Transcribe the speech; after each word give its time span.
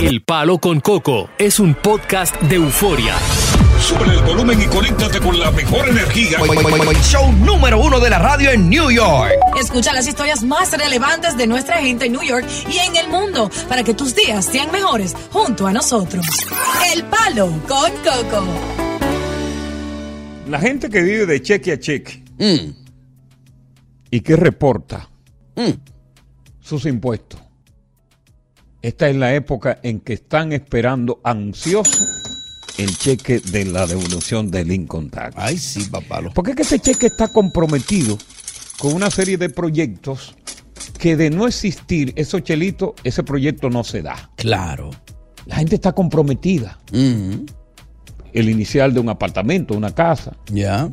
El 0.00 0.22
Palo 0.22 0.58
con 0.58 0.80
Coco 0.80 1.28
es 1.38 1.60
un 1.60 1.74
podcast 1.74 2.34
de 2.42 2.56
euforia. 2.56 3.14
Sube 3.78 4.04
el 4.10 4.22
volumen 4.22 4.60
y 4.62 4.64
conéctate 4.64 5.20
con 5.20 5.38
la 5.38 5.50
mejor 5.50 5.86
energía. 5.88 6.38
Show 7.02 7.30
número 7.32 7.78
uno 7.78 8.00
de 8.00 8.08
la 8.08 8.18
radio 8.18 8.50
en 8.50 8.70
New 8.70 8.90
York. 8.90 9.32
Escucha 9.60 9.92
las 9.92 10.08
historias 10.08 10.42
más 10.42 10.72
relevantes 10.72 11.36
de 11.36 11.46
nuestra 11.46 11.78
gente 11.78 12.06
en 12.06 12.12
New 12.12 12.22
York 12.22 12.46
y 12.70 12.78
en 12.78 12.96
el 12.96 13.08
mundo 13.08 13.50
para 13.68 13.84
que 13.84 13.92
tus 13.92 14.14
días 14.14 14.46
sean 14.46 14.72
mejores 14.72 15.14
junto 15.30 15.66
a 15.66 15.72
nosotros. 15.72 16.24
El 16.94 17.04
Palo 17.04 17.48
con 17.68 17.90
Coco. 18.02 18.44
La 20.48 20.58
gente 20.60 20.88
que 20.88 21.02
vive 21.02 21.26
de 21.26 21.42
cheque 21.42 21.72
a 21.72 21.78
cheque 21.78 22.24
Mm, 22.40 22.72
y 24.10 24.20
que 24.22 24.34
reporta 24.34 25.10
mm. 25.56 25.72
sus 26.58 26.86
impuestos. 26.86 27.38
Esta 28.82 29.08
es 29.08 29.16
la 29.16 29.34
época 29.34 29.78
en 29.82 30.00
que 30.00 30.14
están 30.14 30.52
esperando 30.52 31.20
ansioso 31.24 32.04
el 32.78 32.96
cheque 32.96 33.40
de 33.40 33.66
la 33.66 33.86
devolución 33.86 34.50
del 34.50 34.72
income 34.72 35.10
tax. 35.10 35.34
Ay, 35.38 35.58
sí, 35.58 35.84
papalo. 35.90 36.30
Porque 36.32 36.52
es 36.52 36.56
que 36.56 36.62
ese 36.62 36.78
cheque 36.78 37.06
está 37.08 37.28
comprometido 37.28 38.16
con 38.78 38.94
una 38.94 39.10
serie 39.10 39.36
de 39.36 39.50
proyectos 39.50 40.34
que 40.98 41.14
de 41.16 41.28
no 41.28 41.46
existir 41.46 42.12
esos 42.16 42.42
chelitos, 42.42 42.92
ese 43.04 43.22
proyecto 43.22 43.68
no 43.68 43.84
se 43.84 44.00
da. 44.00 44.30
Claro. 44.36 44.90
La 45.46 45.56
gente 45.56 45.74
está 45.74 45.92
comprometida. 45.92 46.78
El 46.92 48.48
inicial 48.48 48.94
de 48.94 49.00
un 49.00 49.08
apartamento, 49.10 49.74
una 49.74 49.94
casa, 49.94 50.36
Ya. 50.50 50.88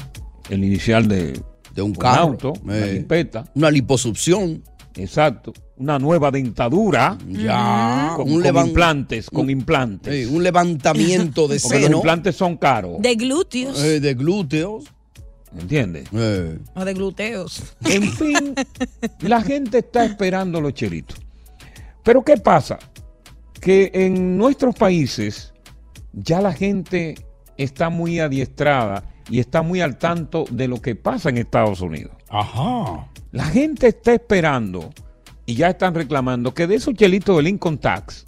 el 0.50 0.64
inicial 0.66 1.08
de, 1.08 1.40
De 1.74 1.82
un 1.82 1.92
un 1.92 1.96
carro. 1.96 2.22
auto, 2.24 2.54
una 2.64 2.78
Eh, 2.80 2.94
limpeta, 2.96 3.46
una 3.56 3.70
liposucción. 3.72 4.62
exacto, 4.96 5.54
una 5.78 6.00
nueva 6.00 6.32
dentadura 6.32 7.18
Ya. 7.28 8.14
con, 8.16 8.28
un, 8.32 8.34
con 8.36 8.44
levan- 8.44 8.68
implantes, 8.68 9.30
con 9.30 9.50
implantes. 9.50 10.28
un 10.28 10.44
levantamiento 10.44 11.48
de 11.48 11.60
Porque 11.62 11.76
los 11.78 11.84
seno. 11.86 11.98
implantes 11.98 12.36
son 12.36 12.58
caros, 12.58 13.00
De 13.02 13.16
glúteos 13.16 13.82
eh, 13.84 14.00
de 14.00 14.14
glúteos. 14.14 14.86
¿entiendes? 15.58 16.08
Eh, 16.12 16.60
o 16.76 16.86
de 16.86 16.94
gluteos. 16.94 17.64
En 17.86 18.04
fin, 18.12 18.54
la 19.22 19.42
gente 19.42 19.80
está 19.80 20.06
esperando 20.06 20.60
los 20.62 20.74
chelitos. 20.74 21.18
Pero 22.04 22.24
¿qué 22.24 22.38
pasa? 22.38 22.78
Que 23.60 23.90
en 23.94 24.38
nuestros 24.38 24.76
países 24.76 25.54
ya 26.14 26.42
la 26.42 26.54
gente 26.54 27.16
está 27.58 27.90
muy 27.90 28.20
adiestrada 28.20 29.04
y 29.30 29.40
está 29.40 29.62
muy 29.62 29.82
al 29.82 29.98
tanto 29.98 30.46
de 30.52 30.68
lo 30.68 30.82
que 30.82 30.96
pasa 30.96 31.30
en 31.30 31.38
Estados 31.38 31.82
Unidos. 31.82 32.14
Ajá. 32.30 33.08
La 33.32 33.46
gente 33.46 33.88
está 33.88 34.14
esperando 34.14 34.92
y 35.48 35.56
ya 35.56 35.70
están 35.70 35.96
reclamando 35.96 36.54
que 36.54 36.68
de 36.68 36.76
esos 36.76 36.94
chelitos 36.94 37.38
del 37.38 37.48
income 37.48 37.78
tax 37.78 38.26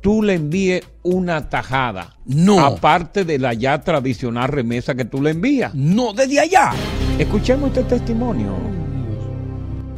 tú 0.00 0.22
le 0.22 0.34
envíes 0.34 0.82
una 1.02 1.48
tajada. 1.48 2.16
No. 2.24 2.60
Aparte 2.60 3.24
de 3.24 3.38
la 3.38 3.54
ya 3.54 3.80
tradicional 3.80 4.48
remesa 4.48 4.94
que 4.94 5.04
tú 5.04 5.20
le 5.20 5.30
envías. 5.30 5.74
No, 5.74 6.12
desde 6.12 6.40
allá. 6.40 6.72
Escuchemos 7.18 7.70
este 7.70 7.82
testimonio. 7.84 8.56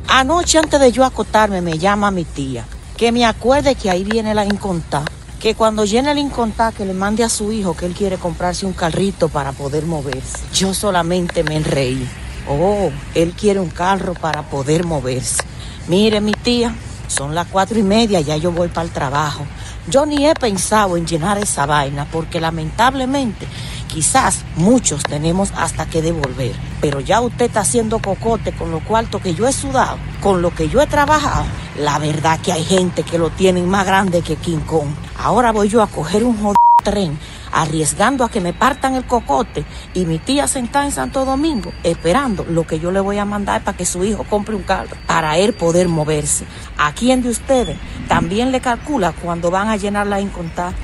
Anoche 0.08 0.58
antes 0.58 0.80
de 0.80 0.92
yo 0.92 1.04
acotarme 1.04 1.60
me 1.60 1.78
llama 1.78 2.10
mi 2.10 2.24
tía, 2.24 2.64
que 2.96 3.12
me 3.12 3.24
acuerde 3.24 3.74
que 3.74 3.90
ahí 3.90 4.04
viene 4.04 4.34
la 4.34 4.44
incontá, 4.44 5.04
que 5.40 5.54
cuando 5.54 5.84
llene 5.84 6.12
el 6.12 6.18
incontá 6.18 6.72
que 6.72 6.84
le 6.86 6.94
mande 6.94 7.24
a 7.24 7.28
su 7.28 7.52
hijo 7.52 7.74
que 7.74 7.86
él 7.86 7.94
quiere 7.94 8.16
comprarse 8.16 8.64
un 8.64 8.72
carrito 8.72 9.28
para 9.28 9.52
poder 9.52 9.84
moverse. 9.84 10.38
Yo 10.54 10.72
solamente 10.72 11.42
me 11.42 11.58
reí. 11.60 12.06
Oh, 12.48 12.90
él 13.14 13.32
quiere 13.32 13.60
un 13.60 13.70
carro 13.70 14.14
para 14.14 14.42
poder 14.42 14.84
moverse. 14.84 15.42
Mire 15.86 16.20
mi 16.20 16.32
tía, 16.32 16.74
son 17.08 17.34
las 17.34 17.46
cuatro 17.48 17.78
y 17.78 17.82
media, 17.82 18.20
ya 18.20 18.36
yo 18.36 18.52
voy 18.52 18.68
para 18.68 18.86
el 18.86 18.90
trabajo. 18.90 19.44
Yo 19.86 20.06
ni 20.06 20.26
he 20.26 20.34
pensado 20.34 20.96
en 20.96 21.06
llenar 21.06 21.36
esa 21.36 21.66
vaina 21.66 22.06
porque 22.10 22.40
lamentablemente 22.40 23.46
quizás 23.94 24.44
muchos 24.56 25.04
tenemos 25.04 25.52
hasta 25.56 25.86
que 25.86 26.02
devolver. 26.02 26.52
Pero 26.80 26.98
ya 26.98 27.20
usted 27.20 27.46
está 27.46 27.60
haciendo 27.60 28.00
cocote 28.00 28.50
con 28.50 28.72
lo 28.72 28.80
cuarto 28.80 29.20
que 29.20 29.34
yo 29.34 29.46
he 29.46 29.52
sudado, 29.52 29.98
con 30.20 30.42
lo 30.42 30.52
que 30.52 30.68
yo 30.68 30.82
he 30.82 30.86
trabajado. 30.88 31.44
La 31.78 32.00
verdad 32.00 32.40
que 32.40 32.52
hay 32.52 32.64
gente 32.64 33.04
que 33.04 33.18
lo 33.18 33.30
tienen 33.30 33.68
más 33.68 33.86
grande 33.86 34.22
que 34.22 34.34
King 34.34 34.64
Kong. 34.66 34.88
Ahora 35.16 35.52
voy 35.52 35.68
yo 35.68 35.80
a 35.80 35.86
coger 35.86 36.24
un 36.24 36.36
jodido 36.36 36.54
tren, 36.82 37.16
arriesgando 37.52 38.24
a 38.24 38.28
que 38.28 38.40
me 38.40 38.52
partan 38.52 38.96
el 38.96 39.04
cocote 39.04 39.64
y 39.94 40.06
mi 40.06 40.18
tía 40.18 40.48
sentada 40.48 40.84
en 40.86 40.92
Santo 40.92 41.24
Domingo, 41.24 41.72
esperando 41.84 42.44
lo 42.44 42.66
que 42.66 42.80
yo 42.80 42.90
le 42.90 42.98
voy 42.98 43.18
a 43.18 43.24
mandar 43.24 43.62
para 43.62 43.76
que 43.76 43.86
su 43.86 44.04
hijo 44.04 44.24
compre 44.24 44.56
un 44.56 44.64
carro, 44.64 44.96
para 45.06 45.38
él 45.38 45.54
poder 45.54 45.88
moverse. 45.88 46.46
¿A 46.76 46.92
quién 46.92 47.22
de 47.22 47.28
ustedes 47.28 47.78
también 48.08 48.50
le 48.50 48.60
calcula 48.60 49.12
cuando 49.12 49.52
van 49.52 49.68
a 49.68 49.76
llenar 49.76 50.08
la 50.08 50.20
incontada? 50.20 50.74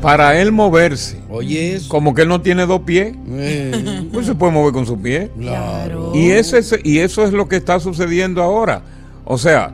Para 0.00 0.40
él 0.40 0.52
moverse. 0.52 1.20
Oye, 1.28 1.74
eso. 1.74 1.88
Como 1.88 2.14
que 2.14 2.22
él 2.22 2.28
no 2.28 2.40
tiene 2.40 2.64
dos 2.66 2.80
pies, 2.82 3.14
Eh, 3.28 4.08
pues 4.12 4.26
se 4.26 4.34
puede 4.34 4.52
mover 4.52 4.72
con 4.72 4.86
sus 4.86 4.98
pies. 4.98 5.30
claro. 5.38 6.12
Y, 6.14 6.30
ese, 6.30 6.58
es- 6.58 6.78
y 6.82 6.98
eso 7.00 7.24
es 7.24 7.32
lo 7.32 7.48
que 7.48 7.56
está 7.56 7.78
sucediendo 7.80 8.42
ahora. 8.42 8.82
O 9.24 9.36
sea, 9.38 9.72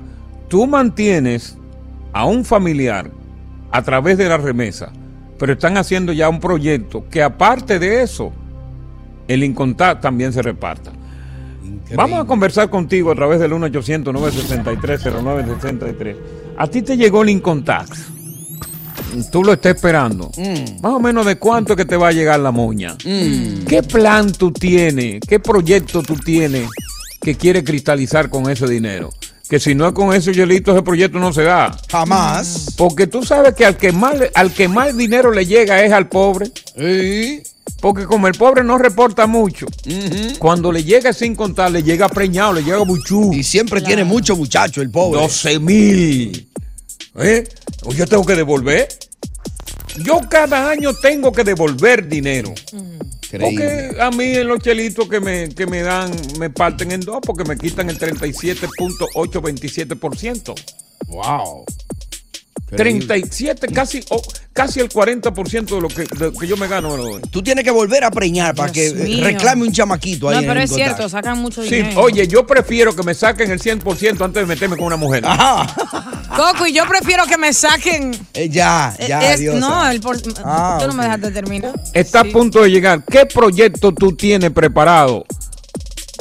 tú 0.49 0.67
mantienes 0.67 1.57
a 2.13 2.25
un 2.27 2.45
familiar 2.45 3.11
a 3.71 3.83
través 3.83 4.19
de 4.19 4.29
la 4.29 4.37
remesa, 4.37 4.91
pero 5.39 5.53
están 5.53 5.77
haciendo 5.77 6.13
ya 6.13 6.29
un 6.29 6.41
proyecto 6.41 7.05
que 7.11 7.23
aparte 7.23 7.79
de 7.79 8.03
eso, 8.03 8.33
el 9.29 9.45
incontar 9.45 10.01
también 10.01 10.33
se 10.33 10.43
reparta. 10.43 10.91
Increíble. 11.65 11.97
Vamos 11.97 12.21
a 12.21 12.25
conversar 12.25 12.69
contigo 12.71 13.13
a 13.13 13.15
través 13.15 13.39
del 13.41 13.53
1-800-963-0963. 13.53 16.17
A 16.57 16.67
ti 16.67 16.83
te 16.83 16.97
llegó 16.97 17.23
el 17.23 17.31
Income 17.31 17.63
Tax. 17.63 18.09
Tú 19.31 19.43
lo 19.45 19.53
estás 19.53 19.75
esperando. 19.77 20.31
Mm. 20.37 20.83
Más 20.83 20.93
o 20.93 21.01
menos 21.01 21.27
de 21.27 21.37
cuánto 21.37 21.73
es 21.73 21.77
que 21.77 21.85
te 21.85 21.97
va 21.97 22.09
a 22.09 22.13
llegar 22.13 22.41
la 22.41 22.51
moña. 22.51 22.97
Mm. 23.05 23.65
¿Qué 23.67 23.83
plan 23.83 24.33
tú 24.33 24.53
tienes? 24.53 25.21
¿Qué 25.27 25.41
proyecto 25.41 26.03
tú 26.03 26.17
tienes 26.17 26.69
que 27.21 27.35
quieres 27.35 27.65
cristalizar 27.65 28.29
con 28.31 28.51
ese 28.51 28.67
dinero? 28.67 29.11
Que 29.49 29.61
si 29.61 29.75
no 29.77 29.87
es 29.87 29.93
con 29.93 30.13
ese 30.13 30.33
hielito, 30.33 30.73
ese 30.73 30.83
proyecto 30.83 31.19
no 31.21 31.33
se 31.33 31.45
da. 31.45 31.77
Jamás. 31.89 32.75
Porque 32.77 33.07
tú 33.07 33.23
sabes 33.25 33.55
que 33.55 33.65
al 33.65 33.77
que 33.77 33.93
más, 33.93 34.17
al 34.35 34.53
que 34.53 34.67
más 34.67 34.97
dinero 34.97 35.31
le 35.31 35.47
llega 35.47 35.83
es 35.85 35.93
al 35.93 36.09
pobre. 36.09 36.51
Eh, 36.75 37.43
Porque 37.81 38.07
como 38.07 38.27
el 38.27 38.35
pobre 38.35 38.65
no 38.65 38.77
reporta 38.77 39.29
mucho, 39.29 39.67
cuando 40.41 40.73
le 40.73 40.83
llega 40.83 41.13
sin 41.13 41.37
contar, 41.37 41.71
le 41.71 41.85
llega 41.85 42.09
preñado, 42.09 42.55
le 42.55 42.65
llega 42.65 42.79
buchú. 42.79 43.33
Y 43.33 43.45
siempre 43.45 43.81
tiene 43.83 44.03
mucho 44.03 44.35
muchacho 44.35 44.83
el 44.83 44.91
pobre. 44.91 45.21
12 45.21 45.61
mil. 45.61 46.49
¿Eh? 47.19 47.47
¿O 47.85 47.93
yo 47.93 48.07
tengo 48.07 48.25
que 48.25 48.35
devolver? 48.35 48.89
Yo 49.99 50.21
cada 50.29 50.71
año 50.71 50.93
tengo 50.95 51.33
que 51.33 51.45
devolver 51.45 52.07
dinero. 52.07 52.53
Porque 53.31 53.97
a 53.99 54.11
mí 54.11 54.37
en 54.37 54.49
los 54.49 54.59
chelitos 54.61 55.09
que 55.09 55.21
me, 55.21 55.49
que 55.49 55.67
me 55.67 55.81
dan, 55.83 56.13
me 56.39 56.51
parten 56.51 56.93
en 56.93 57.01
dos 57.01 57.21
porque 57.23 57.45
me 57.45 57.57
quitan 57.57 57.89
el 57.91 57.99
37.827%. 57.99 60.55
Wow. 61.09 61.65
37, 62.69 63.69
casi, 63.69 64.01
oh, 64.11 64.21
casi 64.53 64.81
el 64.81 64.89
40% 64.89 65.67
de 65.67 65.81
lo 65.81 65.89
que, 65.89 66.03
de 66.03 66.27
lo 66.27 66.33
que 66.33 66.47
yo 66.49 66.57
me 66.57 66.67
gano. 66.67 66.97
doy. 66.97 67.21
Tú 67.31 67.43
tienes 67.43 67.65
que 67.65 67.71
volver 67.71 68.03
a 68.05 68.11
preñar 68.11 68.55
para 68.55 68.73
que 68.73 68.91
Dios 68.93 69.01
eh, 69.01 69.05
mío. 69.05 69.25
reclame 69.25 69.63
un 69.63 69.73
chamaquito 69.73 70.29
ahí. 70.29 70.41
No, 70.45 70.49
pero 70.53 70.61
es 70.61 70.73
cierto, 70.73 71.09
sacan 71.09 71.39
mucho 71.39 71.63
Sí, 71.63 71.77
dinero. 71.77 72.01
oye, 72.01 72.27
yo 72.27 72.45
prefiero 72.47 72.95
que 72.97 73.03
me 73.05 73.15
saquen 73.15 73.51
el 73.53 73.61
100% 73.61 74.25
antes 74.25 74.43
de 74.43 74.47
meterme 74.47 74.77
con 74.77 74.87
una 74.87 74.97
mujer. 74.97 75.25
Ajá. 75.27 75.67
Coco, 76.37 76.67
y 76.67 76.73
yo 76.73 76.85
prefiero 76.89 77.25
que 77.27 77.39
me 77.39 77.53
saquen. 77.53 78.11
Eh, 78.35 78.49
ya, 78.49 78.95
ya, 79.07 79.33
es- 79.33 79.41
diosa. 79.41 79.59
no, 79.61 79.89
el 79.91 80.01
por- 80.01 80.17
Ah, 80.45 80.79
tú 80.81 80.89
no 80.89 80.95
me 80.95 81.05
dejaste 81.05 81.31
terminar. 81.31 81.73
Está 81.95 82.23
Sí. 82.23 82.31
a 82.31 82.33
punto 82.33 82.63
de 82.63 82.71
llegar. 82.71 83.05
¿Qué 83.05 83.27
proyecto 83.27 83.93
tú 83.93 84.13
tienes 84.17 84.51
preparado 84.51 85.25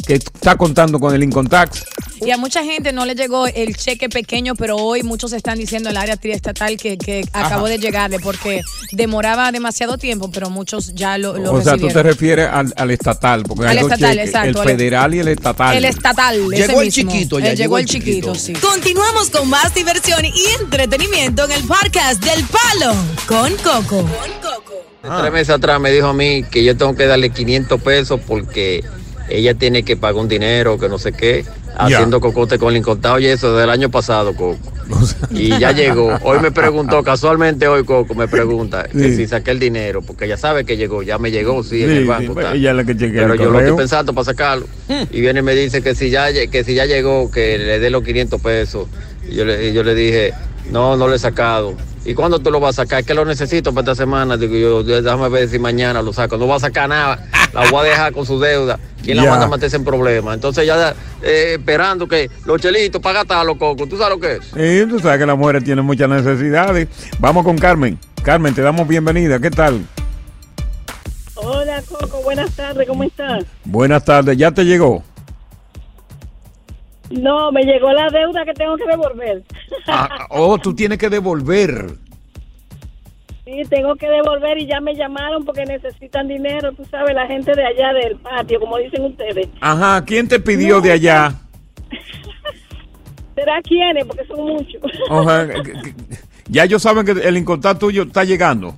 que 0.06 0.14
está 0.16 0.56
contando 0.56 1.00
con 1.00 1.14
el 1.16 1.24
Incontax. 1.24 1.84
Y 2.22 2.32
a 2.32 2.38
mucha 2.38 2.64
gente 2.64 2.94
no 2.94 3.06
le 3.06 3.14
llegó 3.16 3.46
el 3.48 3.76
cheque 3.76 4.08
pequeño, 4.10 4.56
pero 4.56 4.78
hoy 4.78 5.04
muchos 5.04 5.34
están 5.34 5.58
diciendo 5.58 5.90
el 5.90 5.98
área 5.98 6.16
triestatal 6.16 6.78
que, 6.78 6.98
que 6.98 7.26
acabó 7.34 7.68
de 7.68 7.78
llegarle 7.78 8.20
porque 8.20 8.62
demoraba 8.92 9.52
demasiado 9.52 9.98
tiempo, 9.98 10.32
pero 10.32 10.50
muchos 10.50 10.94
ya 10.96 11.18
lo, 11.18 11.38
lo 11.38 11.54
o 11.54 11.62
sea, 11.62 11.78
tú 11.78 11.88
te 11.90 12.02
refieres 12.04 12.48
al, 12.52 12.74
al 12.78 12.92
estatal, 12.92 13.44
porque 13.44 13.66
Al 13.68 13.78
hay 13.78 13.84
estatal, 13.84 14.20
exacto, 14.20 14.50
el 14.50 14.58
al- 14.58 14.66
federal 14.78 15.14
y 15.14 15.20
el 15.20 15.28
estatal. 15.28 15.76
El 15.76 15.86
estatal. 15.86 16.36
ese 16.54 16.68
Llegó 16.68 16.82
el 16.82 16.88
mismo. 16.88 17.12
chiquito 17.12 17.40
ya, 17.40 17.52
Eh, 17.52 17.56
llegó 17.56 17.78
el 17.78 17.86
chiquito, 17.86 18.36
sí. 18.36 18.54
Continuamos 18.54 19.30
con 19.30 19.50
más 19.50 19.74
diversión 19.76 20.24
y 20.24 20.34
entretenimiento 20.62 21.44
en 21.46 21.52
el 21.52 21.64
podcast 21.66 22.24
del 22.24 22.44
Palo 22.46 22.94
con 23.28 23.54
Coco. 23.58 24.08
Tres 25.02 25.32
meses 25.32 25.50
atrás 25.52 25.80
me 25.80 25.92
dijo 25.92 26.08
a 26.08 26.14
mí 26.14 26.44
que 26.50 26.64
yo 26.64 26.76
tengo 26.76 26.96
que 26.96 27.06
darle 27.06 27.30
500 27.30 27.80
pesos 27.82 28.20
porque 28.26 28.84
ella 29.30 29.54
tiene 29.54 29.84
que 29.84 29.98
pagar 29.98 30.22
un 30.22 30.28
dinero, 30.28 30.78
que 30.78 30.90
no 30.90 30.98
sé 30.98 31.12
qué, 31.12 31.46
haciendo 31.78 32.20
cocote 32.20 32.58
con 32.58 32.70
el 32.72 32.78
incontado 32.78 33.20
y 33.20 33.26
eso 33.28 33.56
del 33.56 33.70
año 33.70 33.90
pasado, 33.90 34.36
Coco. 34.36 34.58
Y 35.32 35.50
ya 35.60 35.72
llegó. 35.72 36.18
Hoy 36.22 36.40
me 36.40 36.52
preguntó, 36.52 37.04
casualmente 37.04 37.68
hoy 37.68 37.84
Coco 37.84 38.14
me 38.14 38.28
pregunta 38.28 38.84
que 38.84 39.16
si 39.16 39.28
saqué 39.28 39.52
el 39.52 39.60
dinero, 39.60 40.02
porque 40.02 40.28
ya 40.28 40.38
sabe 40.38 40.64
que 40.64 40.78
llegó, 40.78 41.02
ya 41.02 41.18
me 41.18 41.32
llegó, 41.32 41.64
sí, 41.64 41.84
en 41.84 41.92
el 41.92 42.04
sí, 42.04 42.08
banco. 42.08 42.40
está. 42.40 42.54
ella 42.54 42.72
es 42.72 42.76
la 42.78 42.84
que 42.84 42.96
chequea 42.96 43.22
Pero 43.24 43.36
yo 43.36 43.50
lo 43.50 43.60
estoy 43.60 43.78
pensando 43.78 44.14
para 44.14 44.26
sacarlo. 44.26 44.68
Y 45.12 45.22
viene 45.22 45.40
y 45.40 45.44
me 45.44 45.56
dice 45.56 45.82
que 45.82 45.96
si 45.96 46.10
ya, 46.10 46.32
que 46.32 46.64
si 46.64 46.76
ya 46.76 46.86
llegó, 46.86 47.32
que 47.32 47.58
le 47.58 47.80
dé 47.80 47.90
los 47.90 48.04
500 48.04 48.42
pesos. 48.42 48.88
Y 49.28 49.36
yo 49.36 49.46
le, 49.46 49.70
y 49.70 49.74
yo 49.74 49.84
le 49.84 49.96
dije, 49.96 50.34
no, 50.72 50.96
no 50.98 51.08
lo 51.08 51.16
he 51.16 51.20
sacado. 51.20 51.76
¿Y 52.06 52.14
cuándo 52.14 52.38
tú 52.38 52.52
lo 52.52 52.60
vas 52.60 52.78
a 52.78 52.84
sacar? 52.84 53.00
Es 53.00 53.06
que 53.08 53.16
lo 53.16 53.26
necesito 53.26 53.74
para 53.74 53.82
esta 53.82 53.96
semana. 53.96 54.38
Digo 54.38 54.56
yo, 54.56 54.84
déjame 54.84 55.28
ver 55.28 55.50
si 55.50 55.58
mañana 55.58 56.04
lo 56.04 56.14
saco. 56.14 56.38
No 56.38 56.48
va 56.48 56.58
a 56.58 56.60
sacar 56.60 56.88
nada. 56.88 57.28
La 57.52 57.70
voy 57.72 57.88
a 57.88 57.90
dejar 57.90 58.14
con 58.14 58.28
su 58.28 58.40
deuda. 58.40 58.80
¿Quién 59.04 59.18
la 59.18 59.26
manda 59.26 59.46
a 59.46 59.50
meterse 59.50 59.76
en 59.76 59.84
problemas? 59.84 60.36
Entonces 60.36 60.68
ya 60.68 60.94
eh, 61.24 61.56
esperando 61.58 62.08
que 62.08 62.30
los 62.46 62.62
chelitos 62.62 63.02
para 63.02 63.20
gastarlo, 63.20 63.58
Coco. 63.58 63.88
¿Tú 63.88 63.98
sabes 63.98 64.14
lo 64.14 64.20
que 64.20 64.34
es? 64.34 64.46
Sí, 64.46 64.88
tú 64.88 65.00
sabes 65.00 65.20
que 65.20 65.26
las 65.26 65.38
mujeres 65.38 65.64
tienen 65.64 65.84
muchas 65.84 66.08
necesidades. 66.08 66.88
Vamos 67.20 67.44
con 67.44 67.58
Carmen. 67.58 67.98
Carmen, 68.22 68.54
te 68.54 68.62
damos 68.62 68.88
bienvenida. 68.88 69.40
¿Qué 69.40 69.50
tal? 69.50 69.82
Hola 71.34 71.82
Coco, 71.90 72.22
buenas 72.24 72.52
tardes, 72.52 72.88
¿cómo 72.88 73.04
estás? 73.04 73.46
Buenas 73.64 74.06
tardes. 74.06 74.38
¿Ya 74.38 74.52
te 74.52 74.64
llegó? 74.64 75.04
No, 77.12 77.52
me 77.52 77.64
llegó 77.64 77.92
la 77.94 78.10
deuda 78.10 78.46
que 78.46 78.54
tengo 78.54 78.76
que 78.78 78.86
devolver. 78.88 79.44
Ah, 79.88 80.28
oh, 80.30 80.58
tú 80.58 80.74
tienes 80.76 80.98
que 80.98 81.10
devolver. 81.10 81.86
Sí, 83.46 83.62
tengo 83.70 83.96
que 83.96 84.10
devolver 84.10 84.58
y 84.58 84.66
ya 84.66 84.82
me 84.82 84.96
llamaron 84.96 85.46
porque 85.46 85.66
necesitan 85.66 86.28
dinero, 86.28 86.72
tú 86.72 86.84
sabes, 86.86 87.14
la 87.14 87.28
gente 87.28 87.54
de 87.54 87.64
allá 87.64 87.94
del 87.94 88.16
patio, 88.18 88.60
como 88.60 88.78
dicen 88.80 89.06
ustedes. 89.06 89.48
Ajá, 89.62 90.04
¿quién 90.04 90.28
te 90.28 90.40
pidió 90.40 90.82
de 90.82 90.94
allá? 90.94 91.32
¿Será 93.36 93.62
quiénes? 93.62 94.06
Porque 94.06 94.26
son 94.26 94.40
muchos. 94.48 94.82
Que- 94.82 95.94
ya 96.48 96.64
ellos 96.64 96.82
saben 96.82 97.06
que 97.06 97.12
el 97.12 97.38
incontar 97.38 97.78
tuyo 97.78 98.04
está 98.04 98.24
llegando. 98.24 98.74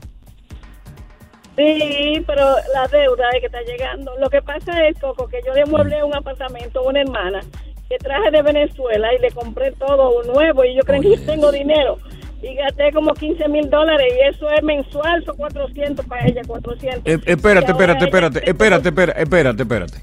Sí, 1.55 2.23
pero 2.27 2.43
la 2.73 2.87
deuda 2.89 3.29
es 3.33 3.39
que 3.39 3.45
está 3.47 3.61
llegando. 3.61 4.11
Lo 4.19 4.29
que 4.29 4.41
pasa 4.41 4.85
es, 4.87 4.99
Coco, 4.99 5.27
que 5.27 5.39
yo 5.45 5.53
le 5.53 5.65
mueblé 5.65 6.03
un 6.03 6.15
apartamento 6.15 6.79
a 6.81 6.89
una 6.89 7.01
hermana 7.01 7.39
que 7.89 7.97
traje 7.97 8.31
de 8.31 8.41
Venezuela 8.41 9.07
y 9.17 9.21
le 9.21 9.31
compré 9.31 9.71
todo 9.73 10.23
nuevo 10.23 10.63
y 10.65 10.75
yo 10.75 10.81
creo 10.81 11.01
que 11.01 11.15
yo 11.15 11.21
tengo 11.25 11.51
dinero. 11.51 11.97
Y 12.41 12.53
gasté 12.55 12.91
como 12.93 13.13
15 13.13 13.47
mil 13.49 13.69
dólares 13.69 14.13
y 14.15 14.35
eso 14.35 14.49
es 14.51 14.61
mensual, 14.63 15.23
son 15.25 15.37
400 15.37 16.05
para 16.05 16.27
ella, 16.27 16.41
400. 16.45 17.01
Eh, 17.05 17.19
espérate, 17.25 17.71
espérate, 17.71 17.99
ella- 17.99 18.05
espérate, 18.05 18.39
espérate, 18.49 18.89
espérate, 18.89 19.21
espérate, 19.21 19.61
espérate. 19.63 19.97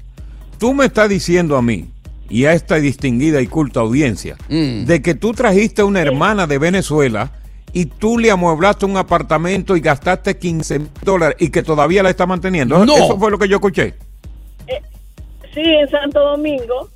Tú 0.59 0.73
me 0.73 0.85
estás 0.85 1.07
diciendo 1.09 1.55
a 1.57 1.61
mí 1.61 1.89
y 2.29 2.45
a 2.45 2.53
esta 2.53 2.75
distinguida 2.75 3.39
y 3.41 3.47
culta 3.47 3.79
audiencia 3.81 4.35
de 4.49 5.01
que 5.01 5.13
tú 5.15 5.31
trajiste 5.33 5.83
una 5.83 6.01
hermana 6.01 6.47
de 6.47 6.57
Venezuela 6.57 7.31
y 7.71 7.85
tú 7.85 8.17
le 8.17 8.31
amueblaste 8.31 8.85
un 8.85 8.97
apartamento 8.97 9.75
y 9.77 9.81
gastaste 9.81 10.37
15 10.37 10.79
mil 10.79 10.89
dólares 11.03 11.37
y 11.39 11.49
que 11.49 11.61
todavía 11.61 12.01
la 12.03 12.09
está 12.09 12.25
manteniendo. 12.25 12.83
No. 12.85 12.95
Eso 12.95 13.17
fue 13.19 13.29
lo 13.31 13.37
que 13.37 13.47
yo 13.47 13.57
escuché. 13.57 13.93
Sí, 15.53 15.61
en 15.61 15.89
Santo 15.89 16.19
Domingo. 16.19 16.89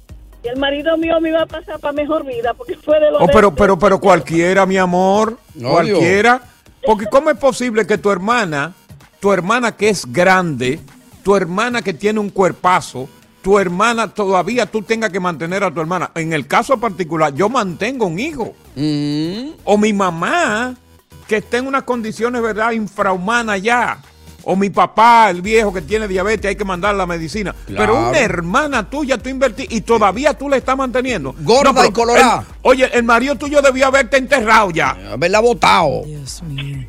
Y 0.44 0.48
el 0.48 0.58
marido 0.58 0.98
mío 0.98 1.20
me 1.20 1.30
iba 1.30 1.42
a 1.42 1.46
pasar 1.46 1.80
para 1.80 1.92
mejor 1.92 2.26
vida 2.26 2.54
porque 2.54 2.76
fue 2.78 3.00
de 3.00 3.12
los... 3.12 3.22
Oh, 3.22 3.28
pero, 3.28 3.54
pero, 3.54 3.78
pero 3.78 4.00
cualquiera, 4.00 4.66
mi 4.66 4.78
amor, 4.78 5.38
No, 5.56 5.72
cualquiera. 5.72 6.42
Porque 6.86 7.08
¿cómo 7.08 7.30
es 7.30 7.38
posible 7.38 7.86
que 7.86 7.98
tu 7.98 8.10
hermana, 8.10 8.74
tu 9.20 9.34
hermana 9.34 9.76
que 9.76 9.90
es 9.90 10.06
grande, 10.12 10.80
tu 11.24 11.36
hermana 11.36 11.82
que 11.82 11.94
tiene 11.94 12.22
un 12.22 12.30
cuerpazo, 12.30 13.10
tu 13.42 13.60
hermana 13.60 14.14
todavía 14.14 14.66
tú 14.66 14.82
tengas 14.82 15.10
que 15.10 15.20
mantener 15.20 15.64
a 15.64 15.74
tu 15.74 15.82
hermana? 15.82 16.12
En 16.16 16.32
el 16.32 16.48
caso 16.48 16.80
particular, 16.80 17.34
yo 17.34 17.50
mantengo 17.50 18.06
un 18.06 18.18
hijo. 18.18 18.54
O 19.66 19.78
mi 19.78 19.92
mamá, 19.92 20.74
que 21.28 21.38
está 21.38 21.58
en 21.58 21.68
unas 21.68 21.84
condiciones, 21.84 22.42
¿verdad?, 22.42 22.72
infrahumanas 22.72 23.62
ya. 23.62 24.02
O 24.44 24.56
mi 24.56 24.70
papá, 24.70 25.30
el 25.30 25.42
viejo 25.42 25.74
que 25.74 25.82
tiene 25.82 26.08
diabetes, 26.08 26.50
hay 26.50 26.56
que 26.56 26.66
mandar 26.66 26.96
la 26.96 27.06
medicina. 27.06 27.54
Claro. 27.68 27.94
Pero 27.94 28.10
una 28.10 28.20
hermana 28.20 28.90
tuya, 28.90 29.18
tú 29.18 29.30
invertiste 29.30 29.74
y 29.76 29.82
todavía 29.82 30.34
tú 30.34 30.50
la 30.50 30.58
estás 30.58 30.78
manteniendo. 30.78 31.36
Gorda 31.40 31.74
pero 31.74 31.88
y 31.88 31.92
colorada. 31.92 32.40
el- 32.48 32.56
oye, 32.64 32.90
el 32.94 33.04
marido 33.04 33.36
tuyo 33.36 33.62
debió 33.62 33.88
haberte 33.88 34.18
enterrado 34.18 34.72
ya. 34.72 34.92
Haberla 35.12 35.40
botado. 35.40 36.04
Dios 36.06 36.42
mío. 36.44 36.88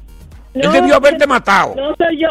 Él 0.54 0.72
debió 0.72 0.96
haberte 0.96 1.26
matado. 1.26 1.74
No 1.76 1.94
soy 1.96 2.18
yo. 2.20 2.28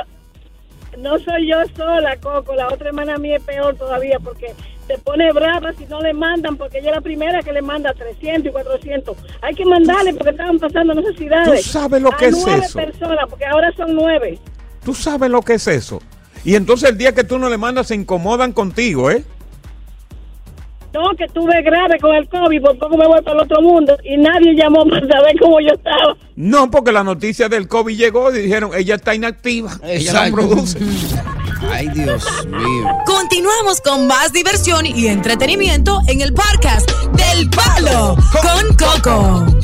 No 0.98 1.18
soy 1.20 1.48
yo 1.50 1.56
sola, 1.78 2.18
Coco. 2.22 2.56
La 2.56 2.68
otra 2.68 2.90
hermana 2.90 3.18
mía 3.18 3.38
es 3.38 3.44
peor 3.44 3.76
todavía 3.76 4.18
porque 4.20 4.54
se 4.88 4.98
pone 4.98 5.32
brava 5.32 5.72
si 5.78 5.86
no 5.86 6.02
le 6.02 6.14
mandan, 6.14 6.58
porque 6.58 6.80
ella 6.80 6.90
es 6.90 6.96
la 6.96 7.02
primera 7.02 7.42
que 7.42 7.54
le 7.54 7.62
manda 7.62 7.94
300 7.94 8.50
y 8.50 8.52
400. 8.52 9.16
Hay 9.42 9.54
que 9.56 9.64
mandarle 9.66 10.14
porque 10.16 10.32
estaban 10.32 10.60
pasando 10.60 10.94
necesidades. 10.96 11.64
¿Tú 11.64 11.70
sabes 11.70 12.02
lo 12.02 12.12
A 12.12 12.18
que 12.18 12.26
es 12.26 12.38
nueve 12.46 12.66
eso? 12.66 12.80
personas, 12.80 13.26
porque 13.30 13.46
ahora 13.46 13.72
son 13.78 13.96
nueve. 13.96 14.40
Tú 14.84 14.94
sabes 14.94 15.30
lo 15.30 15.42
que 15.42 15.54
es 15.54 15.68
eso. 15.68 16.02
Y 16.44 16.56
entonces 16.56 16.90
el 16.90 16.98
día 16.98 17.14
que 17.14 17.24
tú 17.24 17.38
no 17.38 17.50
le 17.50 17.58
mandas 17.58 17.88
se 17.88 17.96
incomodan 17.96 18.54
contigo, 18.54 19.12
¿eh? 19.12 19.24
No, 20.94 21.16
que 21.16 21.26
estuve 21.26 21.62
grave 21.62 22.00
con 22.00 22.16
el 22.16 22.28
COVID, 22.28 22.62
por 22.62 22.80
poco 22.80 22.98
me 22.98 23.06
voy 23.06 23.22
para 23.22 23.38
el 23.38 23.44
otro 23.44 23.62
mundo 23.62 23.96
y 24.04 24.18
nadie 24.18 24.56
llamó 24.56 24.84
para 24.90 25.08
saber 25.08 25.36
cómo 25.40 25.60
yo 25.60 25.74
estaba. 25.76 26.18
No, 26.36 26.72
porque 26.72 26.92
la 26.92 27.04
noticia 27.04 27.48
del 27.48 27.68
COVID 27.68 27.96
llegó 27.96 28.34
y 28.34 28.42
dijeron, 28.42 28.72
ella 28.76 28.96
está 28.96 29.14
inactiva. 29.14 29.72
Ella 29.84 30.30
no 30.30 30.36
produce. 30.36 30.80
Ay, 31.70 31.90
Dios 31.90 32.26
mío. 32.48 32.88
Continuamos 33.06 33.82
con 33.82 34.08
más 34.08 34.34
diversión 34.34 34.86
y 34.86 35.08
entretenimiento 35.08 36.00
en 36.08 36.22
el 36.22 36.34
podcast 36.34 36.90
del 37.12 37.50
Palo 37.50 38.16
con 38.42 38.76
Coco. 38.76 39.59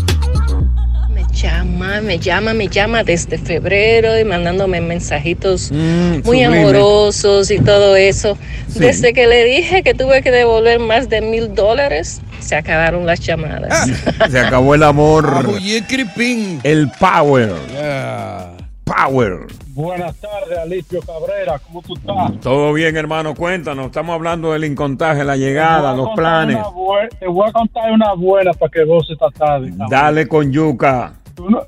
Me 1.46 1.52
llama, 1.52 2.02
me 2.02 2.18
llama, 2.20 2.54
me 2.56 2.68
llama 2.68 3.04
desde 3.04 3.38
febrero 3.38 4.18
y 4.20 4.24
mandándome 4.26 4.82
mensajitos 4.82 5.72
Mm, 5.72 6.12
muy 6.26 6.40
sublime. 6.44 6.60
amorosos 6.64 7.52
y 7.52 7.60
todo 7.60 7.96
eso. 7.96 8.36
Sí. 8.68 8.80
Desde 8.80 9.14
que 9.14 9.28
le 9.28 9.44
dije 9.44 9.84
que 9.84 9.94
tuve 9.94 10.24
que 10.24 10.32
devolver 10.32 10.80
más 10.80 11.08
de 11.08 11.22
mil 11.22 11.54
dólares, 11.54 12.20
se 12.40 12.56
acabaron 12.56 13.06
las 13.06 13.20
llamadas. 13.20 13.88
Se 14.32 14.40
acabó 14.40 14.74
el 14.74 14.82
amor. 14.82 15.46
Cripín. 15.88 16.60
El 16.64 16.90
power. 17.00 17.54
Yeah. 17.72 18.52
Power. 18.84 19.46
Buenas 19.68 20.16
tardes, 20.18 20.58
Alicio 20.58 21.00
Cabrera, 21.02 21.60
¿cómo 21.60 21.82
tú 21.84 21.94
estás? 21.96 22.40
Todo 22.42 22.74
bien, 22.74 22.96
hermano. 22.98 23.36
Cuéntanos. 23.36 23.88
Estamos 23.88 24.16
hablando 24.16 24.54
del 24.54 24.64
incontaje, 24.64 25.24
la 25.24 25.36
llegada, 25.38 25.94
los 25.94 26.10
planes. 26.16 26.58
te 27.20 27.28
voy 27.28 27.50
a 27.50 27.52
contar 27.52 27.92
una 27.92 28.14
buena 28.14 28.52
para 28.54 28.72
que 28.72 28.84
vos 28.84 29.08
esta 29.12 29.30
tarde. 29.30 29.72
Dale 29.90 30.28
con 30.28 30.52
yuca. 30.52 31.14
Tú 31.36 31.50
no, 31.50 31.62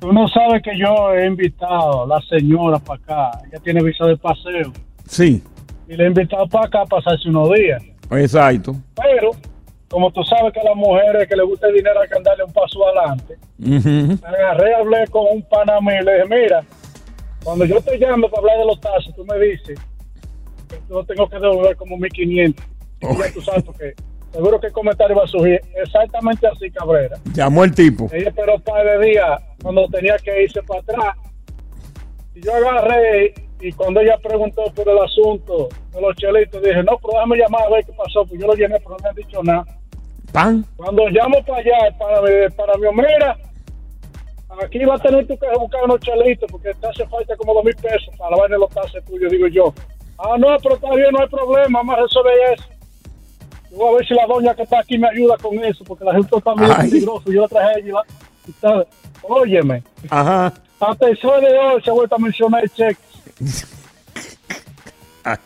tú 0.00 0.12
no 0.12 0.26
sabes 0.28 0.62
que 0.62 0.76
yo 0.78 1.12
he 1.14 1.26
invitado 1.26 2.04
a 2.04 2.06
la 2.06 2.20
señora 2.22 2.78
para 2.78 3.00
acá. 3.30 3.40
Ella 3.50 3.60
tiene 3.62 3.82
visa 3.82 4.04
de 4.06 4.16
paseo. 4.16 4.72
Sí, 5.06 5.42
Y 5.88 5.94
le 5.96 6.04
he 6.04 6.06
invitado 6.08 6.46
para 6.48 6.66
acá 6.66 6.82
a 6.82 6.86
pasarse 6.86 7.28
unos 7.28 7.50
días. 7.52 7.82
exacto. 8.10 8.74
Pero, 8.96 9.30
como 9.88 10.10
tú 10.10 10.22
sabes 10.24 10.52
que 10.52 10.60
a 10.60 10.64
las 10.64 10.76
mujeres 10.76 11.28
que 11.28 11.36
les 11.36 11.46
gusta 11.46 11.68
el 11.68 11.74
dinero 11.74 12.00
hay 12.00 12.08
que 12.08 12.16
andarle 12.16 12.44
un 12.44 12.52
paso 12.52 12.78
adelante, 12.86 13.38
Ujú. 13.60 14.18
me 14.20 14.28
agarré, 14.28 14.74
hablé 14.74 15.06
con 15.08 15.24
un 15.32 15.42
pana 15.48 15.80
mío 15.80 16.00
y 16.02 16.04
le 16.04 16.14
dije, 16.14 16.28
mira, 16.28 16.64
cuando 17.44 17.64
yo 17.64 17.80
te 17.80 17.96
llame 17.98 18.28
para 18.28 18.40
hablar 18.40 18.58
de 18.58 18.64
los 18.66 18.80
taxis, 18.80 19.14
tú 19.14 19.24
me 19.24 19.38
dices 19.38 19.78
que 20.68 20.80
yo 20.90 21.04
tengo 21.04 21.28
que 21.28 21.38
devolver 21.38 21.76
como 21.76 21.96
1500. 21.96 22.66
Y 23.02 23.06
ya 23.06 23.32
tú 23.32 23.40
sabes 23.42 23.62
porque 23.62 23.94
seguro 24.36 24.60
que 24.60 24.66
el 24.66 24.72
comentario 24.72 25.16
va 25.16 25.24
a 25.24 25.26
surgir 25.26 25.60
exactamente 25.74 26.46
así, 26.46 26.70
Cabrera. 26.70 27.16
Llamó 27.32 27.64
el 27.64 27.74
tipo. 27.74 28.08
Ella 28.12 28.28
esperó 28.28 28.56
un 28.56 28.62
par 28.62 28.84
de 28.84 29.06
días 29.06 29.40
cuando 29.62 29.86
tenía 29.88 30.16
que 30.18 30.42
irse 30.42 30.62
para 30.62 30.80
atrás. 30.80 31.16
Y 32.34 32.42
yo 32.42 32.54
agarré 32.54 33.32
y 33.60 33.72
cuando 33.72 34.00
ella 34.00 34.18
preguntó 34.22 34.64
por 34.74 34.86
el 34.88 34.98
asunto 34.98 35.68
de 35.92 36.00
los 36.00 36.14
chelitos, 36.16 36.62
dije, 36.62 36.82
no, 36.82 36.98
pero 36.98 37.14
déjame 37.14 37.36
llamar 37.38 37.62
a 37.62 37.70
ver 37.70 37.84
qué 37.86 37.92
pasó, 37.92 38.26
pues 38.26 38.38
yo 38.38 38.46
lo 38.46 38.54
llené, 38.54 38.76
pero 38.78 38.90
no 38.90 38.96
me 39.02 39.08
han 39.08 39.14
dicho 39.14 39.42
nada. 39.42 39.64
Pan. 40.32 40.64
Cuando 40.76 41.08
llamo 41.08 41.42
para 41.46 41.60
allá, 41.60 41.96
para 41.98 42.20
para 42.50 42.76
mi 42.76 42.88
mira, 42.94 43.38
aquí 44.62 44.84
va 44.84 44.96
a 44.96 44.98
tener 44.98 45.26
tú 45.26 45.38
que 45.38 45.46
buscar 45.58 45.84
unos 45.84 46.00
chelitos 46.00 46.50
porque 46.50 46.74
te 46.74 46.86
hace 46.86 47.06
falta 47.06 47.34
como 47.36 47.54
dos 47.54 47.64
mil 47.64 47.76
pesos 47.76 48.14
para 48.18 48.32
la 48.32 48.36
vaina 48.36 48.56
de 48.56 48.60
los 48.60 48.70
taxes 48.70 49.02
tuyos, 49.06 49.32
digo 49.32 49.46
yo. 49.46 49.72
Ah, 50.18 50.36
no, 50.38 50.48
pero 50.62 50.74
está 50.74 50.94
bien, 50.94 51.08
no 51.12 51.20
hay 51.20 51.28
problema, 51.28 51.78
vamos 51.78 51.96
a 51.96 52.02
resolver 52.02 52.34
eso. 52.52 52.75
Voy 53.76 53.92
a 53.94 53.96
ver 53.98 54.06
si 54.08 54.14
la 54.14 54.26
doña 54.26 54.54
que 54.54 54.62
está 54.62 54.80
aquí 54.80 54.96
me 54.98 55.08
ayuda 55.08 55.36
con 55.38 55.62
eso, 55.64 55.84
porque 55.84 56.04
la 56.04 56.14
gente 56.14 56.36
está 56.36 56.54
muy 56.54 56.66
Ay. 56.74 56.88
peligroso. 56.90 57.30
Yo 57.30 57.42
la 57.42 57.48
traje 57.48 57.68
a 57.68 57.72
ella. 57.78 57.86
y 57.88 57.92
la- 57.92 58.02
y 58.46 58.50
está- 58.50 58.86
Óyeme, 59.22 59.82
Ajá. 60.08 60.52
hasta 60.80 61.08
el 61.08 61.18
sol 61.18 61.40
de 61.40 61.58
hoy 61.58 61.82
se 61.82 61.90
ha 61.90 61.92
vuelto 61.92 62.14
a 62.14 62.18
mencionar 62.18 62.62
el 62.62 62.70
cheque. 62.70 62.96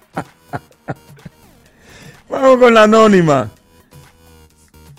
Vamos 2.29 2.59
con 2.59 2.75
la 2.75 2.83
anónima. 2.85 3.51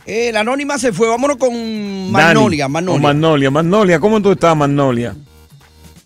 Eh, 0.06 0.32
la 0.34 0.42
anónima 0.42 0.78
se 0.78 0.92
fue. 0.92 1.08
Vámonos 1.08 1.38
con 1.38 1.50
Dani. 1.52 2.12
Magnolia. 2.12 2.68
Magnolia. 2.68 3.02
Magnolia. 3.02 3.52
Magnolia, 3.52 4.00
¿cómo 4.00 4.22
tú 4.22 4.32
estás, 4.32 4.56
Magnolia? 4.58 5.16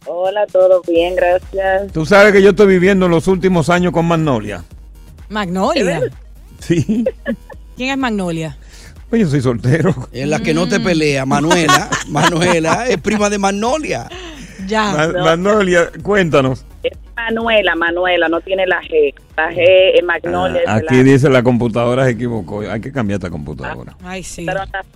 Hola, 0.05 0.45
todo 0.47 0.81
bien, 0.87 1.15
gracias. 1.15 1.91
Tú 1.91 2.05
sabes 2.05 2.31
que 2.33 2.41
yo 2.41 2.49
estoy 2.51 2.67
viviendo 2.67 3.07
los 3.07 3.27
últimos 3.27 3.69
años 3.69 3.91
con 3.91 4.05
Magnolia. 4.05 4.63
Magnolia. 5.29 6.01
Sí. 6.59 7.05
¿Quién 7.75 7.89
es 7.91 7.97
Magnolia? 7.97 8.57
Pues 9.09 9.21
yo 9.21 9.27
soy 9.29 9.41
soltero. 9.41 9.93
Es 10.11 10.27
la 10.27 10.39
que 10.39 10.53
no 10.53 10.67
te 10.67 10.79
pelea, 10.79 11.25
Manuela. 11.25 11.89
Manuela 12.09 12.87
es 12.87 12.97
prima 12.99 13.29
de 13.29 13.37
Magnolia. 13.37 14.07
Ya. 14.67 14.91
Ma- 15.13 15.23
Magnolia, 15.23 15.89
cuéntanos. 16.01 16.65
Es 16.83 16.97
Manuela, 17.15 17.75
Manuela, 17.75 18.27
no 18.29 18.41
tiene 18.41 18.65
la 18.65 18.81
G. 18.81 19.13
La 19.37 19.51
G 19.51 19.57
es 19.95 20.03
Magnolia. 20.03 20.61
Ah, 20.67 20.75
Aquí 20.75 20.95
la- 20.97 21.03
dice 21.03 21.29
la 21.29 21.43
computadora 21.43 22.05
se 22.05 22.11
equivocó. 22.11 22.61
Hay 22.61 22.81
que 22.81 22.91
cambiar 22.91 23.17
esta 23.19 23.29
computadora. 23.29 23.95
Ay, 24.03 24.23
sí. 24.23 24.45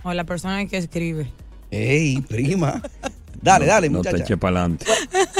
O 0.03 0.13
la 0.13 0.23
persona 0.23 0.65
que 0.65 0.77
escribe. 0.77 1.31
Ey, 1.71 2.19
prima. 2.21 2.81
Dale, 3.41 3.67
dale, 3.67 3.89
No 3.89 4.01
te 4.01 4.09
muchacha. 4.09 4.23
eche 4.23 4.37
para 4.37 4.59
adelante. 4.61 4.85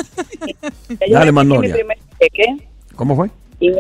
Dale, 1.12 1.32
Magnolia. 1.32 1.76
cheque 2.20 2.46
¿Cómo 2.96 3.16
fue? 3.16 3.30
y 3.60 3.72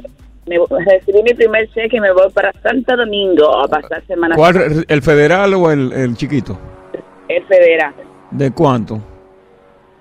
me, 0.49 0.57
recibí 0.85 1.23
mi 1.23 1.33
primer 1.33 1.69
cheque 1.73 1.97
y 1.97 1.99
me 1.99 2.11
voy 2.11 2.29
para 2.33 2.51
Santo 2.61 2.97
Domingo 2.97 3.57
a 3.63 3.67
pasar 3.67 4.03
Semana 4.07 4.35
¿Cuál. 4.35 4.85
¿El 4.87 5.01
federal 5.01 5.53
o 5.53 5.71
el, 5.71 5.93
el 5.93 6.15
chiquito? 6.17 6.57
El 7.27 7.45
federal. 7.45 7.93
¿De 8.31 8.51
cuánto? 8.51 8.99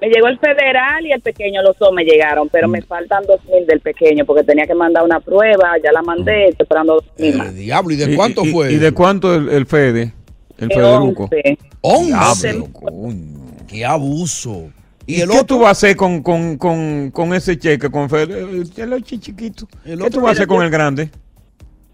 Me 0.01 0.09
llegó 0.09 0.29
el 0.29 0.39
federal 0.39 1.05
y 1.07 1.13
el 1.13 1.21
pequeño, 1.21 1.61
los 1.63 1.77
dos 1.77 1.93
me 1.93 2.05
llegaron, 2.05 2.49
pero 2.49 2.69
Mm. 2.69 2.71
me 2.71 2.83
faltan 2.83 3.25
dos 3.27 3.41
mil 3.47 3.67
del 3.67 3.81
pequeño 3.81 4.25
porque 4.25 4.45
tenía 4.45 4.65
que 4.67 4.75
mandar 4.75 5.03
una 5.05 5.19
prueba, 5.21 5.73
ya 5.83 5.91
la 5.93 6.03
mandé, 6.03 6.47
estoy 6.51 6.65
esperando 6.65 6.95
dos 6.95 7.05
mil 7.19 7.37
más. 7.37 7.55
Diablo, 7.55 7.91
¿y 7.93 7.97
de 7.97 8.13
¿Y- 8.13 8.17
cuánto 8.17 8.45
y- 8.45 8.53
fue? 8.53 8.73
¿Y 8.73 8.77
de 8.77 8.93
cuánto 8.93 9.35
el, 9.35 9.49
el 9.49 9.67
Fede? 9.67 10.13
El 10.57 10.69
De 10.69 10.75
Federuco. 10.75 11.25
once. 11.25 11.59
¡Once! 11.81 12.49
Diablo, 12.53 12.67
coño. 12.73 13.39
¡Qué 13.69 13.85
abuso! 13.85 14.71
¿Y, 15.09 15.17
¿Y 15.17 15.21
el 15.23 15.29
qué 15.31 15.35
otro? 15.39 15.47
tú 15.47 15.59
vas 15.61 15.69
a 15.69 15.71
hacer 15.73 15.97
con, 15.97 16.23
con, 16.23 16.59
con, 16.59 17.11
con 17.11 17.33
ese 17.33 17.59
cheque? 17.59 17.91
Con 17.91 18.11
Fede? 18.11 18.41
El, 18.41 18.93
el 18.93 19.03
chiquito. 19.03 19.67
¿Qué 19.83 19.95
otro? 19.95 20.11
tú 20.11 20.21
vas 20.21 20.29
a 20.29 20.33
hacer 20.33 20.47
con 20.47 20.63
el 20.63 20.71
grande? 20.71 21.11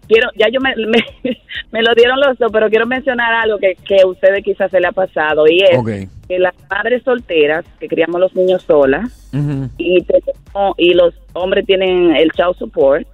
quiero, 0.07 0.29
ya 0.37 0.47
yo 0.53 0.59
me, 0.61 0.75
me, 0.75 0.99
me 1.71 1.81
lo 1.81 1.95
dieron 1.95 2.19
los 2.19 2.37
dos, 2.37 2.51
pero 2.51 2.69
quiero 2.69 2.85
mencionar 2.85 3.33
algo 3.33 3.57
que, 3.57 3.75
que 3.87 4.01
a 4.01 4.05
ustedes 4.05 4.43
quizás 4.43 4.69
se 4.69 4.79
le 4.79 4.87
ha 4.87 4.91
pasado 4.91 5.47
y 5.47 5.61
es 5.63 6.07
que 6.27 6.37
las 6.39 6.53
madres 6.69 7.01
solteras 7.03 7.65
que 7.79 7.87
criamos 7.87 8.19
los 8.21 8.35
niños 8.35 8.61
solas 8.63 9.29
y, 9.77 10.03
tenemos- 10.03 10.75
y 10.77 10.93
los 10.93 11.13
hombres 11.33 11.65
tienen 11.65 12.15
el 12.15 12.29
child 12.33 12.55
support, 12.59 13.07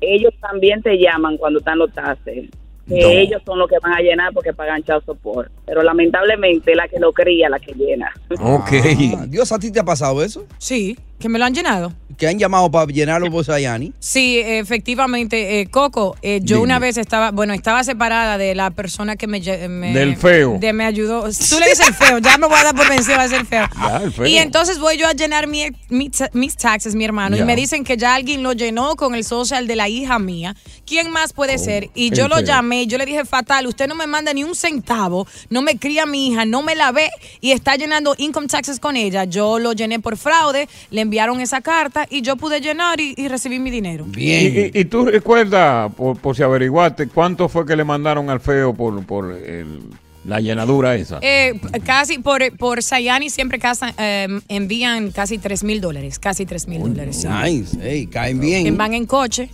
ellos 0.00 0.34
también 0.40 0.82
te 0.82 0.96
llaman 0.98 1.36
cuando 1.36 1.58
están 1.60 1.78
los 1.78 1.92
taxes. 1.92 2.48
Que 2.88 3.00
No. 3.00 3.08
ellos 3.08 3.40
son 3.46 3.58
los 3.58 3.68
que 3.68 3.76
van 3.80 3.92
a 3.94 4.00
llenar 4.00 4.32
porque 4.32 4.52
pagan 4.52 4.82
child 4.82 5.04
support. 5.06 5.50
Pero 5.66 5.82
lamentablemente 5.82 6.74
la 6.74 6.88
que 6.88 6.98
lo 6.98 7.12
cría, 7.12 7.48
la 7.48 7.58
que 7.60 7.72
llena. 7.74 8.12
Ok. 8.40 8.72
Ah, 9.18 9.26
Dios, 9.28 9.52
¿a 9.52 9.58
ti 9.58 9.70
te 9.70 9.80
ha 9.80 9.84
pasado 9.84 10.22
eso? 10.22 10.46
Sí, 10.58 10.98
que 11.22 11.28
me 11.30 11.38
lo 11.38 11.46
han 11.46 11.54
llenado. 11.54 11.94
Que 12.18 12.28
han 12.28 12.38
llamado 12.38 12.70
para 12.70 12.86
llenarlo 12.92 13.30
vos 13.30 13.48
a 13.48 13.58
Yani. 13.58 13.94
Sí, 13.98 14.38
efectivamente, 14.44 15.60
eh, 15.60 15.66
Coco, 15.68 16.16
eh, 16.22 16.40
yo 16.42 16.56
Dime. 16.56 16.64
una 16.64 16.78
vez 16.78 16.96
estaba, 16.98 17.30
bueno, 17.30 17.54
estaba 17.54 17.82
separada 17.84 18.36
de 18.36 18.54
la 18.54 18.70
persona 18.70 19.16
que 19.16 19.26
me... 19.26 19.40
lle- 19.40 19.68
me- 19.68 19.92
Del 19.94 20.16
feo. 20.16 20.58
De 20.60 20.72
me 20.72 20.84
ayudó. 20.84 21.22
Tú 21.22 21.58
le 21.58 21.68
dices 21.70 21.88
el 21.88 21.94
feo, 21.94 22.18
ya 22.18 22.36
me 22.38 22.46
voy 22.46 22.58
a 22.58 22.64
dar 22.64 22.74
por 22.74 22.88
vencido 22.88 23.18
a 23.18 23.28
ser 23.28 23.46
feo. 23.46 23.66
Ya, 23.74 23.96
el 24.04 24.12
feo. 24.12 24.26
Y 24.26 24.36
entonces 24.38 24.78
voy 24.78 24.98
yo 24.98 25.06
a 25.08 25.12
llenar 25.12 25.46
mi- 25.46 25.70
mis 25.88 26.56
taxes, 26.56 26.94
mi 26.94 27.04
hermano, 27.04 27.36
Ya. 27.36 27.42
y 27.42 27.46
me 27.46 27.56
dicen 27.56 27.84
que 27.84 27.96
ya 27.96 28.14
alguien 28.14 28.42
lo 28.42 28.52
llenó 28.52 28.94
con 28.96 29.14
el 29.14 29.24
social 29.24 29.66
de 29.66 29.76
la 29.76 29.88
hija 29.88 30.18
mía. 30.18 30.54
¿Quién 30.86 31.10
más 31.10 31.32
puede 31.32 31.56
ser? 31.58 31.90
Y 31.94 32.10
yo 32.10 32.28
lo 32.28 32.36
feo. 32.36 32.44
llamé, 32.44 32.86
yo 32.86 32.98
le 32.98 33.06
dije, 33.06 33.24
fatal, 33.24 33.66
usted 33.66 33.86
no 33.88 33.94
me 33.94 34.06
manda 34.06 34.34
ni 34.34 34.44
un 34.44 34.54
centavo, 34.54 35.26
no 35.48 35.62
me 35.62 35.78
cría 35.78 36.04
mi 36.06 36.28
hija, 36.28 36.44
no 36.44 36.62
me 36.62 36.74
la 36.74 36.92
ve 36.92 37.08
y 37.40 37.52
está 37.52 37.76
llenando 37.76 38.14
income 38.18 38.48
taxes 38.48 38.78
con 38.80 38.96
ella. 38.96 39.24
Yo 39.24 39.58
lo 39.58 39.72
llené 39.72 39.98
por 40.00 40.16
fraude, 40.16 40.68
le 40.90 41.00
enviaron 41.12 41.42
esa 41.42 41.60
carta 41.60 42.06
y 42.08 42.22
yo 42.22 42.36
pude 42.36 42.58
llenar 42.62 42.98
y, 42.98 43.12
y 43.18 43.28
recibí 43.28 43.58
mi 43.58 43.70
dinero. 43.70 44.06
¿Y, 44.16 44.30
y, 44.32 44.70
y 44.72 44.84
tú 44.86 45.04
recuerdas, 45.04 45.92
por, 45.94 46.16
por 46.16 46.34
si 46.34 46.42
averiguaste, 46.42 47.08
cuánto 47.08 47.50
fue 47.50 47.66
que 47.66 47.76
le 47.76 47.84
mandaron 47.84 48.30
al 48.30 48.40
feo 48.40 48.72
por, 48.72 49.04
por 49.04 49.30
el- 49.30 49.82
la 50.24 50.40
llenadura 50.40 50.94
esa? 50.96 51.18
Eh, 51.22 51.54
casi 51.84 52.18
por, 52.18 52.56
por 52.56 52.82
Sayani 52.82 53.28
siempre 53.30 53.58
casa- 53.58 53.92
eh, 53.98 54.28
envían 54.48 55.10
casi 55.10 55.38
3 55.38 55.64
mil 55.64 55.80
dólares, 55.80 56.18
casi 56.18 56.46
3 56.46 56.68
mil 56.68 56.80
dólares. 56.82 57.24
Nice. 57.24 58.08
Caen 58.10 58.40
Que 58.40 58.46
bien. 58.46 58.76
van 58.76 58.94
en 58.94 59.06
coche, 59.06 59.50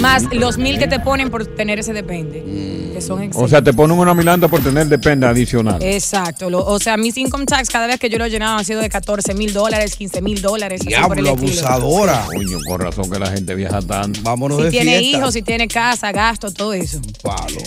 más 0.00 0.24
los 0.32 0.58
mil 0.58 0.78
que 0.78 0.86
te 0.88 1.00
ponen 1.00 1.30
por 1.30 1.46
tener 1.46 1.78
ese 1.78 1.92
depende, 1.92 2.42
que 2.94 3.00
son 3.00 3.30
o 3.34 3.48
sea, 3.48 3.62
te 3.62 3.72
ponen 3.72 3.98
una 3.98 4.14
milanda 4.14 4.48
por 4.48 4.60
tener 4.62 4.86
depende 4.88 5.26
adicional. 5.26 5.82
Exacto, 5.82 6.50
lo- 6.50 6.64
o 6.66 6.78
sea, 6.78 6.96
mis 6.96 7.16
income 7.16 7.46
tax 7.46 7.68
cada 7.70 7.86
vez 7.86 7.98
que 8.00 8.08
yo 8.08 8.18
lo 8.18 8.24
he 8.24 8.30
llenado 8.30 8.58
ha 8.58 8.64
sido 8.64 8.80
de 8.80 8.88
14 8.88 9.34
mil 9.34 9.52
dólares, 9.52 9.94
15 9.96 10.20
mil 10.22 10.40
dólares. 10.42 10.80
Diablo, 10.82 11.30
abusadora. 11.30 12.24
Coño, 12.26 12.58
con 12.66 12.80
razón 12.80 13.10
que 13.10 13.18
la 13.18 13.30
gente 13.30 13.54
viaja 13.54 13.80
tanto. 13.82 14.20
Vámonos 14.22 14.58
Si 14.58 14.64
de 14.64 14.70
tiene 14.70 14.98
fiesta. 14.98 15.18
hijos, 15.18 15.34
si 15.34 15.42
tiene 15.42 15.68
casa, 15.68 16.10
gasto, 16.12 16.50
todo 16.50 16.72
eso. 16.72 17.00
Palo. 17.22 17.58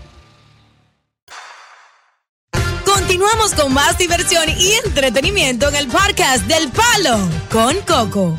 Continuamos 3.11 3.53
con 3.55 3.73
más 3.73 3.97
diversión 3.97 4.45
y 4.57 4.71
entretenimiento 4.85 5.67
en 5.67 5.75
el 5.75 5.87
podcast 5.87 6.47
del 6.47 6.69
Palo 6.69 7.19
con 7.51 7.75
Coco. 7.85 8.37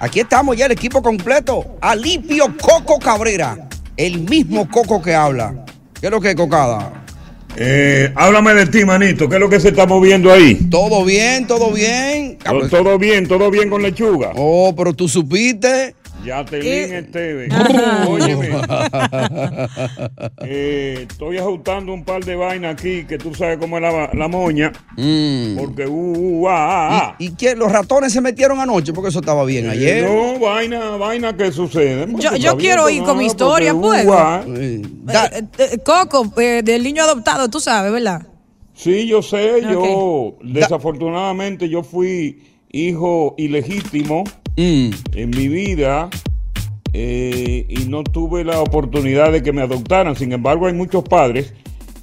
Aquí 0.00 0.18
estamos 0.18 0.56
ya 0.56 0.66
el 0.66 0.72
equipo 0.72 1.00
completo. 1.00 1.76
Alipio 1.80 2.52
Coco 2.60 2.98
Cabrera. 2.98 3.68
El 3.96 4.22
mismo 4.22 4.68
Coco 4.68 5.00
que 5.00 5.14
habla. 5.14 5.64
¿Qué 6.00 6.06
es 6.06 6.10
lo 6.10 6.20
que 6.20 6.30
es, 6.30 6.34
Cocada? 6.34 7.04
Eh, 7.54 8.12
háblame 8.16 8.54
de 8.54 8.66
ti, 8.66 8.84
manito. 8.84 9.28
¿Qué 9.28 9.36
es 9.36 9.40
lo 9.40 9.48
que 9.48 9.60
se 9.60 9.68
está 9.68 9.86
moviendo 9.86 10.32
ahí? 10.32 10.56
Todo 10.68 11.04
bien, 11.04 11.46
todo 11.46 11.70
bien. 11.70 12.38
Todo, 12.38 12.68
todo 12.68 12.98
bien, 12.98 13.28
todo 13.28 13.52
bien 13.52 13.70
con 13.70 13.82
lechuga. 13.82 14.32
Oh, 14.34 14.74
pero 14.76 14.94
tú 14.94 15.08
supiste. 15.08 15.94
Ya 16.24 16.44
te 16.44 16.58
vi 16.58 16.68
Eh, 16.68 16.98
en 16.98 17.10
TV. 17.10 17.48
Ajá. 17.50 18.06
Óyeme. 18.08 18.50
Eh, 20.42 21.06
estoy 21.08 21.38
ajustando 21.38 21.92
un 21.92 22.04
par 22.04 22.24
de 22.24 22.34
vainas 22.36 22.72
aquí 22.74 23.04
que 23.04 23.18
tú 23.18 23.34
sabes 23.34 23.58
cómo 23.58 23.76
es 23.76 23.82
la, 23.82 24.10
la 24.12 24.28
moña. 24.28 24.72
Porque, 25.58 25.86
uh, 25.86 25.92
uh, 26.16 26.48
ah, 26.48 26.54
ah, 26.56 26.88
ah. 26.90 27.16
Mm. 27.18 27.22
¿Y, 27.22 27.26
y 27.26 27.34
qué? 27.34 27.54
¿Los 27.54 27.70
ratones 27.70 28.12
se 28.12 28.20
metieron 28.20 28.58
anoche? 28.60 28.92
Porque 28.92 29.10
eso 29.10 29.20
estaba 29.20 29.44
bien 29.44 29.68
ayer. 29.68 30.04
No, 30.08 30.38
vaina, 30.38 30.96
vaina 30.96 31.36
que 31.36 31.52
sucede. 31.52 32.06
Yo, 32.18 32.36
yo 32.36 32.56
quiero 32.56 32.88
ir 32.88 33.02
con 33.02 33.18
mi 33.18 33.26
historia, 33.26 33.74
pues. 33.74 34.06
Eh, 34.06 34.82
eh, 35.08 35.42
eh, 35.58 35.78
Coco, 35.84 36.32
eh, 36.40 36.62
del 36.64 36.82
niño 36.82 37.02
adoptado, 37.02 37.48
tú 37.48 37.60
sabes, 37.60 37.92
¿verdad? 37.92 38.26
Sí, 38.74 39.06
yo 39.06 39.22
sé, 39.22 39.62
yo 39.62 40.36
desafortunadamente 40.42 41.68
yo 41.68 41.82
fui 41.84 42.42
hijo 42.72 43.34
ilegítimo 43.38 44.24
Mm. 44.56 44.90
en 45.14 45.30
mi 45.30 45.48
vida 45.48 46.10
eh, 46.92 47.66
y 47.68 47.86
no 47.86 48.04
tuve 48.04 48.44
la 48.44 48.60
oportunidad 48.60 49.32
de 49.32 49.42
que 49.42 49.52
me 49.52 49.62
adoptaran. 49.62 50.14
Sin 50.14 50.32
embargo, 50.32 50.66
hay 50.66 50.74
muchos 50.74 51.02
padres 51.02 51.52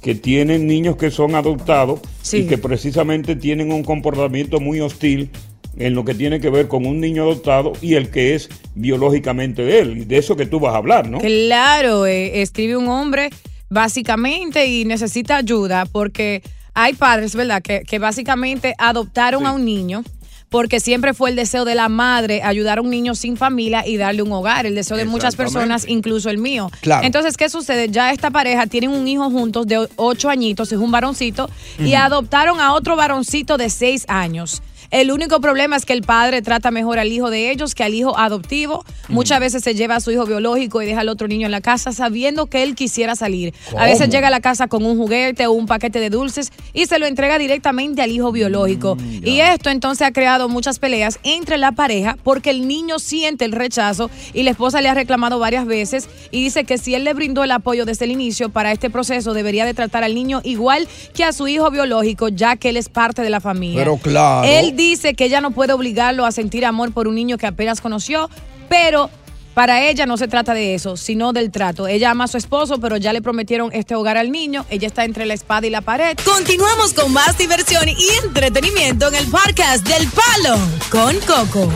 que 0.02 0.14
tienen 0.14 0.66
niños 0.66 0.96
que 0.96 1.10
son 1.10 1.34
adoptados 1.34 2.00
y 2.32 2.44
que 2.44 2.58
precisamente 2.58 3.36
tienen 3.36 3.72
un 3.72 3.84
comportamiento 3.84 4.60
muy 4.60 4.80
hostil 4.80 5.30
en 5.78 5.94
lo 5.94 6.04
que 6.04 6.14
tiene 6.14 6.40
que 6.40 6.50
ver 6.50 6.68
con 6.68 6.84
un 6.84 7.00
niño 7.00 7.22
adoptado 7.22 7.72
y 7.80 7.94
el 7.94 8.10
que 8.10 8.34
es 8.34 8.50
biológicamente 8.74 9.62
de 9.62 9.78
él. 9.78 9.98
Y 9.98 10.04
de 10.04 10.18
eso 10.18 10.36
que 10.36 10.44
tú 10.44 10.60
vas 10.60 10.74
a 10.74 10.78
hablar, 10.78 11.08
¿no? 11.08 11.18
Claro, 11.18 12.04
eh, 12.04 12.42
escribe 12.42 12.76
un 12.76 12.88
hombre 12.88 13.30
básicamente 13.70 14.66
y 14.66 14.84
necesita 14.84 15.38
ayuda 15.38 15.86
porque 15.86 16.42
hay 16.74 16.92
padres, 16.92 17.34
¿verdad?, 17.34 17.62
que, 17.62 17.82
que 17.82 17.98
básicamente 17.98 18.74
adoptaron 18.76 19.46
a 19.46 19.52
un 19.52 19.64
niño 19.64 20.04
porque 20.52 20.78
siempre 20.80 21.14
fue 21.14 21.30
el 21.30 21.36
deseo 21.36 21.64
de 21.64 21.74
la 21.74 21.88
madre 21.88 22.42
ayudar 22.42 22.78
a 22.78 22.82
un 22.82 22.90
niño 22.90 23.14
sin 23.16 23.36
familia 23.36 23.84
y 23.86 23.96
darle 23.96 24.22
un 24.22 24.30
hogar, 24.30 24.66
el 24.66 24.74
deseo 24.74 24.98
de 24.98 25.06
muchas 25.06 25.34
personas, 25.34 25.88
incluso 25.88 26.28
el 26.28 26.38
mío. 26.38 26.70
Claro. 26.82 27.04
Entonces, 27.04 27.36
¿qué 27.38 27.48
sucede? 27.48 27.88
Ya 27.88 28.12
esta 28.12 28.30
pareja 28.30 28.66
tienen 28.66 28.90
un 28.90 29.08
hijo 29.08 29.30
juntos 29.30 29.66
de 29.66 29.88
ocho 29.96 30.28
añitos, 30.28 30.70
es 30.70 30.78
un 30.78 30.92
varoncito, 30.92 31.48
y 31.78 31.94
adoptaron 31.94 32.60
a 32.60 32.74
otro 32.74 32.96
varoncito 32.96 33.56
de 33.56 33.70
seis 33.70 34.04
años. 34.08 34.62
El 34.92 35.10
único 35.10 35.40
problema 35.40 35.74
es 35.74 35.86
que 35.86 35.94
el 35.94 36.02
padre 36.02 36.42
trata 36.42 36.70
mejor 36.70 36.98
al 36.98 37.10
hijo 37.10 37.30
de 37.30 37.50
ellos 37.50 37.74
que 37.74 37.82
al 37.82 37.94
hijo 37.94 38.18
adoptivo. 38.18 38.84
Muchas 39.08 39.40
veces 39.40 39.64
se 39.64 39.74
lleva 39.74 39.96
a 39.96 40.00
su 40.00 40.10
hijo 40.10 40.26
biológico 40.26 40.82
y 40.82 40.86
deja 40.86 41.00
al 41.00 41.08
otro 41.08 41.28
niño 41.28 41.46
en 41.46 41.50
la 41.50 41.62
casa 41.62 41.92
sabiendo 41.92 42.44
que 42.44 42.62
él 42.62 42.74
quisiera 42.74 43.16
salir. 43.16 43.54
A 43.74 43.86
veces 43.86 44.10
llega 44.10 44.28
a 44.28 44.30
la 44.30 44.40
casa 44.40 44.68
con 44.68 44.84
un 44.84 44.98
juguete 44.98 45.46
o 45.46 45.52
un 45.52 45.64
paquete 45.64 45.98
de 45.98 46.10
dulces 46.10 46.52
y 46.74 46.84
se 46.84 46.98
lo 46.98 47.06
entrega 47.06 47.38
directamente 47.38 48.02
al 48.02 48.10
hijo 48.10 48.32
biológico. 48.32 48.98
y 49.00 49.40
esto 49.40 49.70
entonces 49.70 50.06
ha 50.06 50.12
creado 50.12 50.50
muchas 50.50 50.78
peleas 50.78 51.18
entre 51.22 51.56
la 51.56 51.72
pareja 51.72 52.18
porque 52.22 52.50
el 52.50 52.68
niño 52.68 52.98
siente 52.98 53.46
el 53.46 53.52
rechazo 53.52 54.10
y 54.34 54.42
la 54.42 54.50
esposa 54.50 54.82
le 54.82 54.90
ha 54.90 54.94
reclamado 54.94 55.38
varias 55.38 55.64
veces 55.64 56.06
y 56.30 56.44
dice 56.44 56.64
que 56.64 56.76
si 56.76 56.94
él 56.94 57.04
le 57.04 57.14
brindó 57.14 57.44
el 57.44 57.50
apoyo 57.52 57.86
desde 57.86 58.04
el 58.04 58.10
inicio 58.10 58.50
para 58.50 58.72
este 58.72 58.90
proceso 58.90 59.32
debería 59.32 59.64
de 59.64 59.72
tratar 59.72 60.04
al 60.04 60.14
niño 60.14 60.42
igual 60.44 60.86
que 61.14 61.24
a 61.24 61.32
su 61.32 61.48
hijo 61.48 61.70
biológico 61.70 62.28
ya 62.28 62.56
que 62.56 62.68
él 62.68 62.76
es 62.76 62.90
parte 62.90 63.22
de 63.22 63.30
la 63.30 63.40
familia. 63.40 63.78
Pero 63.78 63.96
claro. 63.96 64.46
Él 64.46 64.76
dice 64.90 65.14
que 65.14 65.24
ella 65.24 65.40
no 65.40 65.52
puede 65.52 65.72
obligarlo 65.72 66.26
a 66.26 66.32
sentir 66.32 66.64
amor 66.64 66.92
por 66.92 67.08
un 67.08 67.14
niño 67.14 67.38
que 67.38 67.46
apenas 67.46 67.80
conoció, 67.80 68.28
pero 68.68 69.10
para 69.54 69.86
ella 69.86 70.06
no 70.06 70.16
se 70.16 70.28
trata 70.28 70.54
de 70.54 70.74
eso, 70.74 70.96
sino 70.96 71.32
del 71.32 71.50
trato. 71.50 71.86
Ella 71.86 72.10
ama 72.10 72.24
a 72.24 72.28
su 72.28 72.38
esposo, 72.38 72.78
pero 72.80 72.96
ya 72.96 73.12
le 73.12 73.20
prometieron 73.20 73.70
este 73.72 73.94
hogar 73.94 74.16
al 74.16 74.32
niño. 74.32 74.64
Ella 74.70 74.86
está 74.86 75.04
entre 75.04 75.26
la 75.26 75.34
espada 75.34 75.66
y 75.66 75.70
la 75.70 75.82
pared. 75.82 76.16
Continuamos 76.24 76.94
con 76.94 77.12
más 77.12 77.36
diversión 77.38 77.88
y 77.88 78.26
entretenimiento 78.26 79.08
en 79.08 79.14
el 79.14 79.26
podcast 79.26 79.86
del 79.86 80.08
Palo 80.08 80.58
con 80.90 81.16
Coco. 81.20 81.70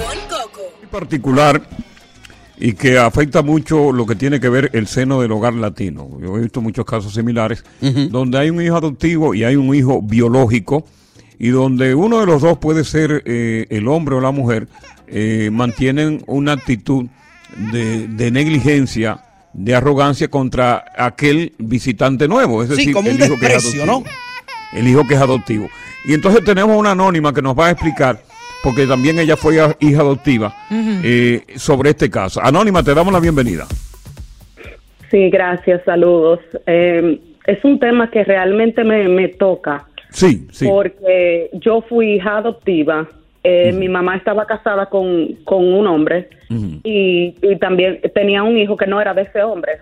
particular 0.91 1.63
y 2.59 2.73
que 2.73 2.99
afecta 2.99 3.43
mucho 3.43 3.93
lo 3.93 4.07
que 4.07 4.15
tiene 4.15 4.41
que 4.41 4.49
ver 4.49 4.71
el 4.73 4.87
seno 4.87 5.21
del 5.21 5.33
hogar 5.33 5.53
latino. 5.53 6.09
Yo 6.23 6.39
he 6.39 6.41
visto 6.41 6.63
muchos 6.63 6.87
casos 6.87 7.13
similares 7.13 7.63
donde 8.11 8.39
hay 8.39 8.49
un 8.49 8.63
hijo 8.63 8.77
adoptivo 8.77 9.35
y 9.35 9.45
hay 9.45 9.57
un 9.57 9.75
hijo 9.75 10.01
biológico 10.01 10.87
y 11.39 11.49
donde 11.49 11.95
uno 11.95 12.21
de 12.21 12.27
los 12.27 12.43
dos 12.43 12.59
puede 12.59 12.85
ser 12.85 13.23
eh, 13.27 13.67
el 13.71 13.89
hombre 13.89 14.15
o 14.17 14.21
la 14.21 14.31
mujer, 14.31 14.69
eh, 15.09 15.51
mantienen 15.53 16.23
una 16.27 16.53
actitud 16.53 17.07
de, 17.73 18.09
de 18.09 18.31
negligencia, 18.31 19.19
de 19.53 19.75
arrogancia 19.75 20.29
contra 20.29 20.85
aquel 20.97 21.53
visitante 21.59 22.27
nuevo. 22.29 22.63
Es 22.63 22.69
Sí, 22.71 22.77
decir, 22.77 22.95
como 22.95 23.11
un 23.11 23.17
el 23.17 23.25
hijo 23.27 23.39
que 23.39 23.47
es 23.47 23.53
adoptivo. 23.65 24.05
El 24.75 24.89
hijo 24.89 25.07
que 25.07 25.15
es 25.15 25.21
adoptivo. 25.21 25.69
Y 26.07 26.15
entonces 26.15 26.45
tenemos 26.45 26.77
una 26.77 26.91
anónima 26.93 27.33
que 27.33 27.43
nos 27.43 27.59
va 27.59 27.67
a 27.69 27.71
explicar, 27.71 28.19
porque 28.63 28.87
también 28.87 29.19
ella 29.19 29.37
fue 29.37 29.61
a- 29.61 29.77
hija 29.81 30.01
adoptiva, 30.01 30.55
eh, 30.71 31.43
sobre 31.57 31.91
este 31.91 32.11
caso. 32.11 32.41
Anónima, 32.43 32.83
te 32.83 32.95
damos 32.95 33.13
la 33.13 33.21
bienvenida. 33.21 33.67
Sí, 35.11 35.31
gracias, 35.31 35.83
saludos. 35.85 36.41
Eh, 36.67 37.21
es 37.47 37.65
un 37.65 37.79
tema 37.79 38.11
que 38.11 38.25
realmente 38.25 38.83
me, 38.85 39.09
me 39.09 39.29
toca 39.29 39.87
Sí, 40.17 40.49
sí. 40.51 40.67
porque 40.67 41.51
yo 41.53 41.83
fui 41.83 42.15
hija 42.15 42.39
adoptiva. 42.39 43.07
Eh, 43.45 43.73
Mi 43.73 43.89
mamá 43.89 44.17
estaba 44.17 44.45
casada 44.47 44.87
con, 44.87 45.35
con 45.45 45.63
un 45.63 45.87
hombre 45.87 46.31
y, 46.83 47.35
y 47.41 47.57
también 47.61 48.01
tenía 48.13 48.43
un 48.43 48.57
hijo 48.59 48.77
que 48.77 48.87
no 48.89 49.01
era 49.01 49.15
de 49.15 49.23
ese 49.23 49.41
hombre. 49.43 49.75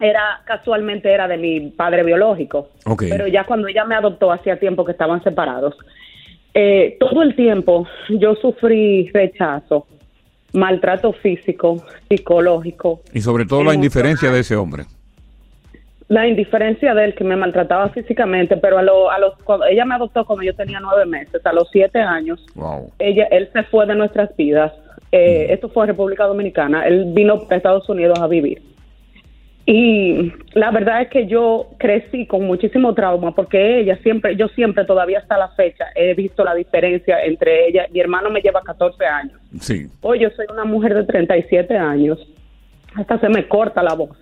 Era 0.00 0.40
casualmente 0.46 1.12
era 1.12 1.26
de 1.28 1.36
mi 1.36 1.60
padre 1.70 2.04
biológico. 2.04 2.70
Ok. 2.86 3.04
Pero 3.10 3.26
ya 3.26 3.44
cuando 3.44 3.68
ella 3.68 3.84
me 3.84 3.96
adoptó 3.96 4.32
hacía 4.32 4.58
tiempo 4.58 4.84
que 4.84 4.92
estaban 4.92 5.22
separados. 5.24 5.74
Eh, 6.54 6.96
todo 6.98 7.22
el 7.22 7.34
tiempo 7.36 7.86
yo 8.08 8.34
sufrí 8.36 9.10
rechazo, 9.12 9.86
maltrato 10.54 11.12
físico, 11.12 11.84
psicológico, 12.08 13.02
Y 13.12 13.20
sobre 13.20 13.44
todo 13.44 13.62
la 13.62 13.74
indiferencia 13.74 14.30
de 14.30 14.40
ese 14.40 14.56
hombre. 14.56 14.84
La 16.08 16.26
indiferencia 16.28 16.94
de 16.94 17.04
él 17.06 17.14
que 17.14 17.24
me 17.24 17.34
maltrataba 17.36 17.88
físicamente, 17.88 18.56
pero 18.56 18.78
a, 18.78 18.82
lo- 18.82 19.10
a 19.10 19.18
los 19.18 19.36
cuando 19.42 19.66
ella 19.66 19.84
me 19.84 19.94
adoptó 19.96 20.24
cuando 20.24 20.44
yo 20.44 20.54
tenía 20.54 20.78
nueve 20.80 21.04
meses, 21.06 21.44
a 21.44 21.52
los 21.52 21.68
siete 21.72 21.98
años, 22.00 22.44
Wow. 22.54 22.90
ella 22.98 23.26
él 23.30 23.48
se 23.52 23.62
fue 23.64 23.86
de 23.86 23.94
nuestras 23.96 24.34
vidas. 24.36 24.72
Eh, 25.12 25.46
Esto 25.50 25.68
fue 25.68 25.84
en 25.84 25.88
República 25.88 26.24
Dominicana. 26.24 26.86
Él 26.86 27.06
vino 27.14 27.46
a 27.50 27.54
Estados 27.56 27.88
Unidos 27.88 28.18
a 28.20 28.26
vivir. 28.28 28.62
Y 29.68 30.32
la 30.54 30.70
verdad 30.70 31.02
es 31.02 31.08
que 31.08 31.26
yo 31.26 31.70
crecí 31.78 32.24
con 32.26 32.44
muchísimo 32.46 32.94
trauma 32.94 33.34
porque 33.34 33.80
ella 33.80 33.98
siempre, 34.02 34.36
yo 34.36 34.46
siempre 34.48 34.84
todavía 34.84 35.18
hasta 35.18 35.36
la 35.36 35.48
fecha 35.50 35.86
he 35.96 36.14
visto 36.14 36.44
la 36.44 36.54
diferencia 36.54 37.20
entre 37.24 37.66
ella. 37.68 37.86
Mi 37.90 37.98
hermano 37.98 38.30
me 38.30 38.40
lleva 38.40 38.62
14 38.62 39.04
años. 39.04 39.40
Sí. 39.60 39.88
Hoy 40.02 40.20
yo 40.20 40.30
soy 40.30 40.46
una 40.52 40.64
mujer 40.64 40.94
de 40.94 41.02
37 41.02 41.76
años. 41.76 42.16
Hasta 42.94 43.18
se 43.18 43.28
me 43.28 43.48
corta 43.48 43.82
la 43.82 43.94
voz. 43.94 44.16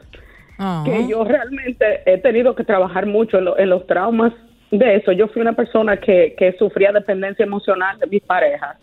Que 0.84 1.08
yo 1.08 1.24
realmente 1.24 2.02
he 2.06 2.18
tenido 2.18 2.54
que 2.54 2.64
trabajar 2.64 3.06
mucho 3.06 3.38
en, 3.38 3.44
lo- 3.46 3.58
en 3.58 3.70
los 3.70 3.86
traumas 3.86 4.32
de 4.70 4.96
eso. 4.96 5.12
Yo 5.12 5.28
fui 5.28 5.42
una 5.42 5.52
persona 5.54 5.96
que, 5.96 6.34
que 6.38 6.52
sufría 6.58 6.92
dependencia 6.92 7.44
emocional 7.44 7.98
de 7.98 8.06
mis 8.06 8.22
parejas. 8.22 8.76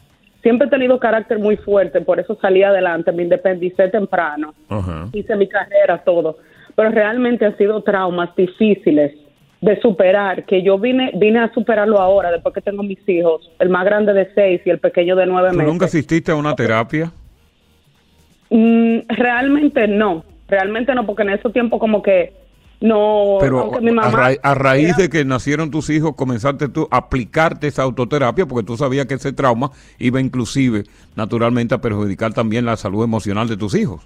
Siempre 0.43 0.67
he 0.67 0.71
tenido 0.71 0.99
carácter 0.99 1.37
muy 1.39 1.55
fuerte, 1.57 2.01
por 2.01 2.19
eso 2.19 2.37
salí 2.41 2.63
adelante, 2.63 3.11
me 3.11 3.23
independicé 3.23 3.87
temprano, 3.89 4.53
hice 5.13 5.35
mi 5.35 5.47
carrera, 5.47 5.99
todo. 6.03 6.37
Pero 6.75 6.89
realmente 6.89 7.45
han 7.45 7.55
sido 7.57 7.81
traumas 7.83 8.35
difíciles 8.35 9.13
de 9.61 9.79
superar, 9.79 10.43
que 10.45 10.63
yo 10.63 10.79
vine, 10.79 11.11
vine 11.13 11.39
a 11.39 11.53
superarlo 11.53 11.99
ahora, 11.99 12.31
después 12.31 12.55
que 12.55 12.61
tengo 12.61 12.81
mis 12.81 13.07
hijos, 13.07 13.51
el 13.59 13.69
más 13.69 13.85
grande 13.85 14.11
de 14.13 14.33
seis 14.33 14.61
y 14.65 14.71
el 14.71 14.79
pequeño 14.79 15.15
de 15.15 15.27
nueve 15.27 15.49
¿Tú 15.51 15.57
meses. 15.57 15.71
nunca 15.71 15.85
asististe 15.85 16.31
a 16.31 16.35
una 16.35 16.55
terapia? 16.55 17.11
Mm, 18.49 18.99
realmente 19.09 19.87
no, 19.87 20.23
realmente 20.51 20.93
no, 20.93 21.05
porque 21.05 21.23
en 21.23 21.31
ese 21.31 21.49
tiempo 21.49 21.79
como 21.79 22.03
que 22.03 22.33
no, 22.81 23.37
Pero 23.39 23.71
ra- 24.11 24.31
a 24.41 24.55
raíz 24.55 24.97
de 24.97 25.07
que 25.07 25.23
nacieron 25.23 25.69
tus 25.69 25.89
hijos, 25.91 26.15
comenzaste 26.15 26.67
tú 26.67 26.87
a 26.89 26.97
aplicarte 26.97 27.67
esa 27.67 27.83
autoterapia 27.83 28.47
porque 28.47 28.65
tú 28.65 28.75
sabías 28.75 29.05
que 29.05 29.13
ese 29.13 29.33
trauma 29.33 29.69
iba 29.99 30.19
inclusive, 30.19 30.83
naturalmente, 31.15 31.75
a 31.75 31.77
perjudicar 31.77 32.33
también 32.33 32.65
la 32.65 32.75
salud 32.77 33.03
emocional 33.03 33.47
de 33.47 33.55
tus 33.57 33.75
hijos. 33.75 34.05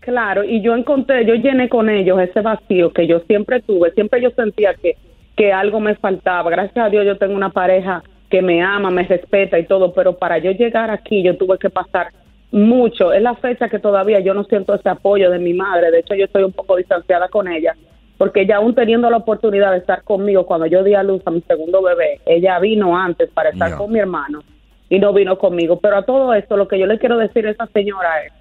Claro, 0.00 0.44
y 0.44 0.60
yo 0.60 0.76
encontré, 0.76 1.26
yo 1.26 1.34
llené 1.34 1.68
con 1.68 1.88
ellos 1.88 2.20
ese 2.20 2.40
vacío 2.42 2.92
que 2.92 3.06
yo 3.08 3.20
siempre 3.20 3.60
tuve, 3.62 3.90
siempre 3.92 4.22
yo 4.22 4.30
sentía 4.30 4.74
que, 4.74 4.96
que 5.34 5.52
algo 5.52 5.80
me 5.80 5.96
faltaba. 5.96 6.48
Gracias 6.50 6.76
a 6.84 6.90
Dios 6.90 7.04
yo 7.06 7.16
tengo 7.16 7.34
una 7.34 7.50
pareja 7.50 8.02
que 8.30 8.42
me 8.42 8.62
ama, 8.62 8.90
me 8.90 9.04
respeta 9.04 9.58
y 9.58 9.66
todo, 9.66 9.94
pero 9.94 10.18
para 10.18 10.38
yo 10.38 10.52
llegar 10.52 10.90
aquí 10.90 11.22
yo 11.22 11.36
tuve 11.38 11.58
que 11.58 11.70
pasar 11.70 12.08
mucho. 12.50 13.12
Es 13.12 13.22
la 13.22 13.34
fecha 13.34 13.68
que 13.68 13.78
todavía 13.78 14.20
yo 14.20 14.34
no 14.34 14.44
siento 14.44 14.74
ese 14.74 14.88
apoyo 14.88 15.30
de 15.30 15.38
mi 15.38 15.54
madre, 15.54 15.90
de 15.90 16.00
hecho 16.00 16.14
yo 16.14 16.24
estoy 16.24 16.44
un 16.44 16.52
poco 16.52 16.76
distanciada 16.76 17.28
con 17.28 17.48
ella, 17.48 17.74
porque 18.18 18.42
ella 18.42 18.56
aún 18.56 18.74
teniendo 18.74 19.10
la 19.10 19.18
oportunidad 19.18 19.72
de 19.72 19.78
estar 19.78 20.02
conmigo 20.02 20.46
cuando 20.46 20.66
yo 20.66 20.82
di 20.82 20.94
a 20.94 21.02
luz 21.02 21.22
a 21.26 21.30
mi 21.30 21.40
segundo 21.42 21.82
bebé, 21.82 22.20
ella 22.24 22.58
vino 22.58 22.96
antes 22.96 23.30
para 23.30 23.50
estar 23.50 23.76
con 23.76 23.92
mi 23.92 23.98
hermano 23.98 24.42
y 24.88 24.98
no 24.98 25.12
vino 25.12 25.38
conmigo. 25.38 25.78
Pero 25.80 25.96
a 25.98 26.04
todo 26.04 26.32
esto, 26.34 26.56
lo 26.56 26.68
que 26.68 26.78
yo 26.78 26.86
le 26.86 26.98
quiero 26.98 27.18
decir 27.18 27.46
a 27.46 27.50
esa 27.50 27.66
señora 27.66 28.24
es 28.24 28.32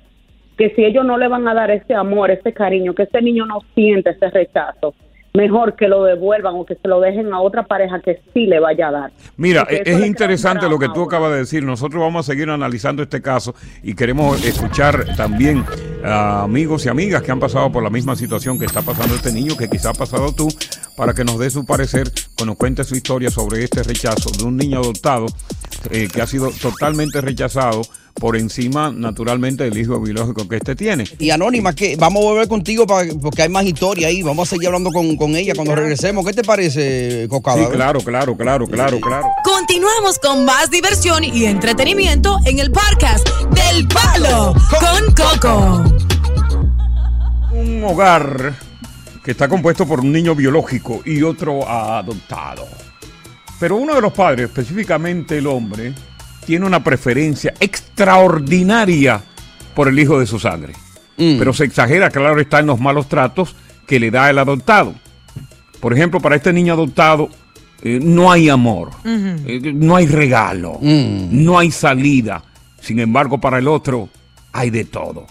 que 0.57 0.69
si 0.75 0.85
ellos 0.85 1.05
no 1.05 1.17
le 1.17 1.27
van 1.27 1.47
a 1.47 1.53
dar 1.53 1.71
ese 1.71 1.93
amor, 1.93 2.31
ese 2.31 2.53
cariño, 2.53 2.93
que 2.93 3.03
ese 3.03 3.21
niño 3.21 3.45
no 3.45 3.59
siente 3.73 4.11
ese 4.11 4.29
rechazo, 4.29 4.93
mejor 5.35 5.75
que 5.75 5.87
lo 5.87 6.03
devuelvan 6.03 6.55
o 6.55 6.65
que 6.65 6.75
se 6.75 6.87
lo 6.87 6.99
dejen 6.99 7.33
a 7.33 7.41
otra 7.41 7.63
pareja 7.63 7.99
que 7.99 8.21
sí 8.33 8.45
le 8.45 8.59
vaya 8.59 8.87
a 8.87 8.91
dar. 8.91 9.11
Mira, 9.37 9.61
Porque 9.61 9.83
e- 9.85 9.93
es 9.93 10.05
interesante 10.05 10.69
lo 10.69 10.79
que 10.79 10.89
tú 10.89 11.03
acabas 11.03 11.31
de 11.31 11.37
decir. 11.39 11.63
Nosotros 11.63 12.01
vamos 12.01 12.27
a 12.27 12.31
seguir 12.31 12.49
analizando 12.49 13.03
este 13.03 13.21
caso 13.21 13.55
y 13.83 13.93
queremos 13.95 14.43
escuchar 14.45 15.15
también 15.15 15.63
a 16.03 16.43
amigos 16.43 16.85
y 16.85 16.89
amigas 16.89 17.21
que 17.21 17.31
han 17.31 17.39
pasado 17.39 17.71
por 17.71 17.83
la 17.83 17.89
misma 17.89 18.15
situación 18.15 18.59
que 18.59 18.65
está 18.65 18.81
pasando 18.81 19.15
este 19.15 19.31
niño, 19.31 19.57
que 19.57 19.67
quizá 19.67 19.89
ha 19.89 19.93
pasado 19.93 20.33
tú, 20.33 20.47
para 20.95 21.13
que 21.13 21.23
nos 21.23 21.39
dé 21.39 21.49
su 21.49 21.65
parecer, 21.65 22.07
que 22.37 22.45
nos 22.45 22.55
cuente 22.55 22.83
su 22.83 22.95
historia 22.95 23.29
sobre 23.29 23.63
este 23.63 23.83
rechazo 23.83 24.29
de 24.37 24.45
un 24.45 24.57
niño 24.57 24.79
adoptado 24.79 25.25
eh, 25.91 26.07
que 26.11 26.21
ha 26.21 26.27
sido 26.27 26.49
totalmente 26.61 27.21
rechazado 27.21 27.81
por 28.15 28.37
encima, 28.37 28.91
naturalmente, 28.91 29.65
del 29.65 29.77
hijo 29.77 29.99
biológico 29.99 30.47
que 30.47 30.55
este 30.55 30.75
tiene. 30.75 31.03
Y 31.19 31.31
Anónima, 31.31 31.75
que 31.75 31.97
vamos 31.97 32.23
a 32.23 32.25
volver 32.25 32.47
contigo 32.47 32.87
para, 32.87 33.11
porque 33.21 33.43
hay 33.43 33.49
más 33.49 33.65
historia 33.65 34.07
ahí. 34.07 34.23
Vamos 34.23 34.47
a 34.47 34.51
seguir 34.51 34.67
hablando 34.67 34.89
con, 34.91 35.17
con 35.17 35.35
ella 35.35 35.53
cuando 35.53 35.75
regresemos. 35.75 36.25
¿Qué 36.25 36.33
te 36.33 36.43
parece, 36.43 37.27
Cocada? 37.29 37.65
Sí, 37.65 37.71
claro, 37.71 37.99
claro, 37.99 38.35
claro, 38.37 38.67
claro, 38.67 38.99
claro. 39.01 39.27
Continuamos 39.43 40.17
con 40.19 40.45
más 40.45 40.71
diversión 40.71 41.23
y 41.23 41.45
entretenimiento 41.45 42.39
en 42.45 42.59
el 42.59 42.71
podcast 42.71 43.27
del 43.53 43.87
Palo 43.87 44.53
con 44.79 45.13
Coco. 45.13 45.83
Un 47.51 47.83
hogar 47.83 48.55
que 49.23 49.31
está 49.31 49.49
compuesto 49.49 49.85
por 49.85 49.99
un 49.99 50.11
niño 50.11 50.35
biológico 50.35 51.01
y 51.05 51.21
otro 51.21 51.67
adoptado. 51.67 52.65
Pero 53.59 53.77
uno 53.77 53.95
de 53.95 54.01
los 54.01 54.13
padres, 54.13 54.45
específicamente 54.49 55.37
el 55.37 55.47
hombre, 55.47 55.93
tiene 56.45 56.65
una 56.65 56.83
preferencia 56.83 57.53
extraordinaria 57.59 59.21
por 59.73 59.87
el 59.87 59.99
hijo 59.99 60.19
de 60.19 60.25
su 60.25 60.39
sangre. 60.39 60.73
Pero 61.17 61.53
se 61.53 61.63
exagera, 61.63 62.09
claro, 62.09 62.39
está 62.41 62.59
en 62.59 62.67
los 62.67 62.79
malos 62.79 63.07
tratos 63.07 63.55
que 63.87 63.99
le 63.99 64.11
da 64.11 64.29
el 64.29 64.37
adoptado. 64.37 64.95
Por 65.79 65.93
ejemplo, 65.93 66.19
para 66.19 66.35
este 66.35 66.51
niño 66.51 66.73
adoptado 66.73 67.29
eh, 67.81 67.99
no 68.01 68.31
hay 68.31 68.49
amor, 68.49 68.91
eh, 69.05 69.73
no 69.73 69.95
hay 69.95 70.07
regalo, 70.07 70.79
no 70.81 71.57
hay 71.57 71.71
salida. 71.71 72.43
Sin 72.81 72.99
embargo, 72.99 73.39
para 73.39 73.59
el 73.59 73.67
otro 73.67 74.09
hay 74.51 74.69
de 74.69 74.85
todo. 74.85 75.27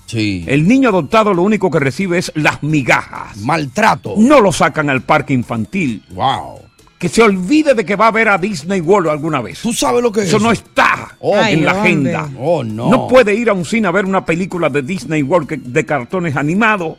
El 0.47 0.69
niño 0.69 0.91
adoptado 0.91 1.33
lo 1.33 1.43
único 1.43 1.71
que 1.71 1.81
recibe 1.81 2.19
es 2.19 2.33
las 2.35 2.63
migajas. 2.63 3.37
Maltrato. 3.39 4.15
No 4.19 4.41
lo 4.41 4.53
sacan 4.53 4.91
al 4.91 5.03
parque 5.03 5.33
infantil. 5.33 6.03
Wow. 6.11 6.61
Que 7.09 7.15
se 7.15 7.23
olvide 7.23 7.75
de 7.75 7.85
que 7.85 7.97
va 7.97 8.07
a 8.07 8.11
ver 8.11 8.29
a 8.31 8.39
Disney 8.39 8.81
World 8.81 9.09
alguna 9.11 9.41
vez. 9.43 9.61
¿Tú 9.61 9.73
sabes 9.75 10.03
lo 10.03 10.11
que 10.11 10.21
es 10.23 10.29
Eso 10.29 10.39
no 10.39 10.51
está 10.53 11.17
Oh, 11.21 11.37
en 11.37 11.45
Ay, 11.45 11.57
la 11.61 11.73
hombre. 11.75 11.89
agenda. 11.91 12.31
Oh, 12.39 12.65
no. 12.65 12.89
No 12.91 13.09
puede 13.09 13.35
ir 13.35 13.51
a 13.51 13.53
un 13.53 13.65
cine 13.67 13.89
a 13.89 13.91
ver 13.91 14.07
una 14.07 14.25
película 14.25 14.71
de 14.71 14.81
Disney 14.83 15.23
World 15.23 15.49
que- 15.49 15.57
de 15.59 15.85
cartones 15.85 16.35
animados. 16.37 16.97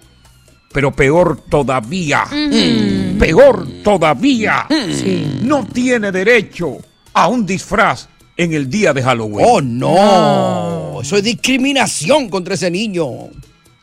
Pero 0.71 0.91
peor 0.91 1.39
todavía. 1.49 2.25
Mm. 2.25 3.17
Peor 3.17 3.65
todavía. 3.83 4.67
No 5.41 5.65
tiene 5.65 6.11
derecho 6.11 6.77
a 7.13 7.27
un 7.27 7.45
disfraz 7.45 8.07
en 8.37 8.53
el 8.53 8.69
día 8.69 8.93
de 8.93 9.01
Halloween. 9.01 9.47
Oh, 9.49 9.61
no. 9.61 11.01
Eso 11.01 11.17
es 11.17 11.23
discriminación 11.23 12.29
contra 12.29 12.55
ese 12.55 12.69
niño. 12.69 13.07